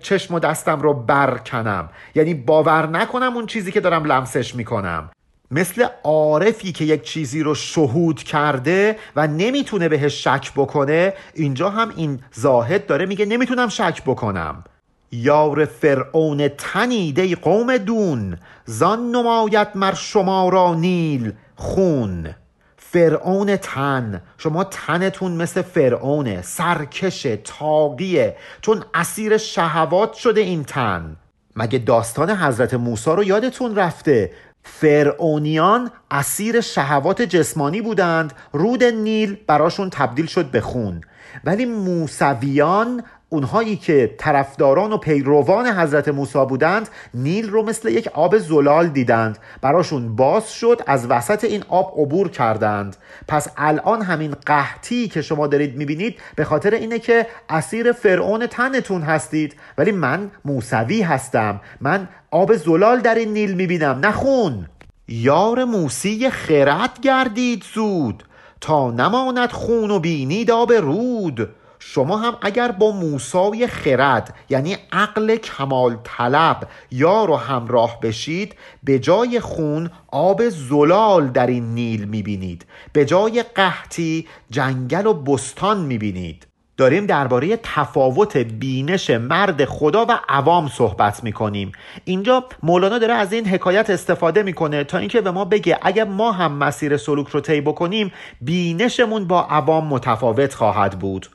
چشم 0.00 0.34
و 0.34 0.38
دستم 0.38 0.80
رو 0.80 0.94
برکنم؟ 0.94 1.88
یعنی 2.14 2.34
باور 2.34 2.86
نکنم 2.86 3.32
اون 3.34 3.46
چیزی 3.46 3.72
که 3.72 3.80
دارم 3.80 4.04
لمسش 4.04 4.54
می‌کنم. 4.54 5.10
مثل 5.52 5.86
عارفی 6.04 6.72
که 6.72 6.84
یک 6.84 7.02
چیزی 7.02 7.42
رو 7.42 7.54
شهود 7.54 8.22
کرده 8.22 8.96
و 9.16 9.26
نمی‌تونه 9.26 9.88
بهش 9.88 10.24
شک 10.24 10.52
بکنه 10.56 11.12
اینجا 11.34 11.70
هم 11.70 11.92
این 11.96 12.20
زاهد 12.32 12.86
داره 12.86 13.06
میگه 13.06 13.26
نمی‌تونم 13.26 13.68
شک 13.68 14.02
بکنم. 14.02 14.64
یار 15.12 15.64
فرعون 15.64 16.48
تنیده 16.48 17.36
قوم 17.36 17.76
دون 17.76 18.38
زان 18.64 19.10
نماید 19.10 19.68
مر 19.74 19.94
شما 19.94 20.48
را 20.48 20.74
نیل 20.74 21.32
خون. 21.56 22.34
فرعون 22.76 23.56
تن 23.56 24.22
شما 24.38 24.64
تنتون 24.64 25.32
مثل 25.32 25.62
فرعونه 25.62 26.42
سرکش 26.42 27.26
تاقیه 27.44 28.36
چون 28.60 28.84
اسیر 28.94 29.36
شهوات 29.36 30.12
شده 30.12 30.40
این 30.40 30.64
تن. 30.64 31.16
مگه 31.56 31.78
داستان 31.78 32.30
حضرت 32.30 32.74
موسی 32.74 33.10
رو 33.10 33.24
یادتون 33.24 33.76
رفته؟ 33.76 34.30
فرعونیان 34.62 35.90
اسیر 36.10 36.60
شهوات 36.60 37.22
جسمانی 37.22 37.80
بودند 37.80 38.32
رود 38.52 38.84
نیل 38.84 39.36
براشون 39.46 39.90
تبدیل 39.90 40.26
شد 40.26 40.50
به 40.50 40.60
خون. 40.60 41.00
ولی 41.44 41.64
موسویان 41.64 43.02
اونهایی 43.32 43.76
که 43.76 44.14
طرفداران 44.18 44.92
و 44.92 44.96
پیروان 44.96 45.66
حضرت 45.66 46.08
موسی 46.08 46.46
بودند 46.48 46.88
نیل 47.14 47.50
رو 47.50 47.62
مثل 47.62 47.88
یک 47.88 48.08
آب 48.08 48.38
زلال 48.38 48.88
دیدند. 48.88 49.38
براشون 49.62 50.16
باز 50.16 50.52
شد 50.52 50.80
از 50.86 51.06
وسط 51.06 51.44
این 51.44 51.64
آب 51.68 51.94
عبور 51.96 52.28
کردند. 52.28 52.96
پس 53.28 53.48
الان 53.56 54.02
همین 54.02 54.34
قحطی 54.46 55.08
که 55.08 55.22
شما 55.22 55.46
دارید 55.46 55.76
می‌بینید 55.76 56.18
به 56.36 56.44
خاطر 56.44 56.70
اینه 56.70 56.98
که 56.98 57.26
اسیر 57.48 57.92
فرعون 57.92 58.46
تنتون 58.46 59.02
هستید. 59.02 59.56
ولی 59.78 59.92
من 59.92 60.30
موسوی 60.44 61.02
هستم. 61.02 61.60
من 61.80 62.08
آب 62.30 62.56
زلال 62.56 63.00
در 63.00 63.14
این 63.14 63.32
نیل 63.32 63.54
می‌بینم. 63.54 64.00
نخون 64.02 64.66
یار 65.08 65.64
موسی 65.64 66.30
خرد 66.30 67.00
گردید 67.00 67.64
زود 67.74 68.24
تا 68.60 68.90
نماند 68.90 69.50
خون 69.52 69.90
و 69.90 69.98
بینید 69.98 70.50
آب 70.50 70.72
رود. 70.72 71.48
شما 71.84 72.16
هم 72.16 72.36
اگر 72.42 72.72
با 72.72 72.90
موسای 72.90 73.66
خرد 73.66 74.34
یعنی 74.50 74.76
عقل 74.92 75.36
کمال 75.36 75.96
طلب 76.04 76.68
یا 76.90 77.24
رو 77.24 77.36
همراه 77.36 78.00
بشید 78.00 78.54
به 78.82 78.98
جای 78.98 79.40
خون 79.40 79.90
آب 80.08 80.48
زلال 80.48 81.28
در 81.28 81.46
این 81.46 81.74
نیل 81.74 82.04
می‌بینید. 82.04 82.66
به 82.92 83.04
جای 83.04 83.44
قحطی 83.54 84.26
جنگل 84.50 85.06
و 85.06 85.14
بستان 85.14 85.80
می‌بینید. 85.80 86.46
داریم 86.76 87.06
درباره 87.06 87.58
تفاوت 87.62 88.36
بینش 88.36 89.10
مرد 89.10 89.64
خدا 89.64 90.06
و 90.08 90.20
عوام 90.28 90.68
صحبت 90.68 91.24
می‌کنیم. 91.24 91.72
اینجا 92.04 92.44
مولانا 92.62 92.98
داره 92.98 93.14
از 93.14 93.32
این 93.32 93.46
حکایت 93.46 93.90
استفاده 93.90 94.42
می‌کنه 94.42 94.84
تا 94.84 94.98
اینکه 94.98 95.20
به 95.20 95.30
ما 95.30 95.44
بگه 95.44 95.78
اگر 95.82 96.04
ما 96.04 96.32
هم 96.32 96.52
مسیر 96.52 96.96
سلوک 96.96 97.28
رو 97.28 97.40
طی 97.40 97.60
بکنیم 97.60 98.12
بینشمون 98.40 99.24
با 99.26 99.42
عوام 99.42 99.86
متفاوت 99.86 100.54
خواهد 100.54 100.98
بود. 100.98 101.26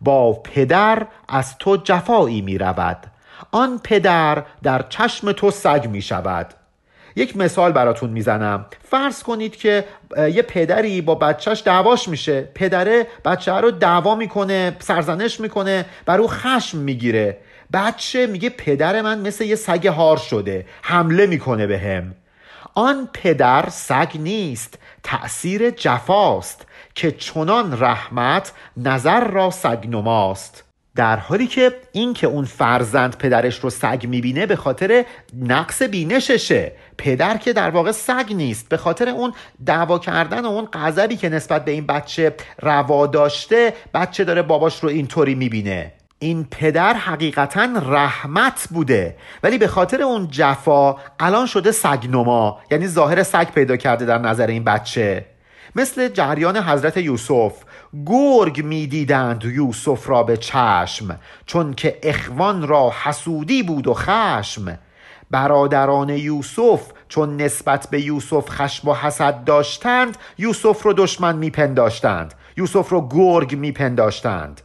با 0.00 0.32
پدر 0.32 1.06
از 1.28 1.58
تو 1.58 1.76
جفایی 1.76 2.40
می 2.40 2.58
رود 2.58 2.98
آن 3.52 3.80
پدر 3.84 4.44
در 4.62 4.84
چشم 4.88 5.32
تو 5.32 5.50
سگ 5.50 5.86
می 5.90 6.02
شود 6.02 6.54
یک 7.16 7.36
مثال 7.36 7.72
براتون 7.72 8.10
می‌زنم. 8.10 8.66
فرض 8.90 9.22
کنید 9.22 9.56
که 9.56 9.84
یه 10.18 10.42
پدری 10.42 11.00
با 11.00 11.14
بچهش 11.14 11.62
دعواش 11.64 12.08
میشه. 12.08 12.48
پدره 12.54 13.06
بچه 13.24 13.52
رو 13.52 13.70
دعوا 13.70 14.14
می‌کنه 14.14 14.76
سرزنش 14.78 15.40
می‌کنه 15.40 15.84
بر 16.06 16.20
او 16.20 16.28
خشم 16.28 16.78
می‌گیره. 16.78 17.38
بچه 17.72 18.26
میگه 18.26 18.50
پدر 18.50 19.02
من 19.02 19.20
مثل 19.20 19.44
یه 19.44 19.56
سگ 19.56 19.86
هار 19.86 20.16
شده. 20.16 20.66
حمله 20.82 21.26
می‌کنه 21.26 21.66
به 21.66 21.78
هم 21.78 22.14
آن 22.74 23.08
پدر 23.12 23.68
سگ 23.68 24.08
نیست. 24.14 24.78
تأثیر 25.02 25.70
جفاست. 25.70 26.66
که 26.94 27.12
چنان 27.12 27.80
رحمت 27.80 28.52
نظر 28.76 29.24
را 29.24 29.50
سگ 29.50 29.86
نماست. 29.88 30.64
در 30.96 31.16
حالی 31.16 31.46
که 31.46 31.72
این 31.92 32.14
که 32.14 32.26
اون 32.26 32.44
فرزند 32.44 33.16
پدرش 33.18 33.58
رو 33.60 33.70
سگ 33.70 34.06
می‌بینه 34.08 34.46
به 34.46 34.56
خاطر 34.56 35.04
نقص 35.40 35.82
بینششه. 35.82 36.72
پدر 36.98 37.36
که 37.36 37.52
در 37.52 37.70
واقع 37.70 37.92
سگ 37.92 38.32
نیست 38.34 38.68
به 38.68 38.76
خاطر 38.76 39.08
اون 39.08 39.32
دعوا 39.66 39.98
کردن 39.98 40.44
و 40.44 40.48
اون 40.48 40.68
غضبی 40.72 41.16
که 41.16 41.28
نسبت 41.28 41.64
به 41.64 41.70
این 41.70 41.86
بچه 41.86 42.34
روا 42.62 43.06
داشته 43.06 43.72
بچه 43.94 44.24
داره 44.24 44.42
باباش 44.42 44.82
رو 44.82 44.88
اینطوری 44.88 45.34
می‌بینه. 45.34 45.92
این 46.18 46.46
پدر 46.50 46.94
حقیقتا 46.94 47.68
رحمت 47.86 48.68
بوده 48.70 49.16
ولی 49.42 49.58
به 49.58 49.68
خاطر 49.68 50.02
اون 50.02 50.28
جفا 50.30 50.96
الان 51.20 51.46
شده 51.46 51.72
سگنما 51.72 52.60
یعنی 52.70 52.86
ظاهر 52.86 53.22
سگ 53.22 53.50
پیدا 53.50 53.76
کرده 53.76 54.04
در 54.04 54.18
نظر 54.18 54.46
این 54.46 54.64
بچه. 54.64 55.26
مثل 55.76 56.08
جریان 56.08 56.56
حضرت 56.56 56.96
یوسف 56.96 57.52
گرگ 58.06 58.64
می‌دیدند 58.64 59.44
یوسف 59.44 60.08
را 60.08 60.22
به 60.22 60.36
چشم 60.36 61.18
چون 61.46 61.74
که 61.74 61.98
اخوان 62.02 62.68
را 62.68 62.92
حسودی 63.02 63.62
بود 63.62 63.86
و 63.86 63.94
خشم. 63.94 64.78
برادران 65.30 66.08
یوسف 66.08 66.82
چون 67.08 67.36
نسبت 67.36 67.88
به 67.90 68.00
یوسف 68.00 68.50
خشم 68.50 68.88
و 68.88 68.94
حسد 68.94 69.44
داشتند 69.44 70.18
یوسف 70.38 70.82
رو 70.82 70.92
دشمن 70.92 71.36
میپنداشتند 71.36 72.34
یوسف 72.56 72.88
رو 72.88 73.08
گرگ 73.08 73.54
میپنداشتند. 73.54 74.60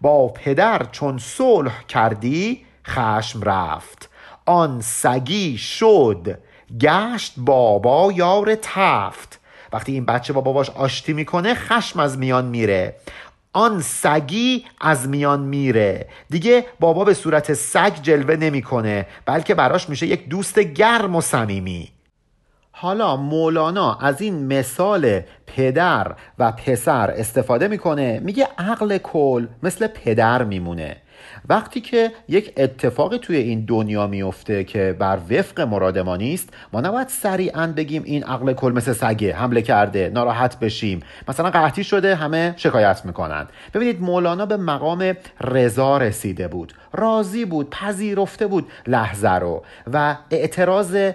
با 0.00 0.28
پدر 0.28 0.86
چون 0.92 1.18
صلح 1.18 1.84
کردی 1.88 2.64
خشم 2.86 3.42
رفت. 3.42 4.10
آن 4.46 4.80
سگی 4.80 5.58
شد 5.58 6.38
گشت 6.80 7.34
بابا 7.36 8.12
یار 8.12 8.54
تفت. 8.54 9.40
وقتی 9.72 9.92
این 9.92 10.04
بچه 10.04 10.32
با 10.32 10.40
باباش 10.40 10.70
آشتی 10.70 11.12
می‌کنه 11.12 11.54
خشم 11.54 12.00
از 12.00 12.18
میان 12.18 12.44
میره. 12.44 12.96
آن 13.52 13.80
سگی 13.80 14.64
از 14.80 15.08
میان 15.08 15.40
میره. 15.40 16.08
دیگه 16.30 16.64
بابا 16.80 17.04
به 17.04 17.14
صورت 17.14 17.52
سگ 17.52 17.92
جلوه 18.02 18.36
نمی‌کنه 18.36 19.06
بلکه 19.26 19.54
براش 19.54 19.88
میشه 19.88 20.06
یک 20.06 20.28
دوست 20.28 20.58
گرم 20.58 21.16
و 21.16 21.20
صمیمی. 21.20 21.88
حالا 22.72 23.16
مولانا 23.16 23.94
از 23.94 24.20
این 24.20 24.46
مثال 24.46 25.20
پدر 25.46 26.14
و 26.38 26.52
پسر 26.52 27.10
استفاده 27.10 27.68
می‌کنه 27.68 28.20
میگه 28.24 28.48
عقل 28.58 28.98
کل 28.98 29.46
مثل 29.62 29.86
پدر 29.86 30.44
میمونه. 30.44 30.96
وقتی 31.48 31.80
که 31.80 32.12
یک 32.28 32.52
اتفاقی 32.56 33.18
توی 33.18 33.36
این 33.36 33.64
دنیا 33.64 34.06
میفته 34.06 34.64
که 34.64 34.96
بر 34.98 35.18
وفق 35.30 35.60
مراد 35.60 35.98
ما 35.98 36.16
نیست 36.16 36.48
ما 36.72 36.80
نباید 36.80 37.08
سریعا 37.08 37.66
بگیم 37.66 38.02
این 38.04 38.24
عقل 38.24 38.52
کل 38.52 38.72
مثل 38.72 38.92
سگه 38.92 39.34
حمله 39.34 39.62
کرده 39.62 40.10
ناراحت 40.14 40.58
بشیم. 40.58 41.00
مثلا 41.28 41.50
قحطی 41.50 41.84
شده 41.84 42.14
همه 42.14 42.54
شکایت 42.56 43.02
می‌کنن 43.04 43.46
ببینید 43.74 44.00
مولانا 44.00 44.46
به 44.46 44.56
مقام 44.56 45.16
رضا 45.40 45.98
رسیده 45.98 46.48
بود. 46.48 46.72
راضی 46.92 47.44
بود 47.44 47.70
پذیرفته 47.70 48.46
بود 48.46 48.68
لحظه 48.86 49.30
رو 49.30 49.62
و 49.92 50.16
اعتراض 50.30 51.10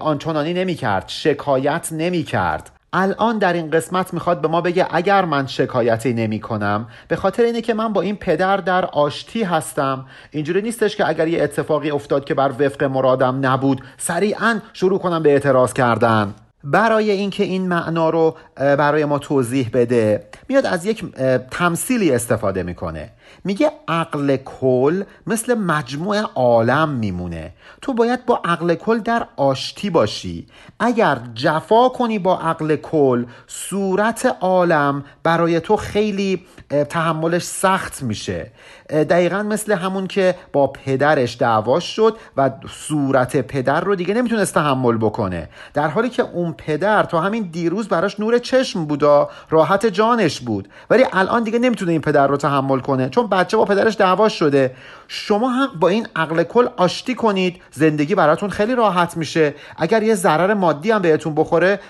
آنچنانی 0.00 0.54
نمی‌کرد 0.54 1.04
شکایت 1.06 1.88
نمی‌کرد. 1.92 2.77
الان 2.92 3.38
در 3.38 3.52
این 3.52 3.70
قسمت 3.70 4.14
می‌خواد 4.14 4.40
به 4.40 4.48
ما 4.48 4.60
بگه 4.60 4.86
اگر 4.90 5.24
من 5.24 5.46
شکایتی 5.46 6.12
نمی 6.12 6.40
کنم 6.40 6.86
به 7.08 7.16
خاطر 7.16 7.42
اینه 7.42 7.60
که 7.60 7.74
من 7.74 7.92
با 7.92 8.00
این 8.00 8.16
پدر 8.16 8.56
در 8.56 8.84
آشتی 8.84 9.42
هستم. 9.42 10.06
اینجوری 10.30 10.62
نیستش 10.62 10.96
که 10.96 11.08
اگر 11.08 11.28
یه 11.28 11.42
اتفاقی 11.42 11.90
افتاد 11.90 12.24
که 12.24 12.34
بر 12.34 12.52
وفق 12.58 12.84
مرادم 12.84 13.46
نبود 13.46 13.82
سریعا 13.98 14.60
شروع 14.72 14.98
کنم 14.98 15.22
به 15.22 15.32
اعتراض 15.32 15.72
کردن. 15.72 16.34
برای 16.64 17.10
اینکه 17.10 17.44
این 17.44 17.68
معنا 17.68 18.10
رو 18.10 18.36
برای 18.56 19.04
ما 19.04 19.18
توضیح 19.18 19.70
بده 19.72 20.26
میاد 20.48 20.66
از 20.66 20.86
یک 20.86 21.04
تمثیلی 21.50 22.10
استفاده 22.10 22.62
می‌کنه. 22.62 23.10
میگه 23.44 23.70
عقل 23.88 24.36
کل 24.36 25.02
مثل 25.26 25.54
مجموع 25.54 26.22
عالم 26.34 26.88
میمونه. 26.88 27.52
تو 27.82 27.92
باید 27.92 28.26
با 28.26 28.40
عقل 28.44 28.74
کل 28.74 28.98
در 28.98 29.26
آشتی 29.36 29.90
باشی. 29.90 30.46
اگر 30.80 31.18
جفا 31.34 31.88
کنی 31.88 32.18
با 32.18 32.38
عقل 32.38 32.76
کل 32.76 33.24
صورت 33.46 34.36
عالم 34.40 35.04
برای 35.22 35.60
تو 35.60 35.76
خیلی 35.76 36.46
تحملش 36.88 37.42
سخت 37.42 38.02
میشه. 38.02 38.52
دقیقا 38.90 39.42
مثل 39.42 39.72
همون 39.72 40.06
که 40.06 40.34
با 40.52 40.66
پدرش 40.66 41.36
دعواش 41.40 41.96
شد 41.96 42.16
و 42.36 42.50
صورت 42.70 43.36
پدر 43.36 43.80
رو 43.80 43.94
دیگه 43.94 44.14
نمی‌تونست 44.14 44.54
تحمل 44.54 44.96
بکنه. 44.96 45.48
در 45.74 45.88
حالی 45.88 46.08
که 46.08 46.22
اون 46.22 46.52
پدر 46.52 47.02
تا 47.02 47.20
همین 47.20 47.48
دیروز 47.52 47.88
براش 47.88 48.20
نور 48.20 48.38
چشم 48.38 48.84
بودا 48.84 49.30
راحت 49.50 49.86
جانش 49.86 50.40
بود. 50.40 50.68
ولی 50.90 51.04
الان 51.12 51.42
دیگه 51.42 51.58
نمی‌تونه 51.58 51.92
این 51.92 52.00
پدر 52.00 52.26
رو 52.26 52.36
تحمل 52.36 52.80
کنه. 52.80 53.08
چون 53.18 53.26
بچه 53.26 53.56
با 53.56 53.64
پدرش 53.64 53.96
دعواش 53.96 54.38
شده. 54.38 54.74
شما 55.08 55.48
هم 55.48 55.68
با 55.80 55.88
این 55.88 56.06
عقل 56.16 56.42
کل 56.42 56.68
آشتی 56.76 57.14
کنید. 57.14 57.62
زندگی 57.70 58.14
براتون 58.14 58.50
خیلی 58.50 58.74
راحت 58.74 59.16
میشه. 59.16 59.54
اگر 59.76 60.02
یه 60.02 60.14
ضرر 60.14 60.54
مادی 60.54 60.90
هم 60.90 61.02
بهتون 61.02 61.34
بخوره 61.34 61.80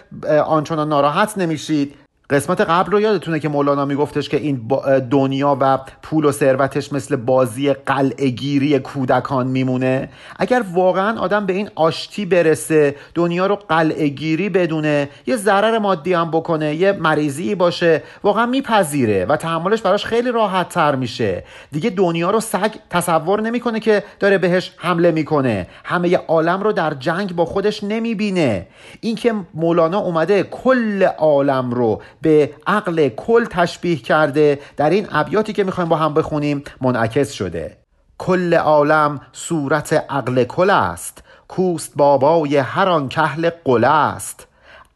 آنچنان 0.47 0.89
ناراحت 0.89 1.39
نمیشید. 1.39 1.95
قسمت 2.31 2.61
قبل 2.61 2.93
رو 2.93 3.01
یادتونه 3.01 3.41
که 3.41 3.49
مولانا 3.49 3.85
میگفتش 3.85 4.29
که 4.29 4.37
این 4.37 4.71
دنیا 5.11 5.57
و 5.61 5.79
پول 6.03 6.25
و 6.25 6.33
ثروتش 6.33 6.93
مثل 6.93 7.17
بازی 7.17 7.73
قلعگیری 7.73 8.79
کودکان 8.79 9.47
میمونه. 9.47 10.09
اگر 10.39 10.65
واقعا 10.73 11.19
آدم 11.21 11.47
به 11.47 11.53
این 11.53 11.71
آشتی 11.75 12.27
برسه 12.27 12.97
دنیا 13.15 13.47
رو 13.47 13.57
قلعگیری 13.57 14.49
بدونه 14.49 15.09
یه 15.27 15.37
ضرر 15.37 15.79
مادی 15.79 16.13
هم 16.13 16.31
بکنه 16.31 16.75
یه 16.75 16.93
مریضی 16.93 17.55
باشه 17.55 18.03
واقعا 18.23 18.47
میپذیره 18.47 19.25
و 19.25 19.37
تحملش 19.37 19.83
براش 19.83 20.05
خیلی 20.05 20.33
راحت 20.33 20.69
تر 20.69 20.95
میشه. 20.95 21.45
دیگه 21.73 21.91
دنیا 21.91 22.31
رو 22.31 22.41
سگ 22.41 22.75
تصور 22.91 23.41
نمی‌کنه 23.41 23.81
که 23.81 24.03
داره 24.21 24.39
بهش 24.39 24.73
حمله 24.77 25.11
می‌کنه. 25.11 25.67
همه 25.85 26.17
عالم 26.17 26.63
رو 26.63 26.73
در 26.73 26.95
جنگ 26.95 27.35
با 27.35 27.45
خودش 27.45 27.85
نمی‌بینه. 27.85 28.67
اینکه 29.01 29.35
مولانا 29.55 29.99
اومده 29.99 30.43
کل 30.43 31.03
عالم 31.03 31.71
رو 31.71 32.01
به 32.23 32.51
عقل 32.67 33.09
کل 33.09 33.45
تشبیه 33.45 33.97
کرده 33.97 34.59
در 34.77 34.91
این 34.91 35.07
ابیاتی 35.13 35.53
که 35.53 35.65
می‌خوایم 35.65 35.89
با 35.89 35.97
هم 35.97 36.15
بخونیم 36.15 36.63
منعکس 36.81 37.33
شده. 37.33 37.77
کل 38.19 38.55
عالم 38.55 39.21
صورت 39.33 39.93
عقل 39.93 40.45
کل 40.45 40.71
است. 40.71 41.23
کوست 41.49 41.93
بابای 41.97 42.57
هر 42.57 42.89
آن 42.89 43.09
کهل 43.09 43.51
قل 43.65 43.85
است. 43.85 44.47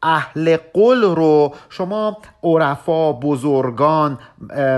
اهل 0.02 0.56
قل 0.74 1.02
رو 1.02 1.54
شما 1.70 2.18
عرفا 2.42 3.12
بزرگان 3.12 4.18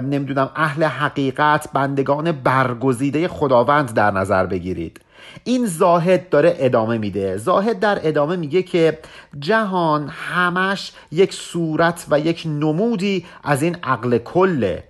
نمی‌دونم 0.03 0.51
اهل 0.57 0.85
حقیقت 0.85 1.69
بندگان 1.73 2.33
برگزیده 2.33 3.29
خداوند 3.29 3.95
در 3.95 4.11
نظر 4.11 4.47
بگیرید. 4.47 5.01
این 5.45 5.67
زاهد 5.67 6.29
داره 6.29 6.57
ادامه 6.59 6.99
میده. 6.99 7.37
زاهد 7.37 7.81
در 7.81 7.99
ادامه 8.03 8.37
میگه 8.37 8.63
که 8.63 8.99
جهان 9.39 10.09
همش 10.09 10.93
یک 11.13 11.35
صورت 11.35 12.07
و 12.11 12.21
یک 12.21 12.43
نمودی 12.47 13.27
از 13.45 13.63
این 13.63 13.77
عقل 13.83 14.19
کله. 14.19 14.85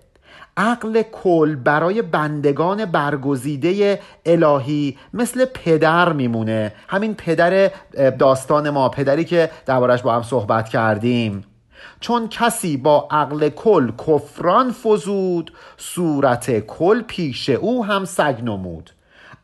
عقل 0.56 1.02
کل 1.02 1.54
برای 1.54 2.02
بندگان 2.02 2.84
برگزیده 2.84 4.00
الهی 4.26 4.98
مثل 5.14 5.44
پدر 5.44 6.12
میمونه. 6.12 6.72
همین 6.88 7.14
پدر 7.14 7.70
داستان 8.18 8.70
ما 8.70 8.88
پدری 8.88 9.24
که 9.24 9.50
دربارش 9.66 10.02
با 10.02 10.14
هم 10.14 10.22
صحبت 10.22 10.68
کردیم. 10.68 11.44
چون 12.00 12.28
کسی 12.28 12.76
با 12.76 13.08
عقل 13.10 13.48
کل 13.48 13.90
کفران 14.08 14.72
فزود 14.72 15.52
صورت 15.76 16.66
کل 16.66 17.02
پیش 17.02 17.50
او 17.50 17.84
هم 17.84 18.04
سگ 18.04 18.36
نمود. 18.44 18.90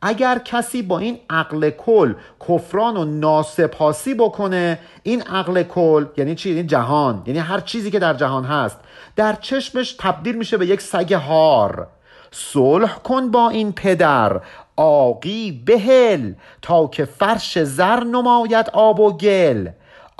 اگر 0.03 0.38
کسی 0.38 0.82
با 0.82 0.98
این 0.98 1.18
عقل 1.30 1.70
کل 1.70 2.14
کفران 2.48 2.96
و 2.96 3.05
ناسپاسی 3.05 4.14
بکنه 4.14 4.78
این 5.03 5.22
عقل 5.22 5.62
کل 5.62 6.07
یعنی 6.16 6.34
چی؟ 6.34 6.51
یعنی 6.51 6.62
جهان. 6.62 7.22
یعنی 7.26 7.38
هر 7.38 7.61
چیزی 7.61 7.90
که 7.90 7.98
در 7.98 8.14
جهان 8.14 8.44
هست 8.44 8.78
در 9.16 9.32
چشمش 9.32 9.96
تبدیل 9.98 10.36
میشه 10.36 10.57
به 10.57 10.66
یک 10.66 10.80
سگ 10.80 11.12
هار. 11.12 11.86
صلح 12.30 12.98
کن 12.98 13.30
با 13.30 13.48
این 13.48 13.72
پدر 13.72 14.40
آقی 14.76 15.62
بهل 15.66 16.32
تا 16.62 16.86
که 16.86 17.05
فرش 17.05 17.62
زر 17.62 18.05
نماید 18.05 18.70
آب 18.72 19.01
و 19.01 19.16
گل. 19.16 19.68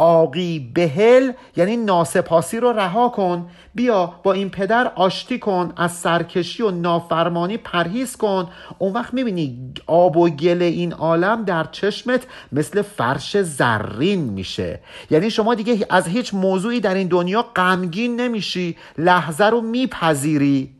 آقی 0.01 0.71
بهل 0.75 1.33
یعنی 1.57 1.77
ناسپاسی 1.77 2.61
رو 2.61 2.73
رها 2.73 3.09
کن. 3.09 3.49
بیا 3.75 4.15
با 4.23 4.33
این 4.33 4.51
پدر 4.51 4.93
آشتی 4.95 5.39
کن 5.39 5.73
از 5.77 5.93
سرکشی 5.93 6.63
و 6.63 6.71
نافرمانی 6.71 7.57
پرهیز 7.57 8.17
کن. 8.17 8.49
اون 8.79 8.93
وقت 8.93 9.15
می‌بینی 9.15 9.75
آب 9.87 10.17
و 10.17 10.29
گل 10.29 10.63
این 10.63 10.93
عالم 10.93 11.45
در 11.45 11.65
چشمت 11.65 12.27
مثل 12.53 12.83
فرش 12.83 13.43
زرین 13.43 14.21
میشه. 14.21 14.81
یعنی 15.11 15.31
شما 15.31 15.55
دیگه 15.55 15.87
از 15.91 16.09
هیچ 16.09 16.35
موضوعی 16.35 16.81
در 16.81 16.95
این 16.95 17.09
دنیا 17.09 17.43
غمگین 17.57 18.21
نمیشی 18.21 18.77
لحظه 18.99 19.45
رو 19.45 19.61
میپذیری. 19.61 20.71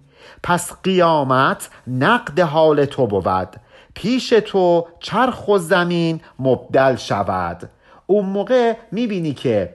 پس 0.43 0.73
قیامت 0.83 1.71
نقد 1.87 2.41
حال 2.41 2.85
تو 2.85 3.07
بود. 3.07 3.49
پیش 3.95 4.29
تو 4.29 4.87
چرخ 5.01 5.49
و 5.49 5.59
زمین 5.59 6.21
مبدل 6.39 6.97
شود. 6.97 7.71
اون 8.11 8.27
موقع 8.27 8.77
می‌بینی 8.93 9.35
که 9.35 9.75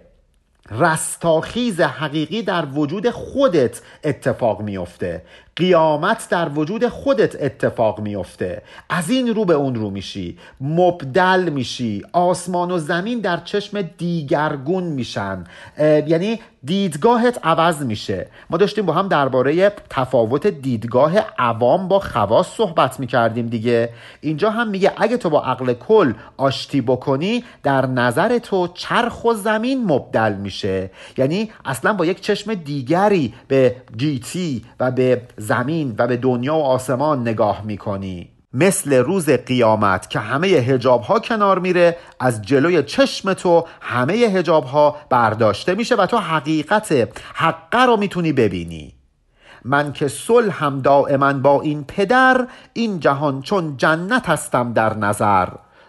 رستاخیز 0.71 1.81
حقیقی 1.81 2.41
در 2.41 2.65
وجود 2.65 3.09
خودت 3.09 3.81
اتفاق 4.03 4.61
میفته 4.61 5.21
قیامت 5.55 6.27
در 6.29 6.49
وجود 6.49 6.87
خودت 6.87 7.43
اتفاق 7.43 7.99
میفته 7.99 8.61
از 8.89 9.09
این 9.09 9.35
رو 9.35 9.45
به 9.45 9.53
اون 9.53 9.75
رو 9.75 9.89
میشی. 9.89 10.37
مبدل 10.61 11.49
میشی. 11.49 12.03
آسمان 12.13 12.71
و 12.71 12.77
زمین 12.77 13.19
در 13.19 13.37
چشم 13.37 13.81
دیگرگون 13.81 14.83
میشن. 14.83 15.43
یعنی 15.79 16.39
دیدگاهت 16.63 17.39
عوض 17.43 17.83
میشه. 17.83 18.27
ما 18.49 18.57
داشتیم 18.57 18.85
با 18.85 18.93
هم 18.93 19.07
درباره 19.07 19.71
تفاوت 19.89 20.47
دیدگاه 20.47 21.13
عوام 21.39 21.87
با 21.87 21.99
خواص 21.99 22.47
صحبت 22.47 22.99
می‌کردیم 22.99 23.47
دیگه. 23.47 23.89
اینجا 24.21 24.49
هم 24.49 24.69
میگه 24.69 24.91
اگه 24.97 25.17
تو 25.17 25.29
با 25.29 25.43
عقل 25.43 25.73
کل 25.73 26.13
آشتی 26.37 26.81
بکنی 26.81 27.43
در 27.63 27.85
نظر 27.85 28.37
تو 28.37 28.67
چرخ 28.67 29.25
و 29.25 29.33
زمین 29.33 29.85
مبدل 29.85 30.33
میشه. 30.33 30.91
یعنی 31.17 31.51
اصلا 31.65 31.93
با 31.93 32.05
یک 32.05 32.21
چشم 32.21 32.53
دیگری 32.53 33.33
به 33.47 33.75
گیتی 33.97 34.65
و 34.79 34.91
به 34.91 35.21
زمین 35.45 35.95
و 35.97 36.07
به 36.07 36.17
دنیا 36.17 36.55
و 36.55 36.63
آسمان 36.63 37.21
نگاه 37.21 37.61
می‌کنی. 37.65 38.29
مثل 38.53 38.93
روز 38.93 39.29
قیامت 39.29 40.09
که 40.09 40.19
همه 40.19 40.47
هجاب 40.47 41.01
ها 41.01 41.19
کنار 41.19 41.59
میره 41.59 41.97
از 42.19 42.41
جلوی 42.41 42.83
چشم 42.83 43.33
تو 43.33 43.65
همه 43.81 44.13
هجاب 44.13 44.63
ها 44.63 44.95
برداشته 45.09 45.75
میشه 45.75 45.95
و 45.95 46.05
تو 46.05 46.17
حقیقت 46.17 46.93
حقه 47.33 47.85
رو 47.85 47.97
می‌تونی 47.97 48.33
ببینی. 48.33 48.93
من 49.65 49.93
که 49.93 50.07
صلح 50.07 50.63
هم 50.63 50.81
دائما 50.81 51.33
با 51.33 51.61
این 51.61 51.83
پدر 51.83 52.47
این 52.73 52.99
جهان 52.99 53.41
چون 53.41 53.77
جنت 53.77 54.29
هستم 54.29 54.73
در 54.73 54.97
نظر. 54.97 55.47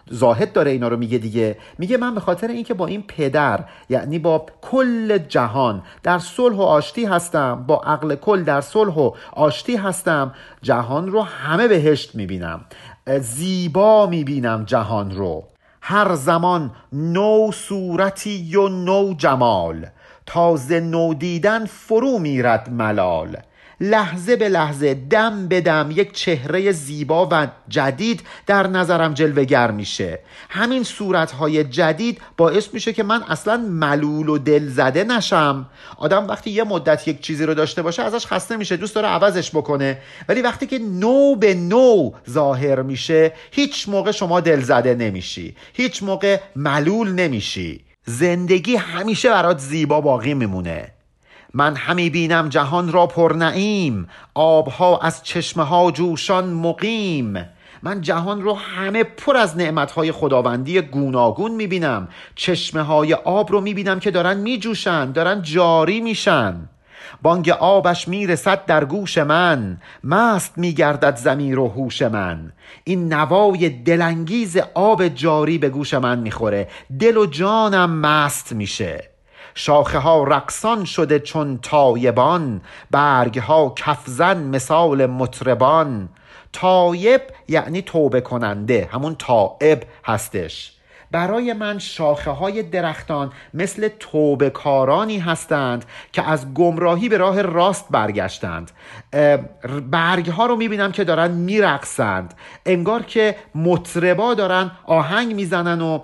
زاهد 0.09 0.53
داره 0.53 0.71
اینا 0.71 0.87
رو 0.87 0.97
میگه 0.97 1.17
دیگه. 1.17 1.57
میگه 1.77 1.97
من 1.97 2.15
به 2.15 2.19
خاطر 2.19 2.47
اینکه 2.47 2.73
با 2.73 2.87
این 2.87 3.03
پدر 3.07 3.63
یعنی 3.89 4.19
با 4.19 4.45
کل 4.61 5.17
جهان 5.17 5.83
در 6.03 6.19
صلح 6.19 6.55
و 6.55 6.61
آشتی 6.61 7.05
هستم 7.05 7.63
با 7.67 7.81
عقل 7.85 8.15
کل 8.15 8.43
در 8.43 8.61
صلح 8.61 8.93
و 8.93 9.11
آشتی 9.33 9.75
هستم 9.75 10.33
جهان 10.61 11.07
رو 11.07 11.21
همه 11.21 11.67
بهشت 11.67 12.15
می‌بینم. 12.15 12.65
زیبا 13.19 14.05
می‌بینم 14.05 14.63
جهان 14.63 15.11
رو. 15.11 15.43
هر 15.81 16.15
زمان 16.15 16.71
نو 16.93 17.51
صورتی 17.51 18.55
و 18.55 18.67
نو 18.67 19.13
جمال. 19.13 19.85
تازه 20.25 20.79
نو 20.79 21.13
دیدن 21.13 21.65
فرو 21.65 22.19
میرد 22.19 22.69
ملال. 22.69 23.37
لحظه 23.79 24.35
به 24.35 24.49
لحظه 24.49 24.93
دم 24.93 25.47
به 25.47 25.61
دم 25.61 25.89
یک 25.91 26.11
چهره 26.11 26.71
زیبا 26.71 27.27
و 27.31 27.47
جدید 27.67 28.21
در 28.45 28.67
نظرم 28.67 29.13
جلوگر 29.13 29.71
میشه. 29.71 30.19
همین 30.49 30.83
صورتهای 30.83 31.63
جدید 31.63 32.21
باعث 32.37 32.73
میشه 32.73 32.93
که 32.93 33.03
من 33.03 33.23
اصلا 33.23 33.57
ملول 33.57 34.29
و 34.29 34.37
دل 34.37 34.67
زده 34.67 35.03
نشم. 35.03 35.65
آدم 35.97 36.27
وقتی 36.27 36.49
یه 36.49 36.63
مدت 36.63 37.07
یک 37.07 37.21
چیزی 37.21 37.45
رو 37.45 37.53
داشته 37.53 37.81
باشه 37.81 38.03
ازش 38.03 38.25
خسته 38.25 38.57
میشه 38.57 38.77
دوست 38.77 38.95
داره 38.95 39.07
عوضش 39.07 39.51
بکنه. 39.51 39.97
ولی 40.29 40.41
وقتی 40.41 40.67
که 40.67 40.79
نو 40.79 41.35
به 41.35 41.53
نو 41.53 42.11
ظاهر 42.29 42.81
میشه 42.81 43.33
هیچ 43.51 43.89
موقع 43.89 44.11
شما 44.11 44.39
دل 44.39 44.61
زده 44.61 44.95
نمیشی. 44.95 45.55
هیچ 45.73 46.03
موقع 46.03 46.39
ملول 46.55 47.11
نمیشی. 47.11 47.85
زندگی 48.05 48.75
همیشه 48.75 49.29
برات 49.29 49.59
زیبا 49.59 50.01
باقی 50.01 50.33
میمونه. 50.33 50.96
من 51.53 51.75
همی 51.75 52.09
بینم 52.09 52.49
جهان 52.49 52.91
را 52.91 53.07
پر 53.07 53.33
نعیم 53.33 54.07
آبها 54.33 54.99
از 54.99 55.23
چشمه 55.23 55.63
ها 55.63 55.91
جوشان 55.91 56.53
مقیم. 56.53 57.45
من 57.83 58.01
جهان 58.01 58.41
رو 58.41 58.53
همه 58.53 59.03
پر 59.03 59.37
از 59.37 59.57
نعمتهای 59.57 60.11
خداوندی 60.11 60.81
گوناگون 60.81 61.51
می‌بینم. 61.51 62.07
چشمه 62.35 62.81
های 62.81 63.13
آب 63.13 63.51
رو 63.51 63.61
می‌بینم 63.61 63.99
که 63.99 64.11
دارن 64.11 64.37
میجوشن 64.37 65.11
دارن 65.11 65.41
جاری 65.41 66.01
میشن. 66.01 66.69
بانگ 67.21 67.49
آبش 67.49 68.07
می‌رسد 68.07 68.65
در 68.65 68.85
گوش 68.85 69.17
من 69.17 69.77
مست 70.03 70.57
میگردد 70.57 71.15
زمیر 71.15 71.59
و 71.59 71.67
هوش 71.67 72.01
من. 72.01 72.51
این 72.83 73.13
نوای 73.13 73.69
دلانگیز 73.69 74.57
آب 74.73 75.07
جاری 75.07 75.57
به 75.57 75.69
گوش 75.69 75.93
من 75.93 76.19
می‌خوره. 76.19 76.67
دل 76.99 77.17
و 77.17 77.25
جانم 77.25 77.99
مست 77.99 78.53
میشه. 78.53 79.16
شاخه 79.59 79.97
ها 79.97 80.23
رقصان 80.23 80.85
شده 80.85 81.19
چون 81.19 81.59
تایبان 81.61 82.61
برگ 82.91 83.39
ها 83.39 83.73
کفزن 83.75 84.43
مثال 84.43 85.05
مطربان. 85.05 86.09
تایب 86.53 87.21
یعنی 87.47 87.81
توبه 87.81 88.21
کننده 88.21 88.89
همون 88.91 89.15
تایب 89.19 89.83
هستش. 90.05 90.73
برای 91.11 91.53
من 91.53 91.79
شاخه 91.79 92.31
های 92.31 92.63
درختان 92.63 93.31
مثل 93.53 93.89
توبه 93.99 94.49
کارانی 94.49 95.19
هستند 95.19 95.85
که 96.11 96.29
از 96.29 96.53
گمراهی 96.53 97.09
به 97.09 97.17
راه 97.17 97.41
راست 97.41 97.85
برگشتند. 97.91 98.71
برگ 99.91 100.29
ها 100.29 100.45
رو 100.45 100.55
می‌بینم 100.55 100.91
که 100.91 101.03
دارن 101.03 101.31
میرقصند. 101.31 102.33
انگار 102.65 103.03
که 103.03 103.35
مطربا 103.55 104.33
دارن 104.33 104.71
آهنگ 104.85 105.35
می‌زنن 105.35 105.81
و 105.81 105.99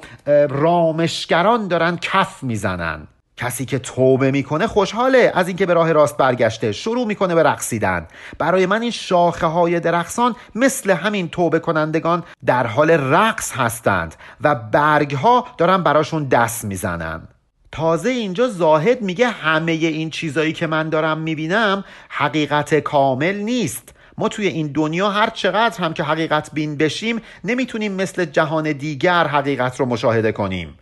رامشگران 0.49 1.67
دارن 1.67 1.97
کف 1.97 2.43
می‌زنن. 2.43 3.07
کسی 3.37 3.65
که 3.65 3.79
توبه 3.79 4.31
می‌کنه 4.31 4.67
خوشحاله 4.67 5.31
از 5.35 5.47
اینکه 5.47 5.65
به 5.65 5.73
راه 5.73 5.91
راست 5.91 6.17
برگشته 6.17 6.71
شروع 6.71 7.07
می‌کنه 7.07 7.35
به 7.35 7.43
رقصیدن. 7.43 8.07
برای 8.37 8.65
من 8.65 8.81
این 8.81 8.91
شاخه 8.91 9.47
های 9.47 9.79
درخسان 9.79 10.35
مثل 10.55 10.91
همین 10.91 11.29
توبه 11.29 11.59
کنندگان 11.59 12.23
در 12.45 12.67
حال 12.67 12.91
رقص 12.91 13.51
هستند 13.51 14.15
و 14.41 14.55
برگ 14.55 15.13
ها 15.15 15.47
دارن 15.57 15.83
براشون 15.83 16.23
دست 16.23 16.65
می‌زنن. 16.65 17.27
تازه 17.71 18.09
اینجا 18.09 18.47
زاهد 18.47 19.01
میگه 19.01 19.27
همه 19.27 19.71
این 19.71 20.09
چیزایی 20.09 20.53
که 20.53 20.67
من 20.67 20.89
دارم 20.89 21.17
می‌بینم 21.17 21.83
حقیقت 22.09 22.75
کامل 22.75 23.35
نیست. 23.35 23.95
ما 24.17 24.29
توی 24.29 24.47
این 24.47 24.67
دنیا 24.67 25.09
هر 25.09 25.29
چقدر 25.29 25.83
هم 25.83 25.93
که 25.93 26.03
حقیقت 26.03 26.49
بین 26.53 26.77
بشیم 26.77 27.21
نمی‌تونیم 27.43 27.93
مثل 27.93 28.25
جهان 28.25 28.71
دیگر 28.71 29.27
حقیقت 29.27 29.79
رو 29.79 29.85
مشاهده 29.85 30.31
کنیم. 30.31 30.77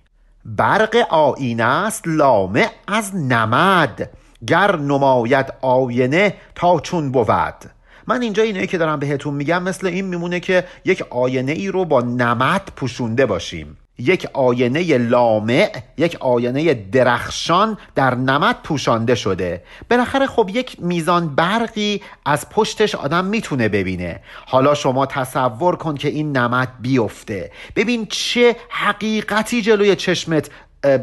برق 0.45 0.95
آینه 1.09 1.63
است 1.63 2.03
لامع 2.07 2.67
از 2.87 3.15
نمد 3.15 4.09
گر 4.47 4.75
نماید 4.75 5.53
آینه 5.61 6.33
تا 6.55 6.79
چون 6.79 7.11
بود. 7.11 7.71
من 8.07 8.21
اینجا 8.21 8.43
اینایی 8.43 8.67
که 8.67 8.77
دارم 8.77 8.99
بهتون 8.99 9.33
میگم 9.33 9.63
مثل 9.63 9.87
این 9.87 10.05
میمونه 10.05 10.39
که 10.39 10.63
یک 10.85 11.03
آینه 11.09 11.51
ای 11.51 11.67
رو 11.67 11.85
با 11.85 12.01
نمد 12.01 12.71
پوشونده 12.75 13.25
باشیم. 13.25 13.77
یک 14.01 14.27
آینه 14.33 14.97
لامع 14.97 15.71
یک 15.97 16.17
آینه 16.19 16.73
درخشان 16.73 17.77
در 17.95 18.15
نمد 18.15 18.55
پوشانده 18.63 19.15
شده. 19.15 19.63
بالاخره 19.89 20.27
خب 20.27 20.49
یک 20.53 20.77
میزان 20.79 21.35
برقی 21.35 22.01
از 22.25 22.49
پشتش 22.49 22.95
آدم 22.95 23.25
می‌تونه 23.25 23.69
ببینه. 23.69 24.19
حالا 24.45 24.73
شما 24.73 25.05
تصور 25.05 25.75
کن 25.75 25.95
که 25.95 26.07
این 26.07 26.37
نمد 26.37 26.69
بیفته. 26.79 27.51
ببین 27.75 28.05
چه 28.05 28.55
حقیقتی 28.69 29.61
جلوی 29.61 29.95
چشمت 29.95 30.49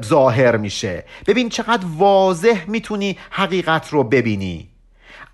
ظاهر 0.04 0.56
میشه. 0.56 1.04
ببین 1.26 1.48
چقدر 1.48 1.86
واضح 1.96 2.64
می‌تونی 2.66 3.18
حقیقت 3.30 3.88
رو 3.88 4.04
ببینی. 4.04 4.68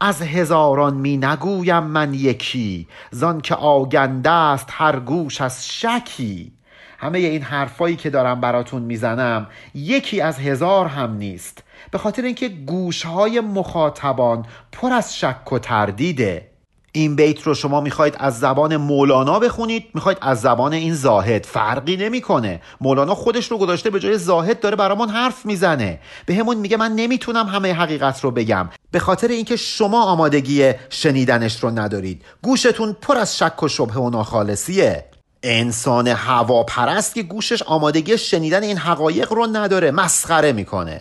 از 0.01 0.23
هزاران 0.23 0.95
می 0.95 1.17
نگویم 1.17 1.83
من 1.83 2.15
یکی 2.15 2.89
زان 3.11 3.41
که 3.41 3.55
آگنده 3.55 4.31
است 4.31 4.69
هر 4.71 5.01
گوش 5.01 5.41
از 5.41 5.69
شکی. 5.69 6.53
همه 6.99 7.19
این 7.19 7.43
حرفایی 7.43 7.97
که 7.97 8.11
دارم 8.11 8.41
براتون 8.41 8.83
می‌زنم 8.83 9.47
یکی 9.75 10.21
از 10.21 10.39
هزار 10.39 10.87
هم 10.87 11.15
نیست. 11.15 11.63
به 11.91 11.99
خاطر 11.99 12.23
اینکه 12.23 12.49
گوشهای 12.49 13.41
مخاطبان 13.41 14.47
پر 14.73 14.93
از 14.93 15.17
شک 15.17 15.53
و 15.53 15.59
تردیده. 15.59 16.51
این 16.97 17.17
بیت 17.17 17.43
رو 17.43 17.55
شما 17.55 17.81
می‌خواید 17.81 18.17
از 18.19 18.39
زبان 18.39 18.77
مولانا 18.77 19.39
بخونید 19.39 19.85
می‌خواید 19.95 20.19
از 20.21 20.41
زبان 20.41 20.73
این 20.73 20.95
زاهد. 20.95 21.47
فرقی 21.47 21.97
نمی‌کنه. 21.97 22.61
مولانا 22.81 23.15
خودش 23.15 23.51
رو 23.51 23.59
گذاشته 23.59 23.91
به 23.91 24.01
جای 24.01 24.19
زاهد 24.19 24.61
داره 24.61 24.77
برامون 24.77 25.09
حرف 25.09 25.47
می‌زنه. 25.47 26.01
به 26.27 26.35
همون 26.35 26.57
میگه 26.57 26.77
من 26.77 26.93
نمی‌تونم 26.93 27.47
همه 27.47 27.73
حقیقت 27.73 28.25
رو 28.25 28.31
بگم. 28.31 28.71
به 28.91 28.99
خاطر 28.99 29.29
اینکه 29.29 29.57
شما 29.57 30.05
آمادگی 30.05 30.73
شنیدنش 30.91 31.65
رو 31.65 31.71
ندارید. 31.71 32.23
گوشتون 32.43 32.97
پر 33.03 33.17
از 33.17 33.39
شک 33.39 33.63
و 33.63 33.69
شبه 33.69 34.01
و 34.01 34.11
ناخالصیه. 34.11 35.05
انسان 35.45 36.09
هواپرست 36.09 37.15
که 37.15 37.23
گوشش 37.23 37.63
آمادگی 37.63 38.19
شنیدن 38.19 38.63
این 38.63 38.79
حقایق 38.79 39.33
رو 39.33 39.47
نداره 39.47 39.91
مسخره 39.91 40.53
می‌کنه. 40.53 41.01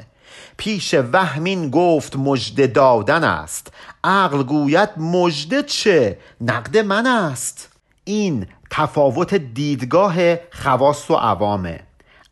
پیش 0.58 0.96
وهمین 1.14 1.70
گفت 1.70 2.16
مجد 2.16 2.74
دادن 2.74 3.24
است. 3.24 3.74
عقل 4.04 4.44
گوید 4.44 4.90
مجد 4.98 5.66
چه؟ 5.66 6.18
نقد 6.42 6.78
من 6.78 7.08
است. 7.08 7.70
این 8.04 8.48
تفاوت 8.70 9.34
دیدگاه 9.34 10.16
خواص 10.52 11.12
و 11.12 11.16
عوامه. 11.16 11.80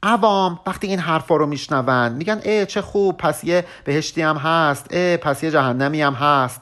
عوام 0.04 0.60
وقتی 0.68 0.88
این 0.88 1.00
حرفا 1.00 1.36
رو 1.36 1.46
میشنون 1.46 2.12
میگن 2.12 2.42
ای 2.44 2.66
چه 2.66 2.82
خوب 2.82 3.18
پس 3.18 3.44
یه 3.44 3.66
بهشتی 3.86 4.22
هم 4.22 4.38
هست 4.38 4.94
ای 4.94 5.18
پس 5.18 5.44
یه 5.44 5.52
جهنمی 5.52 6.02
هم 6.02 6.14
هست. 6.14 6.62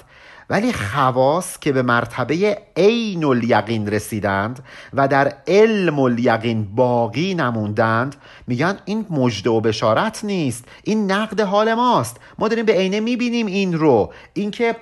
ولی 0.50 0.74
خواص 0.74 1.60
که 1.60 1.72
به 1.72 1.82
مرتبه 1.82 2.58
عین 2.78 3.24
الیقین 3.24 3.88
رسیدند 3.88 4.64
و 4.94 5.08
در 5.08 5.34
علم 5.48 6.00
الیقین 6.00 6.76
باقی 6.76 7.34
نموندند 7.34 8.16
میگن 8.48 8.78
این 8.86 9.06
مجده 9.10 9.50
و 9.50 9.62
بشارت 9.62 10.24
نیست 10.24 10.66
این 10.84 11.12
نقد 11.12 11.42
حال 11.42 11.74
ماست. 11.74 12.18
ما 12.40 12.48
داریم 12.48 12.66
به 12.66 12.74
عینه 12.74 13.00
می‌بینیم 13.00 13.46
این 13.46 13.74
رو. 13.74 14.14
اینکه 14.34 14.76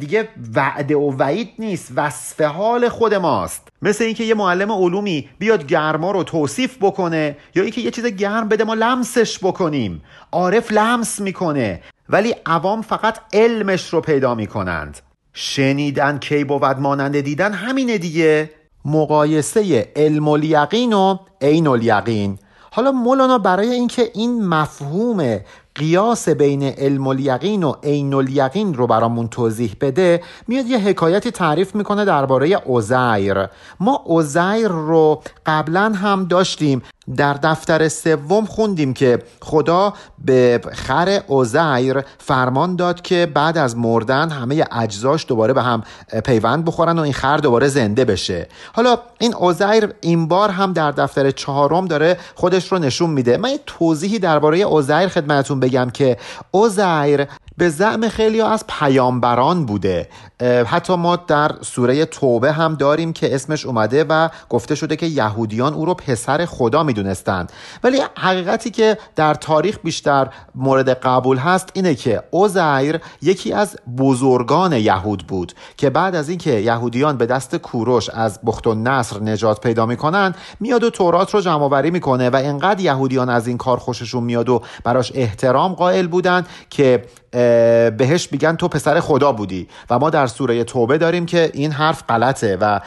دیگه 0.00 0.28
وعده 0.54 0.96
و 0.96 1.16
وعید 1.18 1.50
نیست 1.58 1.92
وصف 1.96 2.40
حال 2.40 2.88
خود 2.88 3.14
ماست. 3.14 3.68
مثل 3.82 4.04
اینکه 4.04 4.24
یه 4.24 4.34
معلم 4.34 4.72
علومی 4.72 5.28
بیاد 5.38 5.66
گرما 5.66 6.10
رو 6.10 6.22
توصیف 6.22 6.76
بکنه 6.80 7.36
یا 7.54 7.62
اینکه 7.62 7.80
یه 7.80 7.90
چیز 7.90 8.06
گرم 8.06 8.48
بده 8.48 8.64
ما 8.64 8.74
لمسش 8.74 9.38
بکنیم. 9.38 10.02
عارف 10.32 10.72
لمس 10.72 11.20
می‌کنه 11.20 11.80
ولی 12.08 12.34
عوام 12.46 12.82
فقط 12.82 13.18
علمش 13.32 13.88
رو 13.88 14.00
پیدا 14.00 14.34
می‌کنند. 14.34 15.00
شنیدن 15.32 16.18
کی 16.18 16.44
بود 16.44 16.64
مانند 16.64 17.20
دیدن 17.20 17.52
همینه 17.52 17.98
دیگه. 17.98 18.50
مقایسه 18.84 19.92
علم 19.96 20.28
الیقین 20.28 20.92
و 20.92 21.16
عین 21.40 21.66
الیقین 21.66 22.38
حالا 22.72 22.92
مولانا 22.92 23.38
برای 23.38 23.70
اینکه 23.70 24.10
این 24.14 24.44
مفهوم 24.44 25.40
قیاس 25.74 26.28
بین 26.28 26.62
علم 26.62 27.06
الیقین 27.06 27.62
و 27.62 27.74
عین 27.82 28.14
الیقین 28.14 28.74
رو 28.74 28.86
برامون 28.86 29.28
توضیح 29.28 29.76
بده 29.80 30.22
میاد 30.48 30.66
یه 30.66 30.78
حکایتی 30.78 31.30
تعریف 31.30 31.74
می‌کنه 31.74 32.04
درباره 32.04 32.56
عزیر 32.56 33.46
ما 33.80 34.04
عزیر 34.06 34.68
رو 34.68 35.22
قبلا 35.46 35.92
هم 35.94 36.24
داشتیم. 36.24 36.82
در 37.16 37.34
دفتر 37.34 37.88
سوم 37.88 38.46
خوندیم 38.46 38.94
که 38.94 39.18
خدا 39.40 39.94
به 40.24 40.60
خر 40.72 41.20
اوزیر 41.26 42.00
فرمان 42.18 42.76
داد 42.76 43.02
که 43.02 43.28
بعد 43.34 43.58
از 43.58 43.76
مردن 43.76 44.30
همه 44.30 44.64
اجزاش 44.72 45.26
دوباره 45.28 45.52
به 45.52 45.62
هم 45.62 45.82
پیوند 46.24 46.64
بخورن 46.64 46.98
و 46.98 47.02
این 47.02 47.12
خر 47.12 47.36
دوباره 47.36 47.68
زنده 47.68 48.04
بشه. 48.04 48.48
حالا 48.72 48.98
این 49.18 49.34
اوزیر 49.34 49.94
این 50.00 50.28
بار 50.28 50.50
هم 50.50 50.72
در 50.72 50.90
دفتر 50.90 51.30
چهارم 51.30 51.86
داره 51.86 52.18
خودش 52.34 52.72
رو 52.72 52.78
نشون 52.78 53.10
میده. 53.10 53.36
من 53.36 53.50
یه 53.50 53.60
توضیحی 53.66 54.18
درباره 54.18 54.58
اوزیر 54.58 55.08
خدمتتون 55.08 55.60
بگم 55.60 55.90
که 55.90 56.16
اوزیر 56.50 57.26
به 57.56 57.68
زعم 57.68 58.08
خیلی 58.08 58.40
از 58.40 58.64
پیامبران 58.66 59.66
بوده. 59.66 60.08
حتی 60.42 60.94
ما 60.96 61.16
در 61.16 61.52
سوره 61.60 62.04
توبه 62.04 62.52
هم 62.52 62.74
داریم 62.74 63.12
که 63.12 63.34
اسمش 63.34 63.66
اومده 63.66 64.04
و 64.04 64.28
گفته 64.48 64.74
شده 64.74 64.96
که 64.96 65.06
یهودیان 65.06 65.74
او 65.74 65.84
رو 65.84 65.94
پسر 65.94 66.44
خدا 66.44 66.82
می‌دونستند. 66.82 67.52
ولی 67.84 68.00
حقیقتی 68.18 68.70
که 68.70 68.98
در 69.16 69.34
تاریخ 69.34 69.78
بیشتر 69.84 70.28
مورد 70.54 70.88
قبول 70.88 71.36
هست 71.36 71.68
اینه 71.72 71.94
که 71.94 72.22
اوزیر 72.30 73.00
یکی 73.22 73.52
از 73.52 73.76
بزرگان 73.98 74.72
یهود 74.72 75.26
بود 75.26 75.52
که 75.76 75.90
بعد 75.90 76.14
از 76.14 76.28
اینکه 76.28 76.50
یهودیان 76.50 77.16
به 77.16 77.26
دست 77.26 77.56
کوروش 77.56 78.10
از 78.10 78.40
بخت 78.46 78.66
و 78.66 78.74
نصر 78.74 79.20
نجات 79.20 79.60
پیدا 79.60 79.86
می‌کنن 79.86 80.34
میاد 80.60 80.84
و 80.84 80.90
تورات 80.90 81.34
رو 81.34 81.40
جمع 81.40 81.62
آوری 81.62 81.90
می‌کنه 81.90 82.30
و 82.30 82.36
انقدر 82.36 82.80
یهودیان 82.80 83.28
از 83.28 83.46
این 83.46 83.56
کار 83.56 83.78
خوششون 83.78 84.24
میاد 84.24 84.48
و 84.48 84.62
براش 84.84 85.12
احترام 85.14 85.72
قائل 85.72 86.06
بودن 86.06 86.46
که 86.70 87.04
بهش 87.98 88.28
میگن 88.32 88.56
تو 88.56 88.68
پسر 88.68 89.00
خدا 89.00 89.32
بودی 89.32 89.68
و 89.90 89.98
ما 89.98 90.10
در 90.10 90.26
سوره 90.30 90.64
توبه 90.64 90.98
داریم 90.98 91.26
که 91.26 91.50
این 91.54 91.72
حرف 91.72 92.02
غلطه 92.08 92.58
و 92.60 92.80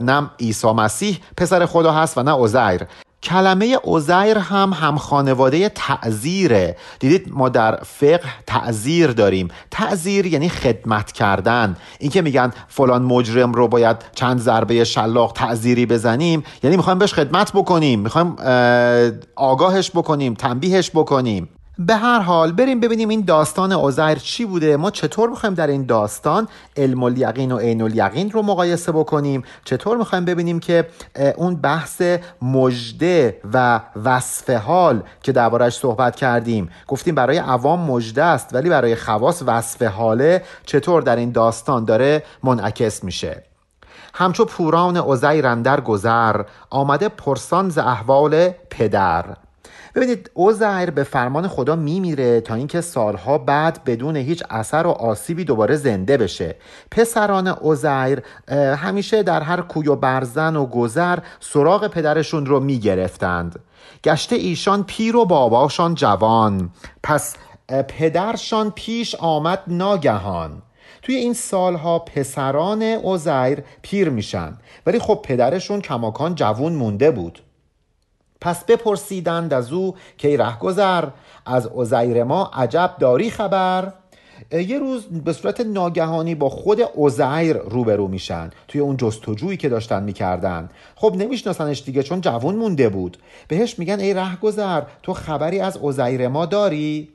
نه 0.00 0.30
عیسی 0.40 0.72
مسیح 0.72 1.18
پسر 1.36 1.66
خدا 1.66 1.92
هست 1.92 2.18
و 2.18 2.22
نه 2.22 2.32
عزیر. 2.32 2.86
کلمه 3.22 3.78
عزیر 3.84 4.38
هم 4.38 4.72
هم 4.72 4.98
خانواده 4.98 5.68
تعذیره. 5.68 6.76
دیدید 6.98 7.28
ما 7.32 7.48
در 7.48 7.78
فقه 7.82 8.20
تعذیر 8.46 9.10
داریم. 9.10 9.48
تعذیر 9.70 10.26
یعنی 10.26 10.48
خدمت 10.48 11.12
کردن. 11.12 11.76
اینکه 11.98 12.22
میگن 12.22 12.52
فلان 12.68 13.02
مجرم 13.02 13.52
رو 13.52 13.68
باید 13.68 13.96
چند 14.14 14.40
ضربه 14.40 14.84
شلاق 14.84 15.32
تعذیری 15.32 15.86
بزنیم. 15.86 16.44
یعنی 16.62 16.76
می‌خوایم 16.76 16.98
بهش 16.98 17.14
خدمت 17.14 17.52
بکنیم. 17.52 18.00
می‌خوایم 18.00 18.36
آگاهش 19.36 19.90
بکنیم 19.90 20.34
تنبیهش 20.34 20.90
بکنیم. 20.90 21.48
به 21.78 21.94
هر 21.96 22.20
حال 22.20 22.52
بریم 22.52 22.80
ببینیم 22.80 23.08
این 23.08 23.20
داستان 23.20 23.72
عزیر 23.72 24.14
چی 24.14 24.44
بوده. 24.44 24.76
ما 24.76 24.90
چطور 24.90 25.30
می‌خوایم 25.30 25.54
در 25.54 25.66
این 25.66 25.86
داستان 25.86 26.48
علم 26.76 27.02
الیقین 27.02 27.52
و 27.52 27.58
عین 27.58 27.82
الیقین 27.82 28.30
رو 28.30 28.42
مقایسه 28.42 28.92
بکنیم؟ 28.92 29.44
چطور 29.64 29.96
می‌خوایم 29.96 30.24
ببینیم 30.24 30.60
که 30.60 30.88
اون 31.36 31.56
بحث 31.56 32.02
مجده 32.42 33.40
و 33.52 33.80
وصف 34.04 34.50
حال 34.50 35.02
که 35.22 35.32
دربارش 35.32 35.76
صحبت 35.78 36.16
کردیم؟ 36.16 36.70
گفتیم 36.88 37.14
برای 37.14 37.38
عوام 37.38 37.80
مجده 37.90 38.22
است 38.22 38.54
ولی 38.54 38.68
برای 38.68 38.96
خواص 38.96 39.42
وصف 39.46 39.82
حاله 39.82 40.42
چطور 40.66 41.02
در 41.02 41.16
این 41.16 41.32
داستان 41.32 41.84
داره 41.84 42.22
منعکس 42.42 43.04
میشه؟ 43.04 43.42
همچو 44.14 44.44
پوران 44.44 44.96
عزیر 44.96 45.54
در 45.54 45.80
گذر 45.80 46.42
آمده 46.70 47.08
پرسان 47.08 47.68
ز 47.68 47.78
احوال 47.78 48.48
پدر. 48.70 49.24
ببینید 49.94 50.30
اوزیر 50.34 50.90
به 50.90 51.02
فرمان 51.02 51.48
خدا 51.48 51.76
میمیره 51.76 52.40
تا 52.40 52.54
اینکه 52.54 52.80
سالها 52.80 53.38
بعد 53.38 53.84
بدون 53.84 54.16
هیچ 54.16 54.42
اثر 54.50 54.86
و 54.86 54.90
آسیبی 54.90 55.44
دوباره 55.44 55.76
زنده 55.76 56.16
بشه. 56.16 56.56
پسران 56.90 57.48
اوزیر 57.48 58.22
همیشه 58.76 59.22
در 59.22 59.42
هر 59.42 59.60
کوی 59.60 59.88
و 59.88 59.96
برزن 59.96 60.56
و 60.56 60.66
گذر 60.66 61.18
سراغ 61.40 61.88
پدرشون 61.88 62.46
رو 62.46 62.60
می‌گرفتند. 62.60 63.60
گشته 64.04 64.36
ایشان 64.36 64.84
پیر 64.84 65.16
و 65.16 65.24
باباشان 65.24 65.94
جوان. 65.94 66.70
پس 67.02 67.36
پدرشان 67.88 68.70
پیش 68.70 69.14
آمد 69.14 69.62
ناگهان. 69.66 70.62
توی 71.02 71.14
این 71.14 71.34
سالها 71.34 71.98
پسران 71.98 72.82
اوزیر 72.82 73.62
پیر 73.82 74.10
میشن. 74.10 74.58
ولی 74.86 74.98
خب 74.98 75.20
پدرشون 75.24 75.80
کماکان 75.80 76.34
جوون 76.34 76.72
مونده 76.72 77.10
بود. 77.10 77.42
پس 78.44 78.64
بپرسیدند 78.64 79.54
از 79.54 79.72
او 79.72 79.94
که 80.18 80.36
ره 80.36 80.58
گذر 80.58 81.04
از 81.46 81.66
عزیر 81.66 82.24
ما 82.24 82.50
عجب 82.54 82.94
داری 83.00 83.30
خبر؟ 83.30 83.92
یه 84.52 84.78
روز 84.78 85.06
به 85.06 85.32
صورت 85.32 85.60
ناگهانی 85.60 86.34
با 86.34 86.48
خود 86.48 86.80
عزیر 86.80 87.56
روبرو 87.56 88.08
میشن 88.08 88.50
توی 88.68 88.80
اون 88.80 88.96
جستجویی 88.96 89.56
که 89.56 89.68
داشتن 89.68 90.02
می‌کردن. 90.02 90.70
خب 90.96 91.14
نمیشناسنش 91.18 91.82
دیگه 91.82 92.02
چون 92.02 92.20
جوون 92.20 92.54
مونده 92.56 92.88
بود. 92.88 93.16
بهش 93.48 93.78
میگن 93.78 94.00
ای 94.00 94.14
ره 94.14 94.36
گذر 94.36 94.82
تو 95.02 95.12
خبری 95.12 95.60
از 95.60 95.76
عزیر 95.76 96.28
ما 96.28 96.46
داری؟ 96.46 97.08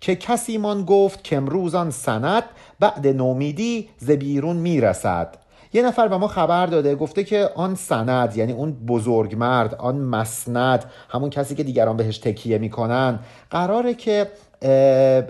که 0.00 0.16
کسی 0.16 0.58
من 0.58 0.84
گفت 0.84 1.24
که 1.24 1.36
امروزان 1.36 1.90
سند 1.90 2.44
بعد 2.80 3.06
نومیدی 3.06 3.88
ز 3.98 4.10
می‌رسد. 4.56 5.45
یه 5.72 5.82
نفر 5.82 6.08
به 6.08 6.16
ما 6.16 6.28
خبر 6.28 6.66
داده 6.66 6.94
گفته 6.94 7.24
که 7.24 7.50
آن 7.54 7.74
سند 7.74 8.36
یعنی 8.36 8.52
اون 8.52 8.72
بزرگمرد 8.72 9.74
آن 9.74 9.98
مسند 9.98 10.84
همون 11.08 11.30
کسی 11.30 11.54
که 11.54 11.62
دیگران 11.62 11.96
بهش 11.96 12.18
تکیه 12.18 12.58
می‌کنن 12.58 13.18
قراره 13.50 13.94
که 13.94 14.26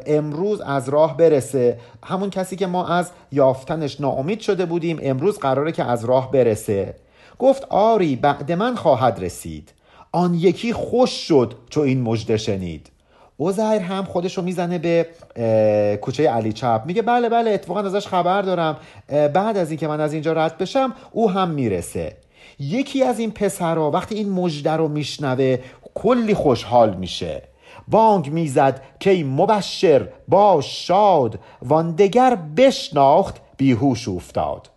امروز 0.06 0.60
از 0.60 0.88
راه 0.88 1.16
برسه. 1.16 1.78
همون 2.04 2.30
کسی 2.30 2.56
که 2.56 2.66
ما 2.66 2.86
از 2.86 3.10
یافتنش 3.32 4.00
ناامید 4.00 4.40
شده 4.40 4.66
بودیم 4.66 4.98
امروز 5.02 5.38
قراره 5.38 5.72
که 5.72 5.84
از 5.84 6.04
راه 6.04 6.30
برسه. 6.30 6.94
گفت 7.38 7.64
آری 7.70 8.16
بعد 8.16 8.52
من 8.52 8.74
خواهد 8.74 9.18
رسید. 9.20 9.72
آن 10.12 10.34
یکی 10.34 10.72
خوش 10.72 11.10
شد 11.10 11.54
چو 11.70 11.80
این 11.80 12.02
مژده 12.02 12.36
شنید. 12.36 12.90
اوزهر 13.36 13.78
هم 13.78 14.04
خودش 14.04 14.36
رو 14.36 14.44
می‌زنه 14.44 14.78
به 14.78 15.06
کوچه 16.02 16.30
علی 16.30 16.52
چپ. 16.52 16.82
میگه 16.86 17.02
بله 17.02 17.28
بله 17.28 17.50
اتفاقا 17.50 17.80
ازش 17.80 18.06
خبر 18.06 18.42
دارم. 18.42 18.76
بعد 19.08 19.56
از 19.56 19.70
اینکه 19.70 19.88
من 19.88 20.00
از 20.00 20.12
اینجا 20.12 20.32
رد 20.32 20.58
بشم 20.58 20.92
او 21.12 21.30
هم 21.30 21.50
می‌رسه. 21.50 22.16
یکی 22.58 23.02
از 23.02 23.18
این 23.18 23.30
پسرها 23.30 23.90
وقتی 23.90 24.14
این 24.14 24.30
مژده 24.30 24.72
رو 24.72 24.88
میشنوه 24.88 25.58
کلی 25.94 26.34
خوشحال 26.34 26.94
میشه. 26.94 27.42
بانگ 27.88 28.32
می‌زد 28.32 28.82
که 29.00 29.24
مبشر 29.24 30.08
با 30.28 30.60
شاد 30.60 31.38
واندگر 31.62 32.38
بشناخت 32.56 33.36
بیهوش 33.56 34.08
افتاد 34.08 34.70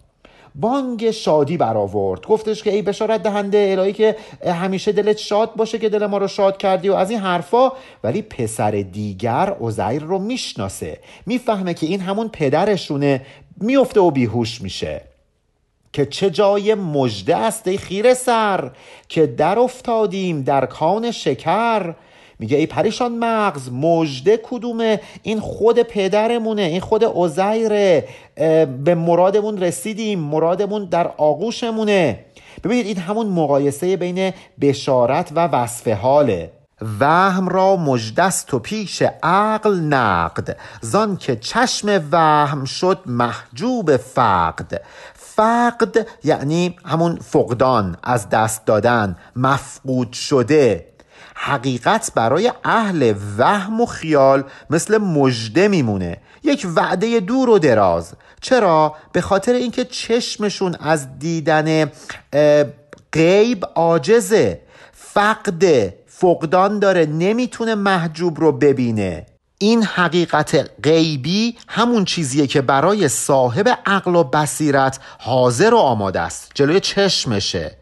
بانگ 0.60 1.12
شادی 1.12 1.57
برآورد. 1.57 2.26
گفتش 2.26 2.64
که 2.64 2.74
ای 2.74 2.82
بشارت 2.82 3.24
دهنده 3.24 3.76
الهی 3.80 3.93
که 3.93 4.16
همیشه 4.45 4.91
دلت 4.91 5.18
شاد 5.18 5.55
باشه 5.55 5.80
که 5.80 5.89
دل 5.89 6.05
ما 6.05 6.18
رو 6.18 6.28
شاد 6.28 6.57
کردی 6.57 6.89
و 6.89 6.93
از 6.93 7.10
این 7.10 7.20
حرفا. 7.20 7.72
ولی 8.03 8.22
پسر 8.22 8.72
دیگر 8.72 9.55
عزیر 9.62 10.03
رو 10.03 10.20
می‌شناسه. 10.20 10.99
می‌فهمه 11.26 11.74
که 11.74 11.86
این 11.86 11.99
همون 11.99 12.30
پدرشونه. 12.30 13.22
میفته 13.62 13.99
و 13.99 14.12
بیهوش 14.12 14.62
میشه. 14.62 15.01
که 15.93 16.05
چه 16.05 16.30
جای 16.30 16.76
مژده 16.76 17.36
است 17.36 17.68
ای 17.68 17.78
خیر 17.78 18.14
سر. 18.14 18.72
که 19.10 19.28
در 19.28 19.60
افتادیم 19.60 20.41
در 20.41 20.66
کان 20.66 21.12
شکر. 21.12 21.93
میگه 22.40 22.58
ای 22.58 22.66
پریشان 22.66 23.18
مغز 23.18 23.70
مژده 23.72 24.40
کدومه؟ 24.44 25.02
این 25.24 25.40
خود 25.40 25.80
پدرمونه 25.80 26.62
این 26.62 26.82
خود 26.82 27.04
عزیره. 27.04 28.08
به 28.84 28.96
مرادمون 28.96 29.58
رسیدیم 29.58 30.20
مرادمون 30.20 30.86
در 30.86 31.08
آغوشمونه. 31.18 32.26
ببینید 32.64 32.86
این 32.86 32.98
همون 32.98 33.28
مقایسه 33.28 33.98
بین 33.98 34.34
بشارت 34.62 35.32
و 35.36 35.48
وصف 35.48 35.88
حاله. 35.88 36.52
وهم 37.00 37.50
را 37.50 37.76
مجدست 37.76 38.54
و 38.54 38.60
پیش 38.60 39.04
عقل 39.24 39.80
نقد. 39.80 40.58
زان 40.82 41.18
که 41.18 41.36
چشم 41.36 42.04
وهم 42.12 42.66
شد 42.66 43.00
محجوب 43.06 43.98
فقد. 43.98 44.82
فقد 45.14 46.08
یعنی 46.24 46.76
همون 46.86 47.16
فقدان 47.16 47.98
از 48.04 48.30
دست 48.30 48.66
دادن 48.66 49.16
مفقود 49.36 50.14
شده. 50.14 50.89
حقیقت 51.42 52.12
برای 52.16 52.52
اهل 52.64 53.14
وهم 53.38 53.82
و 53.82 53.86
خیال 53.86 54.44
مثل 54.70 54.98
مژده 54.98 55.68
میمونه. 55.68 56.18
یک 56.44 56.68
وعده 56.76 57.20
دور 57.20 57.50
و 57.50 57.60
دراز. 57.60 58.14
چرا؟ 58.42 58.96
به 59.12 59.22
خاطر 59.22 59.54
اینکه 59.54 59.86
چشمشون 59.86 60.76
از 60.80 61.20
دیدن 61.20 61.92
غیب 63.14 63.66
عاجزه. 63.76 64.62
فقد 64.94 65.94
فقدان 66.08 66.80
داره 66.80 67.06
نمی‌تونه 67.06 67.76
محجوب 67.76 68.40
رو 68.40 68.52
ببینه. 68.52 69.26
این 69.58 69.84
حقیقت 69.84 70.70
غیبی 70.84 71.58
همون 71.68 72.06
چیزیه 72.06 72.48
که 72.48 72.62
برای 72.62 73.08
صاحب 73.08 73.80
عقل 73.86 74.16
و 74.16 74.24
بصیرت 74.24 75.00
حاضر 75.20 75.74
و 75.74 75.78
آماده 75.78 76.20
است. 76.20 76.52
جلوی 76.54 76.80
چشمشه. 76.80 77.79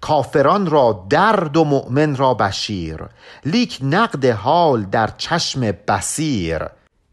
کافران 0.00 0.66
را 0.66 1.06
درد 1.10 1.56
و 1.56 1.64
مؤمن 1.64 2.16
را 2.16 2.34
بشیر 2.34 2.98
لیک 3.44 3.78
نقد 3.82 4.24
حال 4.24 4.82
در 4.82 5.10
چشم 5.18 5.60
بسیر 5.88 6.62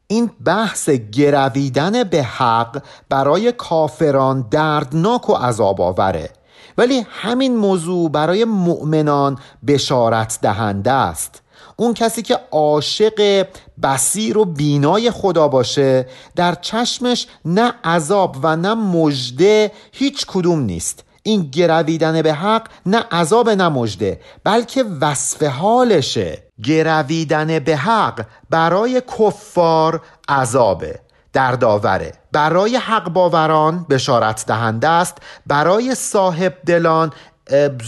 این 0.07 0.31
بحث 0.45 0.89
گرویدن 0.89 2.03
به 2.03 2.23
حق 2.23 2.83
برای 3.09 3.51
کافران 3.51 4.47
دردناک 4.51 5.29
و 5.29 5.33
عذاب 5.33 5.81
آوره. 5.81 6.29
ولی 6.77 7.05
همین 7.09 7.57
موضوع 7.57 8.09
برای 8.09 8.45
مؤمنان 8.45 9.37
بشارت 9.67 10.39
دهنده 10.41 10.91
است. 10.91 11.41
اون 11.75 11.93
کسی 11.93 12.21
که 12.21 12.39
عاشق 12.51 13.47
بسیر 13.83 14.37
و 14.37 14.45
بینای 14.45 15.11
خدا 15.11 15.47
باشه 15.47 16.07
در 16.35 16.55
چشمش 16.55 17.27
نه 17.45 17.73
عذاب 17.83 18.37
و 18.43 18.55
نه 18.55 18.73
مژده 18.73 19.71
هیچ 19.91 20.25
کدوم 20.25 20.59
نیست. 20.59 21.02
این 21.23 21.41
گرویدن 21.41 22.21
به 22.21 22.33
حق 22.33 22.67
نه 22.85 23.05
عذاب 23.11 23.49
نه 23.49 23.69
مژده 23.69 24.19
بلکه 24.43 24.83
وصف 25.01 25.43
حالشه. 25.43 26.43
گرویدن 26.63 27.59
به 27.59 27.77
حق 27.77 28.25
برای 28.49 29.01
کفار 29.19 30.01
عذابه. 30.29 30.99
دردآوره 31.33 32.11
برای 32.31 32.75
حق 32.75 33.09
باوران 33.09 33.85
بشارت 33.89 34.45
دهنده 34.47 34.87
است 34.87 35.17
برای 35.47 35.95
صاحب 35.95 36.53
دلان 36.65 37.11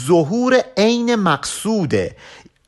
ظهور 0.07 0.61
عین 0.77 1.15
مقصوده. 1.15 2.15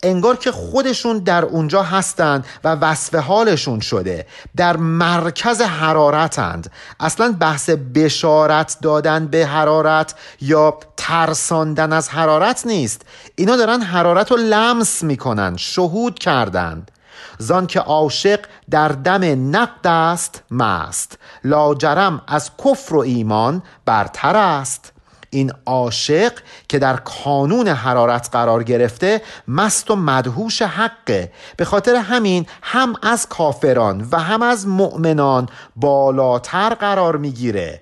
انگار 0.04 0.36
که 0.38 0.52
خودشون 0.52 1.18
در 1.18 1.46
اونجا 1.46 1.84
هستند 1.84 2.46
و 2.64 2.76
وصف 2.76 3.16
حالشون 3.16 3.80
شده. 3.80 4.28
در 4.56 4.78
مرکز 4.78 5.62
حرارتند. 5.62 6.72
اصلا 7.00 7.36
بحث 7.40 7.70
بشارت 7.70 8.78
دادن 8.82 9.28
به 9.28 9.46
حرارت 9.46 10.16
یا 10.42 10.80
ترساندن 10.98 11.94
از 11.94 12.10
حرارت 12.10 12.66
نیست. 12.66 13.02
اینا 13.36 13.56
دارن 13.56 13.82
حرارت 13.82 14.32
رو 14.32 14.38
لمس 14.38 15.04
می‌کنن 15.04 15.58
شهود 15.58 16.20
کردند. 16.20 16.92
زان 17.38 17.68
که 17.68 17.80
عاشق 17.80 18.40
در 18.70 18.88
دم 18.88 19.56
نقد 19.56 19.88
است 19.88 20.44
مست. 20.52 21.18
لاجرم 21.44 22.22
از 22.28 22.52
کفر 22.66 22.96
و 22.96 23.00
ایمان 23.00 23.64
برتر 23.86 24.36
است. 24.36 24.94
این 25.38 25.52
عاشق 25.66 26.34
که 26.70 26.80
در 26.80 26.96
کانون 26.96 27.68
حرارت 27.68 28.30
قرار 28.32 28.64
گرفته 28.64 29.22
مست 29.48 29.92
و 29.92 29.96
مدهوش 29.96 30.62
حقه. 30.62 31.32
به 31.58 31.66
خاطر 31.66 31.96
همین 31.96 32.46
هم 32.62 32.96
از 33.04 33.30
کافران 33.30 34.08
و 34.12 34.20
هم 34.20 34.42
از 34.42 34.68
مؤمنان 34.68 35.50
بالاتر 35.76 36.70
قرار 36.70 37.18
می‌گیره. 37.18 37.82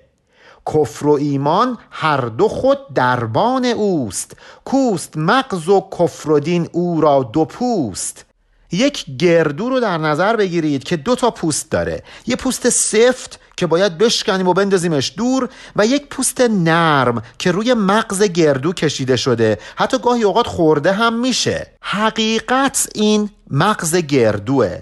کفر 0.74 1.06
و 1.06 1.10
ایمان 1.10 1.78
هر 1.90 2.20
دو 2.20 2.48
خود 2.48 2.94
دربان 2.94 3.64
اوست. 3.64 4.36
کوست 4.64 5.16
مغز 5.16 5.68
و 5.68 5.88
کفر 5.98 6.30
و 6.30 6.40
دین 6.40 6.68
او 6.72 7.00
را 7.00 7.22
دو 7.22 7.44
پوست. 7.44 8.24
یک 8.72 9.04
گردو 9.18 9.68
رو 9.68 9.80
در 9.80 9.98
نظر 9.98 10.36
بگیرید 10.36 10.84
که 10.84 10.96
دو 10.96 11.14
تا 11.14 11.30
پوست 11.30 11.70
داره. 11.70 12.02
یه 12.26 12.36
پوست 12.36 12.68
سفت 12.68 13.40
که 13.56 13.66
باید 13.66 13.98
بشکنیم 13.98 14.48
و 14.48 14.52
بندازیمش 14.52 15.12
دور 15.16 15.48
و 15.76 15.86
یک 15.86 16.06
پوست 16.06 16.40
نرم 16.40 17.22
که 17.38 17.50
روی 17.50 17.74
مغز 17.74 18.22
گردو 18.22 18.72
کشیده 18.72 19.16
شده. 19.16 19.58
حتی 19.76 19.98
گاهی 19.98 20.22
اوقات 20.22 20.46
خورده 20.46 20.92
هم 20.92 21.20
میشه. 21.20 21.66
حقیقت 21.80 22.88
این 22.94 23.30
مغز 23.50 23.96
گردوه. 23.96 24.78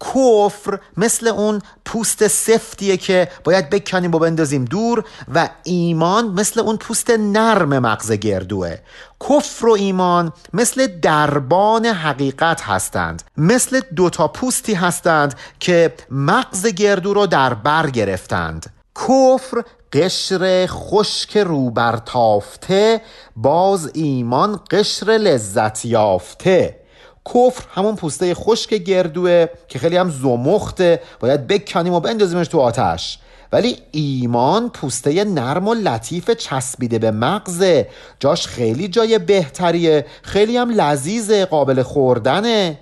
کفر 0.00 0.78
مثل 0.96 1.28
اون 1.28 1.62
پوست 1.84 2.28
سفتیه 2.28 2.96
که 2.96 3.28
باید 3.44 3.70
بکنیم 3.70 4.14
و 4.14 4.18
بندازیم 4.18 4.64
دور 4.64 5.04
و 5.34 5.48
ایمان 5.64 6.26
مثل 6.26 6.60
اون 6.60 6.76
پوست 6.76 7.10
نرم 7.10 7.78
مغز 7.78 8.12
گردوه. 8.12 8.76
کفر 9.20 9.66
و 9.66 9.72
ایمان 9.72 10.32
مثل 10.52 10.86
دربان 10.86 11.86
حقیقت 11.86 12.60
هستند. 12.62 13.22
مثل 13.36 13.80
دوتا 13.96 14.28
پوستی 14.28 14.74
هستند 14.74 15.34
که 15.60 15.94
مغز 16.10 16.66
گردو 16.66 17.14
رو 17.14 17.26
در 17.26 17.54
بر 17.54 17.90
گرفتند. 17.90 18.66
کفر 18.96 19.62
قشر 19.92 20.66
خشک 20.66 21.36
روبرتافته 21.36 23.00
باز 23.36 23.90
ایمان 23.94 24.60
قشر 24.70 25.06
لذت 25.06 25.84
یافته. 25.84 26.87
کفر 27.34 27.64
همون 27.74 27.96
پوسته 27.96 28.34
خشک 28.34 28.74
گردوه 28.74 29.46
که 29.68 29.78
خیلی 29.78 29.96
هم 29.96 30.10
زمخته. 30.10 31.00
باید 31.20 31.46
بکنیم 31.46 31.92
و 31.92 32.00
بندازیمش 32.00 32.48
تو 32.48 32.60
آتش. 32.60 33.18
ولی 33.52 33.76
ایمان 33.92 34.70
پوسته 34.70 35.24
نرم 35.24 35.68
و 35.68 35.74
لطیف 35.74 36.30
چسبیده 36.30 36.98
به 36.98 37.10
مغزه. 37.10 37.88
جاش 38.20 38.46
خیلی 38.46 38.88
جای 38.88 39.18
بهتریه. 39.18 40.06
خیلی 40.22 40.56
هم 40.56 40.70
لذیذه 40.70 41.44
قابل 41.44 41.82
خوردنه. 41.82 42.78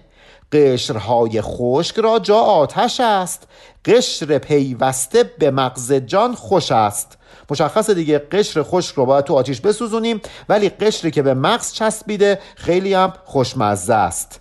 قشرهای 0.52 1.40
خشک 1.42 1.98
را 1.98 2.18
جا 2.18 2.38
آتش 2.38 3.00
است. 3.00 3.48
قشر 3.84 4.38
پیوسته 4.38 5.24
به 5.38 5.50
مغز 5.50 5.92
جان 5.92 6.34
خوش 6.34 6.72
است. 6.72 7.18
مشخصه 7.50 7.94
دیگه 7.94 8.18
قشر 8.18 8.62
خشک 8.62 8.94
رو 8.94 9.06
باید 9.06 9.24
تو 9.24 9.34
آتیش 9.34 9.60
بسوزونیم 9.60 10.20
ولی 10.48 10.68
قشری 10.68 11.10
که 11.10 11.22
به 11.22 11.34
مغز 11.34 11.72
چسبیده 11.72 12.38
خیلی 12.56 12.94
هم 12.94 13.12
خوشمزه 13.24 13.94
است. 13.94 14.40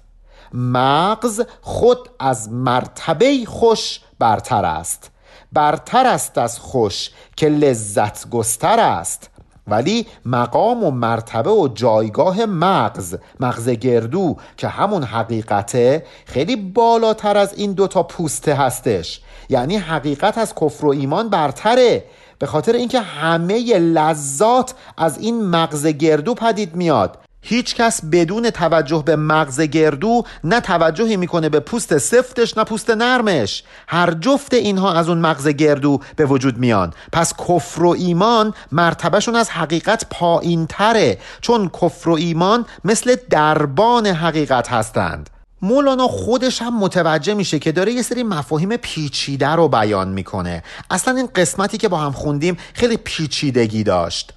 مغز 0.54 1.42
خود 1.62 2.10
از 2.20 2.52
مرتبه 2.52 3.46
خوش 3.46 4.00
برتر 4.20 4.66
است. 4.66 5.12
برتر 5.52 6.08
است 6.08 6.38
از 6.38 6.60
خوش 6.60 7.10
که 7.36 7.50
لذت 7.50 8.30
گستر 8.30 8.80
است. 8.80 9.30
ولی 9.68 10.08
مقام 10.26 10.84
و 10.84 10.92
مرتبه 10.92 11.50
و 11.50 11.68
جایگاه 11.68 12.46
مغز 12.46 13.16
مغز 13.40 13.70
گردو 13.70 14.38
که 14.58 14.68
همون 14.68 15.04
حقیقته 15.04 16.06
خیلی 16.26 16.56
بالاتر 16.56 17.38
از 17.38 17.54
این 17.54 17.74
دوتا 17.74 18.04
پوسته 18.04 18.54
هستش. 18.54 19.22
یعنی 19.50 19.78
حقیقت 19.78 20.38
از 20.38 20.56
کفر 20.56 20.86
و 20.86 20.90
ایمان 20.90 21.30
برتره. 21.30 22.04
به 22.40 22.46
خاطر 22.46 22.74
اینکه 22.74 23.00
همه 23.00 23.80
لذات 23.80 24.74
از 24.98 25.18
این 25.18 25.46
مغز 25.46 25.88
گردو 25.88 26.34
پدید 26.34 26.76
میاد. 26.76 27.18
هیچ 27.48 27.76
کس 27.76 28.06
بدون 28.12 28.50
توجه 28.50 29.04
به 29.06 29.16
مغز 29.16 29.62
گردو 29.62 30.24
نه 30.44 30.60
توجهی 30.60 31.18
می‌کنه 31.18 31.50
به 31.50 31.60
پوست 31.60 31.98
سفتش 31.98 32.58
نه 32.58 32.64
پوست 32.64 32.90
نرمش. 32.90 33.64
هر 33.88 34.12
جفت 34.12 34.54
اینها 34.54 34.94
از 34.94 35.10
اون 35.10 35.18
مغز 35.18 35.48
گردو 35.48 36.00
به 36.16 36.26
وجود 36.26 36.58
میان. 36.58 36.94
پس 37.12 37.34
کفر 37.34 37.84
و 37.84 37.90
ایمان 37.90 38.54
مرتبهشون 38.72 39.36
از 39.36 39.50
حقیقت 39.50 40.06
پایین 40.10 40.68
تره 40.68 41.18
چون 41.42 41.70
کفر 41.70 42.10
و 42.10 42.14
ایمان 42.14 42.66
مثل 42.86 43.16
دربان 43.30 44.08
حقیقت 44.08 44.72
هستند. 44.72 45.30
مولانا 45.66 46.08
خودش 46.08 46.62
هم 46.62 46.80
متوجه 46.80 47.34
میشه 47.34 47.60
که 47.60 47.72
داره 47.72 47.92
یه 47.92 48.02
سری 48.02 48.24
مفاهیم 48.24 48.78
پیچیده 48.78 49.50
رو 49.50 49.68
بیان 49.68 50.08
می‌کنه. 50.08 50.64
اصلا 50.92 51.16
این 51.16 51.30
قسمتی 51.36 51.78
که 51.78 51.88
با 51.88 51.98
هم 51.98 52.12
خوندیم 52.12 52.58
خیلی 52.74 52.98
پیچیدگی 52.98 53.84
داشت. 53.84 54.34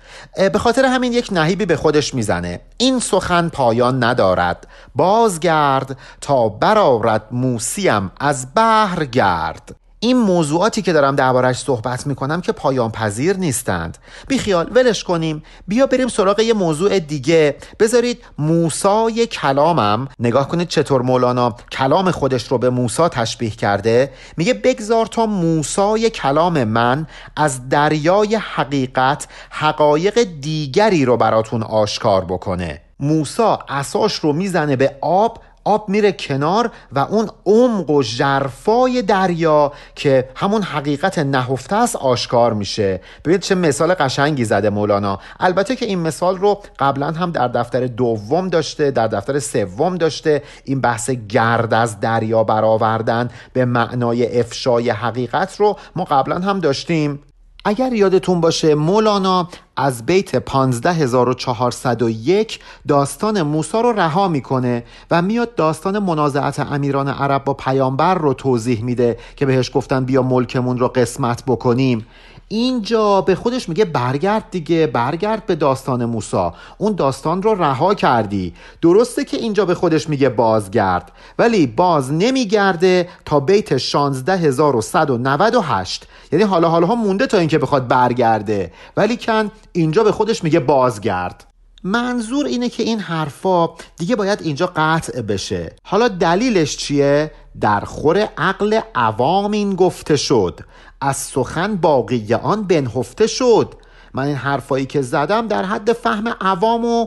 به 0.52 0.58
خاطر 0.58 0.84
همین 0.84 1.12
یک 1.12 1.28
نهیبی 1.32 1.66
به 1.66 1.76
خودش 1.76 2.14
می‌زنه. 2.14 2.60
این 2.76 2.98
سخن 2.98 3.48
پایان 3.48 4.04
ندارد. 4.04 4.66
بازگرد 4.94 5.98
تا 6.20 6.48
برارد 6.48 7.24
موسیم 7.32 8.10
از 8.20 8.46
بحر 8.54 9.04
گرد. 9.04 9.76
این 10.00 10.16
موضوعاتی 10.16 10.82
که 10.82 10.92
دارم 10.92 11.16
دربارش 11.16 11.58
صحبت 11.58 12.06
می‌کنم 12.06 12.40
که 12.40 12.52
پایان 12.52 12.90
پذیر 12.90 13.36
نیستند. 13.36 13.98
بیخیال 14.28 14.70
ولش 14.74 15.04
کنیم. 15.04 15.42
بیا 15.68 15.86
بریم 15.86 16.08
سراغ 16.08 16.40
یه 16.40 16.54
موضوع 16.54 16.98
دیگه. 16.98 17.56
بذارید 17.80 18.24
موسای 18.38 19.26
کلامم 19.26 20.08
نگاه 20.20 20.48
کنید 20.48 20.68
چطور 20.68 21.02
مولانا 21.02 21.56
کلام 21.72 22.10
خودش 22.10 22.48
رو 22.48 22.58
به 22.58 22.70
موسا 22.70 23.08
تشبیه 23.08 23.50
کرده. 23.50 24.12
میگه 24.36 24.54
بگذار 24.54 25.06
تا 25.06 25.26
موسای 25.26 26.10
کلام 26.10 26.64
من 26.64 27.06
از 27.36 27.68
دریای 27.68 28.34
حقیقت 28.36 29.28
حقایق 29.50 30.22
دیگری 30.40 31.04
رو 31.04 31.16
براتون 31.16 31.62
آشکار 31.62 32.24
بکنه. 32.24 32.80
موسا 33.00 33.58
اساش 33.68 34.14
رو 34.14 34.32
می‌زنه 34.32 34.76
به 34.76 34.96
آب 35.00 35.38
آب 35.68 35.88
میره 35.88 36.12
کنار 36.12 36.70
و 36.92 36.98
اون 36.98 37.28
عمق 37.46 37.90
و 37.90 38.02
ژرفای 38.02 39.02
دریا 39.02 39.72
که 39.94 40.28
همون 40.34 40.62
حقیقت 40.62 41.18
نهفته 41.18 41.76
است 41.76 41.96
آشکار 41.96 42.52
میشه. 42.52 43.00
ببینید 43.24 43.40
چه 43.40 43.54
مثال 43.54 43.94
قشنگی 43.94 44.44
زده 44.44 44.70
مولانا. 44.70 45.18
البته 45.40 45.76
که 45.76 45.86
این 45.86 45.98
مثال 45.98 46.38
رو 46.38 46.62
قبلا 46.78 47.10
هم 47.10 47.30
در 47.30 47.48
دفتر 47.48 47.86
دوم 47.86 48.48
داشته 48.48 48.90
در 48.90 49.06
دفتر 49.06 49.38
سوم 49.38 49.94
داشته. 49.94 50.42
این 50.64 50.80
بحث 50.80 51.10
گرد 51.10 51.74
از 51.74 52.00
دریا 52.00 52.44
برآوردن 52.44 53.30
به 53.52 53.64
معنای 53.64 54.40
افشای 54.40 54.90
حقیقت 54.90 55.56
رو 55.56 55.76
ما 55.96 56.04
قبلا 56.04 56.38
هم 56.38 56.60
داشتیم. 56.60 57.20
اگر 57.68 57.92
یادتون 57.92 58.40
باشه 58.40 58.74
مولانا 58.74 59.48
از 59.76 60.06
بیت 60.06 60.36
15401 60.36 62.60
داستان 62.88 63.42
موسا 63.42 63.80
رو 63.80 63.92
رها 63.92 64.28
می‌کنه 64.28 64.84
و 65.10 65.22
میاد 65.22 65.54
داستان 65.54 65.98
منازعت 65.98 66.60
امیران 66.60 67.08
عرب 67.08 67.44
با 67.44 67.54
پیامبر 67.54 68.14
رو 68.14 68.34
توضیح 68.34 68.84
میده 68.84 69.18
که 69.36 69.46
بهش 69.46 69.70
گفتن 69.74 70.04
بیا 70.04 70.22
ملکمون 70.22 70.78
رو 70.78 70.88
قسمت 70.88 71.42
بکنیم. 71.46 72.06
اینجا 72.48 73.20
به 73.20 73.34
خودش 73.34 73.68
میگه 73.68 73.84
برگرد 73.84 74.44
دیگه 74.50 74.86
برگرد 74.86 75.46
به 75.46 75.54
داستان 75.54 76.04
موسا. 76.04 76.54
اون 76.78 76.92
داستان 76.92 77.42
رو 77.42 77.54
رها 77.54 77.94
کردی. 77.94 78.54
درسته 78.82 79.24
که 79.24 79.36
اینجا 79.36 79.64
به 79.64 79.74
خودش 79.74 80.08
میگه 80.08 80.28
بازگرد 80.28 81.12
ولی 81.38 81.66
باز 81.66 82.12
نمیگرده 82.12 83.08
تا 83.24 83.40
بیت 83.40 83.76
16198 83.76 86.06
یعنی 86.32 86.44
حالا 86.44 86.68
حالا 86.68 86.86
ها 86.86 86.94
مونده 86.94 87.26
تا 87.26 87.38
اینکه 87.38 87.58
بخواد 87.58 87.88
برگرده. 87.88 88.72
ولی 88.96 89.16
کن 89.16 89.50
اینجا 89.72 90.04
به 90.04 90.12
خودش 90.12 90.44
میگه 90.44 90.60
بازگرد. 90.60 91.44
منظور 91.84 92.46
اینه 92.46 92.68
که 92.68 92.82
این 92.82 93.00
حرفا 93.00 93.68
دیگه 93.98 94.16
باید 94.16 94.42
اینجا 94.42 94.72
قطع 94.76 95.22
بشه. 95.22 95.76
حالا 95.82 96.08
دلیلش 96.08 96.76
چیه؟ 96.76 97.30
در 97.60 97.80
خور 97.80 98.28
عقل 98.38 98.80
عوام 98.94 99.52
این 99.52 99.74
گفته 99.74 100.16
شد. 100.16 100.60
از 101.00 101.16
سخن 101.16 101.76
باقی 101.76 102.34
آن 102.34 102.62
بنهفته 102.62 103.26
شد. 103.26 103.74
من 104.14 104.22
این 104.22 104.36
حرفایی 104.36 104.86
که 104.86 105.02
زدم 105.02 105.48
در 105.48 105.64
حد 105.64 105.92
فهم 105.92 106.28
عوام 106.40 106.84
و 106.84 107.06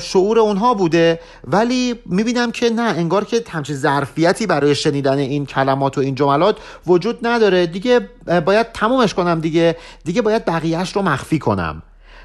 شعور 0.00 0.38
اونها 0.38 0.74
بوده. 0.74 1.20
ولی 1.44 1.94
می‌بینم 2.06 2.50
که 2.50 2.70
نه 2.70 2.82
انگار 2.82 3.24
که 3.24 3.44
همچین 3.48 3.76
ظرفیتی 3.76 4.46
برای 4.46 4.74
شنیدن 4.74 5.18
این 5.18 5.46
کلمات 5.46 5.98
و 5.98 6.00
این 6.00 6.14
جملات 6.14 6.56
وجود 6.86 7.26
نداره. 7.26 7.66
دیگه 7.66 8.08
باید 8.46 8.72
تمومش 8.72 9.14
کنم 9.14 9.40
دیگه. 9.40 9.76
دیگه 10.04 10.22
باید 10.22 10.44
بقیهش 10.44 10.96
رو 10.96 11.02
مخفی 11.02 11.38
کنم. 11.38 11.82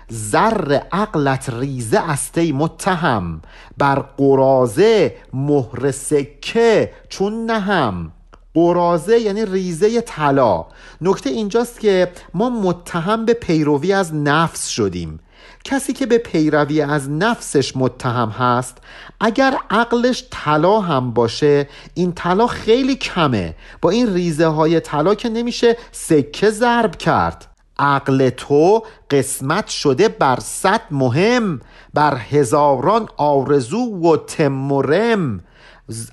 زر 0.09 0.80
عقلت 0.91 1.49
ریزه 1.49 1.99
استی 1.99 2.51
متهم. 2.51 3.41
بر 3.78 3.95
قرازه 4.18 5.15
مهر 5.34 5.91
سکه 5.91 6.91
چون 7.09 7.45
نهم. 7.45 8.11
قرازه 8.58 9.20
یعنی 9.20 9.45
ریزه 9.45 10.01
طلا. 10.01 10.66
نکته 11.01 11.30
اینجاست 11.30 11.80
که 11.80 12.12
ما 12.34 12.49
متهم 12.49 13.26
به 13.26 13.34
پیروی 13.34 13.93
از 13.93 14.14
نفس 14.16 14.68
شدیم. 14.68 15.20
کسی 15.64 15.93
که 15.93 16.05
به 16.05 16.18
پیروی 16.18 16.82
از 16.82 17.10
نفسش 17.10 17.78
متهم 17.78 18.30
هست 18.30 18.78
اگر 19.20 19.58
عقلش 19.70 20.24
طلا 20.32 20.80
هم 20.80 21.12
باشه 21.12 21.70
این 21.93 22.12
طلا 22.12 22.47
خیلی 22.47 22.95
کمه. 22.95 23.55
با 23.82 23.89
این 23.89 24.14
ریزه 24.14 24.47
های 24.47 24.80
طلا 24.80 25.16
که 25.16 25.30
نمیشه 25.30 25.78
سکه 25.91 26.49
ضرب 26.49 26.95
کرد. 26.95 27.45
عقل 27.80 28.30
تو 28.30 28.84
قسمت 29.12 29.68
شده 29.68 30.10
بر 30.10 30.39
صد 30.39 30.82
مهم 30.91 31.62
بر 31.93 32.18
هزاران 32.18 33.08
آرزو 33.18 34.12
و 34.12 34.18
تمرم. 34.18 35.39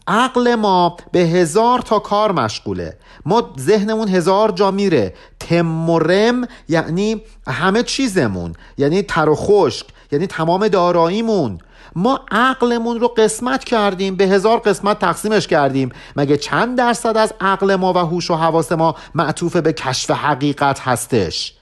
عقل 0.09 0.55
ما 0.55 0.97
به 1.12 1.18
هزار 1.18 1.79
تا 1.79 1.99
کار 1.99 2.33
مشغوله. 2.33 2.97
ما 3.27 3.53
ذهنمون 3.59 4.09
هزار 4.09 4.51
جا 4.51 4.70
میره. 4.70 5.14
تمرم 5.41 6.49
یعنی 6.68 7.22
همه 7.47 7.83
چیزمون. 7.83 8.55
یعنی 8.79 9.03
تر 9.03 9.29
و 9.29 9.35
خشک. 9.35 9.87
یعنی 10.12 10.27
تمام 10.27 10.68
داراییمون. 10.68 11.59
ما 11.97 12.20
عقلمون 12.31 13.01
رو 13.01 13.09
قسمت 13.09 13.64
کردیم. 13.64 14.16
به 14.16 14.25
هزار 14.25 14.59
قسمت 14.59 14.99
تقسیمش 14.99 15.47
کردیم. 15.47 15.93
مگه 16.16 16.37
چند 16.37 16.79
درصد 16.79 17.16
از 17.16 17.35
عقل 17.41 17.75
ما 17.75 17.93
و 17.93 17.99
هوش 17.99 18.31
و 18.31 18.35
حواس 18.35 18.72
ما 18.72 18.95
معطوف 19.14 19.57
به 19.57 19.72
کشف 19.72 20.11
حقیقت 20.11 20.81
هستش؟ 20.81 21.55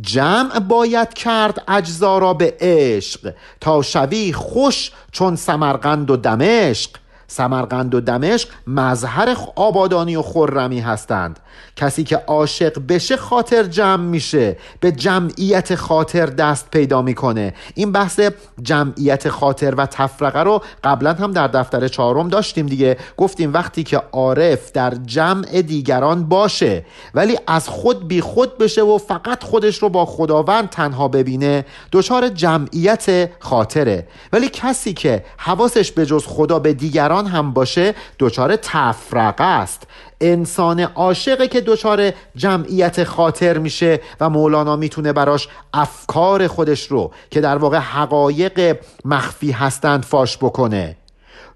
جمع 0.00 0.58
باید 0.58 1.14
کرد 1.14 1.64
اجزا 1.68 2.18
را 2.18 2.34
به 2.34 2.56
عشق. 2.60 3.34
تا 3.60 3.82
شوی 3.82 4.32
خوش 4.32 4.90
چون 5.12 5.36
سمرقند 5.36 6.10
و 6.10 6.16
دمشق. 6.16 6.99
سمرقند 7.30 7.94
و 7.94 8.00
دمشق 8.00 8.48
مظهر 8.66 9.36
آبادانی 9.56 10.16
و 10.16 10.22
خرمی 10.22 10.80
هستند. 10.80 11.38
کسی 11.76 12.04
که 12.04 12.16
عاشق 12.16 12.78
بشه 12.88 13.16
خاطر 13.16 13.62
جمع 13.62 14.04
میشه 14.04 14.56
به 14.80 14.92
جمعیت 14.92 15.74
خاطر 15.74 16.26
دست 16.26 16.70
پیدا 16.70 17.02
می‌کنه. 17.02 17.54
این 17.74 17.92
بحث 17.92 18.20
جمعیت 18.62 19.28
خاطر 19.28 19.74
و 19.74 19.86
تفرقه 19.86 20.40
رو 20.40 20.62
قبلا 20.84 21.12
هم 21.12 21.32
در 21.32 21.46
دفتر 21.46 21.88
چهارم 21.88 22.28
داشتیم 22.28 22.66
دیگه. 22.66 22.96
گفتیم 23.16 23.52
وقتی 23.52 23.84
که 23.84 24.02
عارف 24.12 24.72
در 24.72 24.94
جمع 25.06 25.62
دیگران 25.62 26.24
باشه 26.24 26.84
ولی 27.14 27.38
از 27.46 27.68
خود 27.68 28.08
بی 28.08 28.20
خود 28.20 28.58
بشه 28.58 28.82
و 28.82 28.98
فقط 28.98 29.44
خودش 29.44 29.78
رو 29.78 29.88
با 29.88 30.06
خداوند 30.06 30.70
تنها 30.70 31.08
ببینه 31.08 31.64
دچار 31.92 32.28
جمعیت 32.28 33.30
خاطره. 33.38 34.06
ولی 34.32 34.48
کسی 34.48 34.92
که 34.92 35.24
حواسش 35.36 35.92
به 35.92 36.06
جز 36.06 36.26
خدا 36.26 36.58
به 36.58 36.72
دیگران 36.72 37.19
هم 37.26 37.52
باشه 37.52 37.94
دچار 38.18 38.56
تفرقه 38.56 39.44
است. 39.44 39.86
انسان 40.20 40.80
عاشقه 40.80 41.48
که 41.48 41.60
دچار 41.60 42.12
جمعیت 42.36 43.04
خاطر 43.04 43.58
میشه 43.58 44.00
و 44.20 44.30
مولانا 44.30 44.76
می‌تونه 44.76 45.12
براش 45.12 45.48
افکار 45.74 46.46
خودش 46.46 46.86
رو 46.86 47.12
که 47.30 47.40
در 47.40 47.56
واقع 47.56 47.78
حقایق 47.78 48.78
مخفی 49.04 49.50
هستند 49.50 50.04
فاش 50.04 50.36
بکنه. 50.36 50.96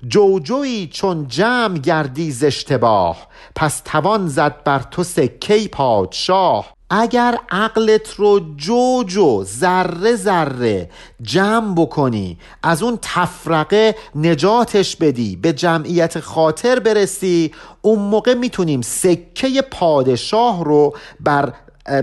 جوجوی 0.08 0.88
چون 0.92 1.28
جمع 1.28 1.78
گردی 1.78 2.36
اشتباه 2.42 3.26
پس 3.56 3.82
توان 3.84 4.28
زد 4.28 4.62
بر 4.64 4.78
تو 4.78 5.04
سکه 5.04 5.68
پادشاه. 5.68 6.73
اگر 6.90 7.38
عقلت 7.50 8.14
رو 8.14 8.40
جو 8.56 9.04
جو 9.06 9.44
ذره 9.44 10.16
ذره 10.16 10.90
جمع 11.22 11.74
بکنی 11.74 12.38
از 12.62 12.82
اون 12.82 12.98
تفرقه 13.02 13.96
نجاتش 14.14 14.96
بدی 14.96 15.36
به 15.36 15.52
جمعیت 15.52 16.20
خاطر 16.20 16.78
برسی 16.78 17.52
اون 17.82 17.98
موقع 17.98 18.34
می‌تونیم 18.34 18.82
سکه 18.82 19.62
پادشاه 19.62 20.64
رو 20.64 20.96
بر 21.20 21.52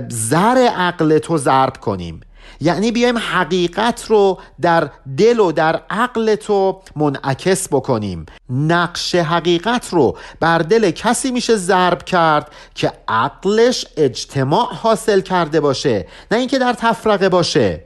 زر 0.09 0.69
عقل 0.75 1.17
تو 1.17 1.37
ضرب 1.37 1.77
کنیم. 1.77 2.21
یعنی 2.61 2.91
بیایم 2.91 3.17
حقیقت 3.17 4.05
رو 4.07 4.39
در 4.61 4.89
دل 5.17 5.39
و 5.39 5.51
در 5.51 5.81
عقل 5.89 6.35
تو 6.35 6.81
منعکس 6.95 7.67
بکنیم. 7.67 8.25
نقش 8.49 9.15
حقیقت 9.15 9.89
رو 9.93 10.17
بر 10.39 10.57
دل 10.57 10.91
کسی 10.91 11.31
میشه 11.31 11.55
ضرب 11.55 12.03
کرد 12.03 12.51
که 12.75 12.91
عقلش 13.07 13.85
اجتماع 13.97 14.73
حاصل 14.73 15.21
کرده 15.21 15.59
باشه 15.59 16.07
نه 16.31 16.37
اینکه 16.37 16.59
در 16.59 16.73
تفرقه 16.73 17.29
باشه. 17.29 17.83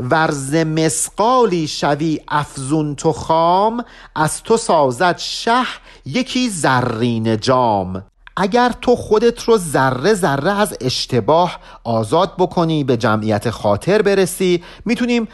ورز 0.00 0.54
مسقالی 0.54 1.68
شوی 1.68 2.20
افزون 2.28 2.94
تو 2.94 3.12
خام 3.12 3.84
از 4.14 4.42
تو 4.42 4.56
سازد 4.56 5.18
شه 5.18 5.62
یکی 6.06 6.48
زرین 6.48 7.36
جام. 7.36 8.09
اگر 8.42 8.72
تو 8.80 8.96
خودت 8.96 9.44
رو 9.44 9.56
ذره 9.56 10.14
ذره 10.14 10.60
از 10.60 10.76
اشتباه 10.80 11.58
آزاد 11.84 12.32
بکنی 12.38 12.84
به 12.84 12.96
جمعیت 12.96 13.50
خاطر 13.50 14.02
برسی 14.02 14.62
می‌تونیم 14.84 15.28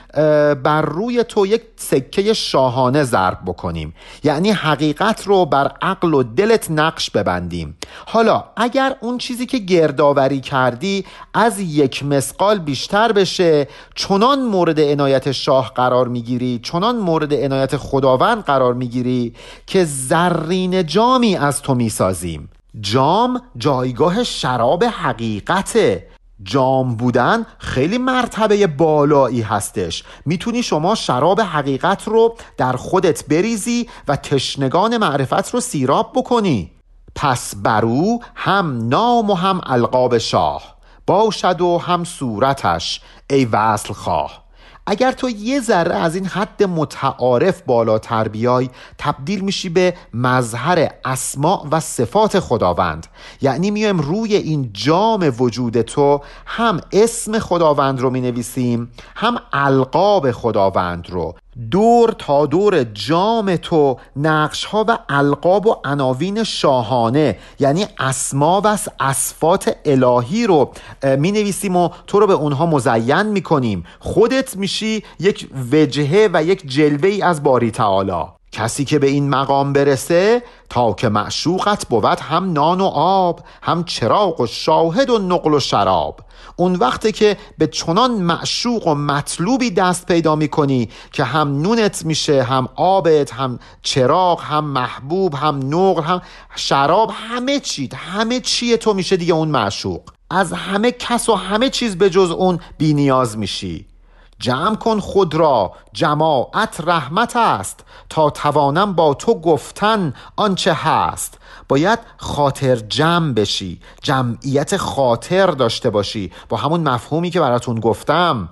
بر 0.63 0.83
روی 0.83 1.25
تو 1.25 1.47
یک 1.47 1.63
سکه 1.77 2.33
شاهانه 2.33 3.05
ضرب 3.05 3.39
بکنیم. 3.47 3.95
یعنی 4.25 4.51
حقیقت 4.51 5.27
رو 5.27 5.47
بر 5.47 5.73
عقل 5.83 6.15
و 6.15 6.23
دلت 6.23 6.71
نقش 6.71 7.11
ببندیم. 7.11 7.77
حالا 8.07 8.45
اگر 8.57 8.97
اون 9.01 9.19
چیزی 9.19 9.47
که 9.47 9.59
گردآوری 9.59 10.41
کردی 10.41 11.05
از 11.35 11.61
یک 11.61 12.05
مسقال 12.05 12.59
بیشتر 12.59 13.12
بشه 13.12 13.69
چنان 13.95 14.43
مورد 14.43 14.81
عنایت 14.81 15.33
شاه 15.33 15.73
قرار 15.74 16.09
می‌گیری 16.09 16.61
چنان 16.62 16.99
مورد 16.99 17.35
عنایت 17.35 17.77
خداوند 17.77 18.45
قرار 18.45 18.74
می‌گیری 18.74 19.35
که 19.66 19.85
زرین 19.85 20.87
جامی 20.87 21.37
از 21.37 21.62
تو 21.62 21.74
می‌سازیم. 21.74 22.49
جام 22.81 23.43
جایگاه 23.57 24.24
شراب 24.24 24.85
حقیقته. 24.85 26.07
جام 26.43 26.97
بودن 26.97 27.47
خیلی 27.59 27.98
مرتبه 27.98 28.66
بالایی 28.66 29.40
هستش. 29.40 30.05
می‌تونی 30.27 30.62
شما 30.62 30.94
شراب 30.94 31.40
حقیقت 31.40 32.09
رو 32.09 32.36
در 32.57 32.73
خودت 32.73 33.24
بریزی 33.28 33.89
و 34.09 34.16
تشنگان 34.16 34.97
معرفت 34.97 35.55
رو 35.55 35.61
سیراب 35.61 36.12
بکنی. 36.15 36.70
پس 37.15 37.55
برو 37.57 38.19
هم 38.35 38.89
نام 38.89 39.31
و 39.31 39.35
هم 39.35 39.61
القاب 39.66 40.19
شاه. 40.19 40.77
باشد 41.07 41.61
و 41.61 41.78
هم 41.78 42.05
صورتش 42.05 43.01
ای 43.31 43.44
وصل 43.44 43.93
خواه 43.93 44.45
اگر 44.87 45.13
تو 45.13 45.31
یه 45.31 45.61
ذره 45.61 45.95
از 45.95 46.15
این 46.15 46.27
حد 46.27 46.63
متعارف 46.63 47.63
بالاتر 47.63 48.29
بیای 48.29 48.71
تبدیل 48.99 49.41
میشی 49.41 49.69
به 49.69 49.95
مظهر 50.15 50.89
اسماع 51.05 51.67
و 51.71 51.81
صفات 51.81 52.41
خداوند. 52.41 53.07
یعنی 53.43 53.71
میایم 53.71 54.01
روی 54.01 54.37
این 54.37 54.71
جام 54.73 55.35
وجود 55.39 55.83
تو 55.83 56.21
هم 56.47 56.81
اسم 56.93 57.39
خداوند 57.39 58.01
رو 58.01 58.11
می 58.11 58.21
نویسیم 58.21 58.91
هم 59.17 59.39
القاب 59.53 60.33
خداوند 60.33 61.11
رو. 61.11 61.35
دور 61.70 62.12
تا 62.19 62.47
دور 62.47 62.85
جام 62.85 63.57
تو 63.57 63.97
نقش 64.16 64.65
ها 64.65 64.85
و 64.89 64.99
القاب 65.09 65.66
و 65.66 65.77
عناوین 65.85 66.45
شاهانه 66.45 67.39
یعنی 67.61 67.87
اسما 67.99 68.61
و 68.65 68.78
اسفات 69.01 69.77
الهی 69.85 70.47
رو 70.47 70.73
می 71.19 71.33
نویسیم 71.33 71.77
و 71.77 71.89
تو 72.07 72.20
رو 72.20 72.27
به 72.27 72.33
اونها 72.33 72.66
مزین 72.66 73.23
می 73.23 73.43
کنیم 73.43 73.85
خودت 74.01 74.57
میشی 74.57 75.03
یک 75.20 75.49
وجهه 75.73 76.28
و 76.33 76.45
یک 76.45 76.66
جلوه 76.66 77.09
ای 77.09 77.23
از 77.23 77.43
باری 77.43 77.70
تعالی. 77.70 78.36
کسی 78.57 78.85
که 78.85 78.99
به 78.99 79.07
این 79.07 79.28
مقام 79.28 79.73
برسه 79.73 80.43
تا 80.70 80.93
که 80.93 81.09
معشوقت 81.09 81.89
بود 81.89 82.05
هم 82.05 82.53
نان 82.53 82.81
و 82.81 82.85
آب 82.95 83.41
هم 83.62 83.85
چراغ 83.85 84.41
و 84.41 84.47
شاهد 84.47 85.11
و 85.11 85.19
نقل 85.19 85.55
و 85.55 85.61
شراب. 85.61 86.20
اون 86.57 86.74
وقتی 86.74 87.12
که 87.12 87.37
به 87.59 87.66
چنان 87.66 88.11
معشوق 88.11 88.87
و 88.87 88.95
مطلوبی 88.95 89.70
دست 89.70 90.07
پیدا 90.07 90.37
می‌کنی 90.37 90.89
که 91.12 91.24
هم 91.24 91.62
نونت 91.62 92.05
میشه 92.05 92.43
هم 92.43 92.69
آبت 92.77 93.35
هم 93.35 93.59
چراغ 93.83 94.41
هم 94.43 94.65
محبوب 94.65 95.35
هم 95.35 95.61
نقل 95.74 96.03
هم 96.03 96.23
شراب 96.57 97.11
همه 97.15 97.61
چی 97.61 97.89
همه 97.95 98.41
چی 98.41 98.77
تو 98.77 98.95
میشه 98.95 99.16
دیگه 99.16 99.35
اون 99.35 99.49
معشوق. 99.49 100.01
از 100.31 100.53
همه 100.53 100.93
کس 100.93 101.28
و 101.28 101.35
همه 101.35 101.70
چیز 101.70 101.99
به 101.99 102.11
جز 102.11 102.31
اون 102.31 102.61
بی 102.78 102.95
نیاز 102.95 103.39
میشی. 103.39 103.95
جمع 104.39 104.77
کن 104.77 105.01
خود 105.01 105.35
را 105.35 105.73
جماعت 105.93 106.81
رحمت 106.85 107.37
است 107.37 107.85
تا 108.09 108.31
توانم 108.31 108.93
با 108.93 109.15
تو 109.15 109.41
گفتن 109.41 110.15
آنچه 110.37 110.73
هست. 110.73 111.39
باید 111.69 111.99
خاطر 112.17 112.77
جمع 112.77 113.33
بشی 113.33 113.81
جمعیت 114.03 114.77
خاطر 114.77 115.47
داشته 115.47 115.91
باشی. 115.91 116.33
با 116.49 116.57
همون 116.57 116.89
مفهومی 116.89 117.31
که 117.31 117.41
براتون 117.41 117.81
گفتم. 117.81 118.49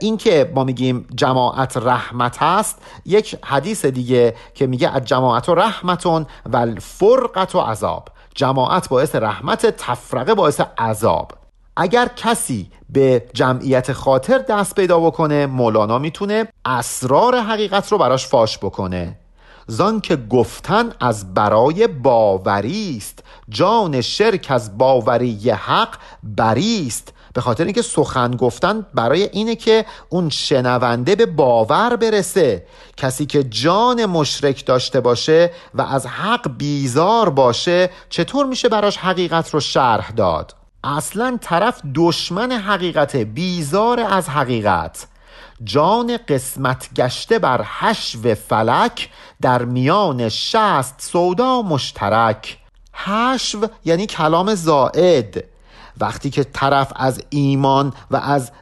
این 0.00 0.16
که 0.16 0.52
ما 0.54 0.64
میگیم 0.64 1.06
جماعت 1.14 1.76
رحمت 1.76 2.42
هست 2.42 2.82
یک 3.04 3.38
حدیث 3.44 3.84
دیگه 3.84 4.34
که 4.54 4.66
میگه 4.66 4.88
از 4.88 5.04
جماعت 5.04 5.48
و 5.48 5.54
رحمتون 5.54 6.26
و 6.46 6.56
الفرقت 6.56 7.54
و 7.54 7.60
عذاب. 7.60 8.08
جماعت 8.34 8.88
باعث 8.88 9.14
رحمت 9.14 9.66
تفرقه 9.66 10.34
باعث 10.34 10.60
عذاب. 10.78 11.32
اگر 11.76 12.10
کسی 12.16 12.70
به 12.90 13.24
جمعیت 13.34 13.92
خاطر 13.92 14.38
دست 14.38 14.74
پیدا 14.74 15.00
بکنه 15.00 15.46
مولانا 15.46 15.98
می‌تونه 15.98 16.48
اسرار 16.64 17.40
حقیقت 17.40 17.92
رو 17.92 17.98
براش 17.98 18.26
فاش 18.26 18.58
بکنه. 18.58 19.18
زان 19.66 20.00
که 20.00 20.16
گفتن 20.16 20.92
از 21.00 21.34
برای 21.34 21.86
باوری 21.86 22.94
است 22.96 23.24
جان 23.48 24.00
شرک 24.00 24.46
از 24.50 24.78
باوری 24.78 25.50
حق 25.50 25.98
بریست 26.22 27.12
به 27.34 27.40
خاطر 27.40 27.64
اینکه 27.64 27.82
سخن 27.82 28.30
گفتن 28.30 28.86
برای 28.94 29.22
اینه 29.22 29.54
که 29.54 29.84
اون 30.08 30.28
شنونده 30.28 31.16
به 31.16 31.26
باور 31.26 31.96
برسه. 31.96 32.66
کسی 32.96 33.26
که 33.26 33.44
جان 33.44 34.06
مشرک 34.06 34.66
داشته 34.66 35.00
باشه 35.00 35.50
و 35.74 35.82
از 35.82 36.06
حق 36.06 36.50
بیزار 36.58 37.30
باشه 37.30 37.90
چطور 38.08 38.46
میشه 38.46 38.68
براش 38.68 38.96
حقیقت 38.96 39.54
رو 39.54 39.60
شرح 39.60 40.10
داد؟ 40.10 40.54
اصلا 40.86 41.38
طرف 41.40 41.80
دشمن 41.94 42.52
حقیقت 42.52 43.16
بیزار 43.16 44.00
از 44.00 44.28
حقیقت. 44.28 45.06
جان 45.64 46.18
قسمت 46.28 46.88
گشته 46.96 47.38
بر 47.38 47.62
حشو 47.62 48.34
فلک 48.34 49.10
در 49.40 49.64
میان 49.64 50.28
شست 50.28 50.94
سودا 50.98 51.62
مشترک. 51.62 52.58
حشو 52.92 53.66
یعنی 53.84 54.06
کلام 54.06 54.54
زائد. 54.54 55.44
وقتی 56.00 56.30
که 56.30 56.44
طرف 56.44 56.92
از 56.96 57.22
ایمان 57.30 57.92
و 58.10 58.16
از 58.16 58.52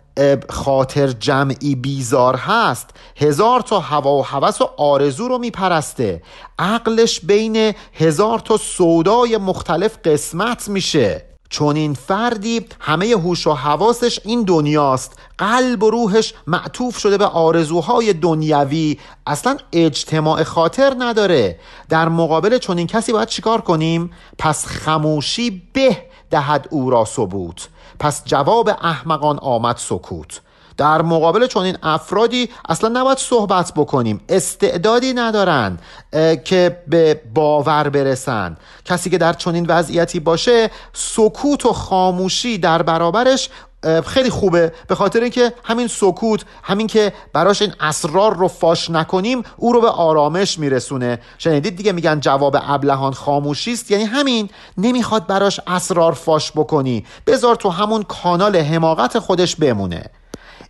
خاطر 0.49 1.07
جمعی 1.07 1.75
بیزار 1.75 2.37
هست 2.37 2.91
هزار 3.17 3.61
تا 3.61 3.81
هوا 3.81 4.15
و 4.15 4.25
هوس 4.25 4.61
و 4.61 4.71
آرزو 4.77 5.29
رو 5.29 5.39
میپرسته. 5.39 6.23
عقلش 6.59 7.21
بین 7.21 7.75
هزار 7.95 8.39
تا 8.39 8.57
سودای 8.57 9.37
مختلف 9.37 9.99
قسمت 10.05 10.69
میشه. 10.69 11.34
چون 11.55 11.77
این 11.77 11.95
فردی 11.95 12.67
همه 12.81 13.07
هوش 13.07 13.47
و 13.47 13.53
حواسش 13.53 14.21
این 14.25 14.43
دنیاست. 14.43 15.19
قلب 15.39 15.83
و 15.83 15.91
روحش 15.91 16.35
معطوف 16.47 16.99
شده 16.99 17.19
به 17.19 17.25
آرزوهای 17.25 18.13
دنیوی 18.13 18.99
اصلا 19.27 19.57
اجتماع 19.73 20.43
خاطر 20.43 20.95
نداره. 20.99 21.59
در 21.89 22.09
مقابل 22.09 22.59
چون 22.59 22.79
این 22.79 22.87
کسی 22.87 23.13
باید 23.13 23.29
چیکار 23.29 23.61
کنیم؟ 23.61 24.11
پس 24.39 24.67
خموشی 24.67 25.63
به 25.73 25.97
دهد 26.31 26.69
او 26.71 26.91
را 26.91 27.05
ثبوت. 27.05 27.69
پس 27.99 28.23
جواب 28.25 28.69
احمقان 28.69 29.39
آمد 29.39 29.77
سکوت. 29.77 30.41
در 30.77 31.03
مقابل 31.03 31.47
چون 31.47 31.65
این 31.65 31.77
افرادی 31.83 32.49
اصلا 32.69 33.01
نباید 33.01 33.19
صحبت 33.19 33.73
بکنیم. 33.77 34.21
استعدادی 34.29 35.13
ندارن 35.13 35.79
که 36.45 36.83
به 36.89 37.21
باور 37.35 37.89
برسن. 37.89 38.57
کسی 38.85 39.11
که 39.11 39.19
در 39.19 39.33
چنین 39.33 39.67
وضعیتی 39.67 40.21
باشه 40.21 40.71
سکوت 40.93 41.67
و 41.67 41.73
خاموشی 41.73 42.59
در 42.59 42.83
برابرش 42.83 43.49
خیلی 44.07 44.31
خوبه. 44.31 44.73
به 44.89 44.95
خاطر 44.95 45.21
اینکه 45.21 45.53
همین 45.65 45.89
سکوت 45.89 46.45
همین 46.63 46.87
که 46.87 47.13
براش 47.33 47.63
این 47.63 47.73
اسرار 47.81 48.37
رو 48.37 48.49
فاش 48.49 48.91
نکنیم 48.91 49.43
او 49.57 49.73
رو 49.73 49.81
به 49.81 49.89
آرامش 49.89 50.59
میرسونه. 50.59 51.19
شنیدید 51.39 51.77
دیگه 51.77 51.93
میگن 51.93 52.21
جواب 52.21 52.57
ابلهان 52.63 53.13
خاموشی 53.13 53.73
است؟ 53.73 53.91
یعنی 53.91 54.05
همین 54.05 54.51
نمی‌خواد 54.79 55.27
براش 55.27 55.61
اسرار 55.67 56.13
فاش 56.13 56.53
بکنی. 56.53 57.05
بذار 57.27 57.55
تو 57.55 57.71
همون 57.71 58.03
کانال 58.03 58.57
حماقت 58.57 59.19
خودش 59.19 59.57
بمونه. 59.57 60.05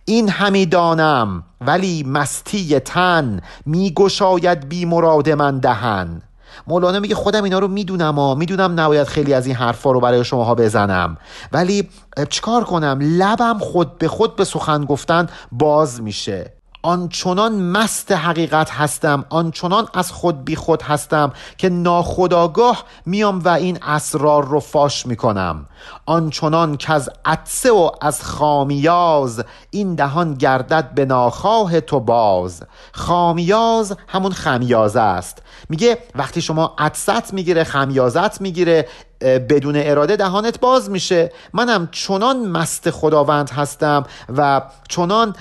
این 0.05 0.29
همی 0.29 0.65
دانم 0.65 1.43
ولی 1.61 2.03
مستی 2.03 2.79
تن 2.79 3.41
میگشاید 3.65 4.69
بی 4.69 4.85
مراد 4.85 5.29
من 5.29 5.59
دهن. 5.59 6.21
مولانا 6.67 6.99
میگه 6.99 7.15
خودم 7.15 7.43
اینا 7.43 7.59
رو 7.59 7.67
می‌دونم 7.67 8.19
و 8.19 8.35
می‌دونم 8.35 8.79
نباید 8.79 9.07
خیلی 9.07 9.33
از 9.33 9.45
این 9.45 9.55
حرفا 9.55 9.91
رو 9.91 9.99
برای 9.99 10.25
شماها 10.25 10.55
بزنم. 10.55 11.17
ولی 11.51 11.89
چیکار 12.29 12.63
کنم؟ 12.63 12.99
لبم 13.01 13.57
خود 13.59 13.97
به 13.97 14.07
خود 14.07 14.35
به 14.35 14.43
سخن 14.43 14.85
گفتن 14.85 15.27
باز 15.51 16.01
میشه. 16.01 16.53
آنچنان 16.85 17.61
مست 17.61 18.11
حقیقت 18.11 18.71
هستم 18.71 19.25
آنچنان 19.29 19.87
از 19.93 20.11
خود 20.11 20.45
بی 20.45 20.55
خود 20.55 20.81
هستم 20.81 21.33
که 21.57 21.69
ناخداگاه 21.69 22.83
میام 23.05 23.39
و 23.39 23.49
این 23.49 23.77
اسرار 23.81 24.45
رو 24.45 24.59
فاش 24.59 25.05
می‌کنم. 25.05 25.65
آنچنان 26.05 26.77
که 26.77 26.93
از 26.93 27.09
عطسه 27.25 27.71
و 27.71 27.91
از 28.01 28.23
خامیاز 28.23 29.43
این 29.71 29.95
دهان 29.95 30.33
گردد 30.33 30.91
به 30.95 31.05
ناخواه 31.05 31.79
تو 31.79 31.99
باز. 31.99 32.63
خامیاز 32.91 33.97
همون 34.07 34.31
خمیازه 34.31 35.01
است. 35.01 35.41
میگه 35.69 35.97
وقتی 36.15 36.41
شما 36.41 36.75
عطست 36.77 37.33
می‌گیره 37.33 37.63
خمیازت 37.63 38.41
می‌گیره 38.41 38.87
بدون 39.25 39.75
اراده 39.77 40.15
دهانت 40.15 40.59
باز 40.59 40.89
میشه. 40.89 41.31
منم 41.53 41.89
چنان 41.91 42.47
مست 42.47 42.89
خداوند 42.89 43.49
هستم 43.49 44.03
و 44.37 44.61
چنان 44.89 45.35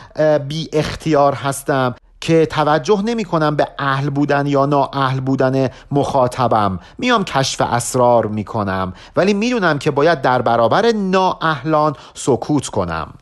بی 0.49 0.69
اختیار 0.73 1.35
هستم 1.35 1.95
که 2.21 2.47
توجه 2.47 3.03
نمی 3.03 3.25
کنم 3.25 3.57
به 3.57 3.69
اهل 3.79 4.11
بودن 4.11 4.47
یا 4.47 4.91
اهل 4.93 5.21
بودن 5.21 5.69
مخاطبم. 5.91 6.79
میام 6.99 7.25
کشف 7.25 7.61
اسرار 7.61 8.27
می 8.27 8.45
کنم 8.45 8.93
ولی 9.17 9.35
می‌دونم 9.35 9.79
که 9.79 9.91
باید 9.91 10.23
در 10.23 10.43
برابر 10.43 10.93
اهلان 11.41 11.97
سکوت 12.15 12.69
کنم. 12.69 13.15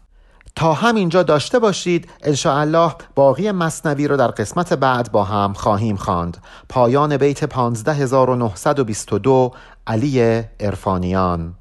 تا 0.56 0.72
همینجا 0.72 1.22
داشته 1.22 1.59
باشید 1.59 2.10
الله 2.44 2.94
باقی 3.14 3.51
مصنوی 3.51 4.09
رو 4.09 4.16
در 4.16 4.28
قسمت 4.28 4.72
بعد 4.72 5.12
با 5.12 5.24
هم 5.24 5.52
خواهیم 5.52 5.97
خواند. 5.97 6.36
پایان 6.68 7.16
بیت 7.16 7.44
15922 7.44 9.52
علی 9.87 10.43
ارفانیان 10.61 11.55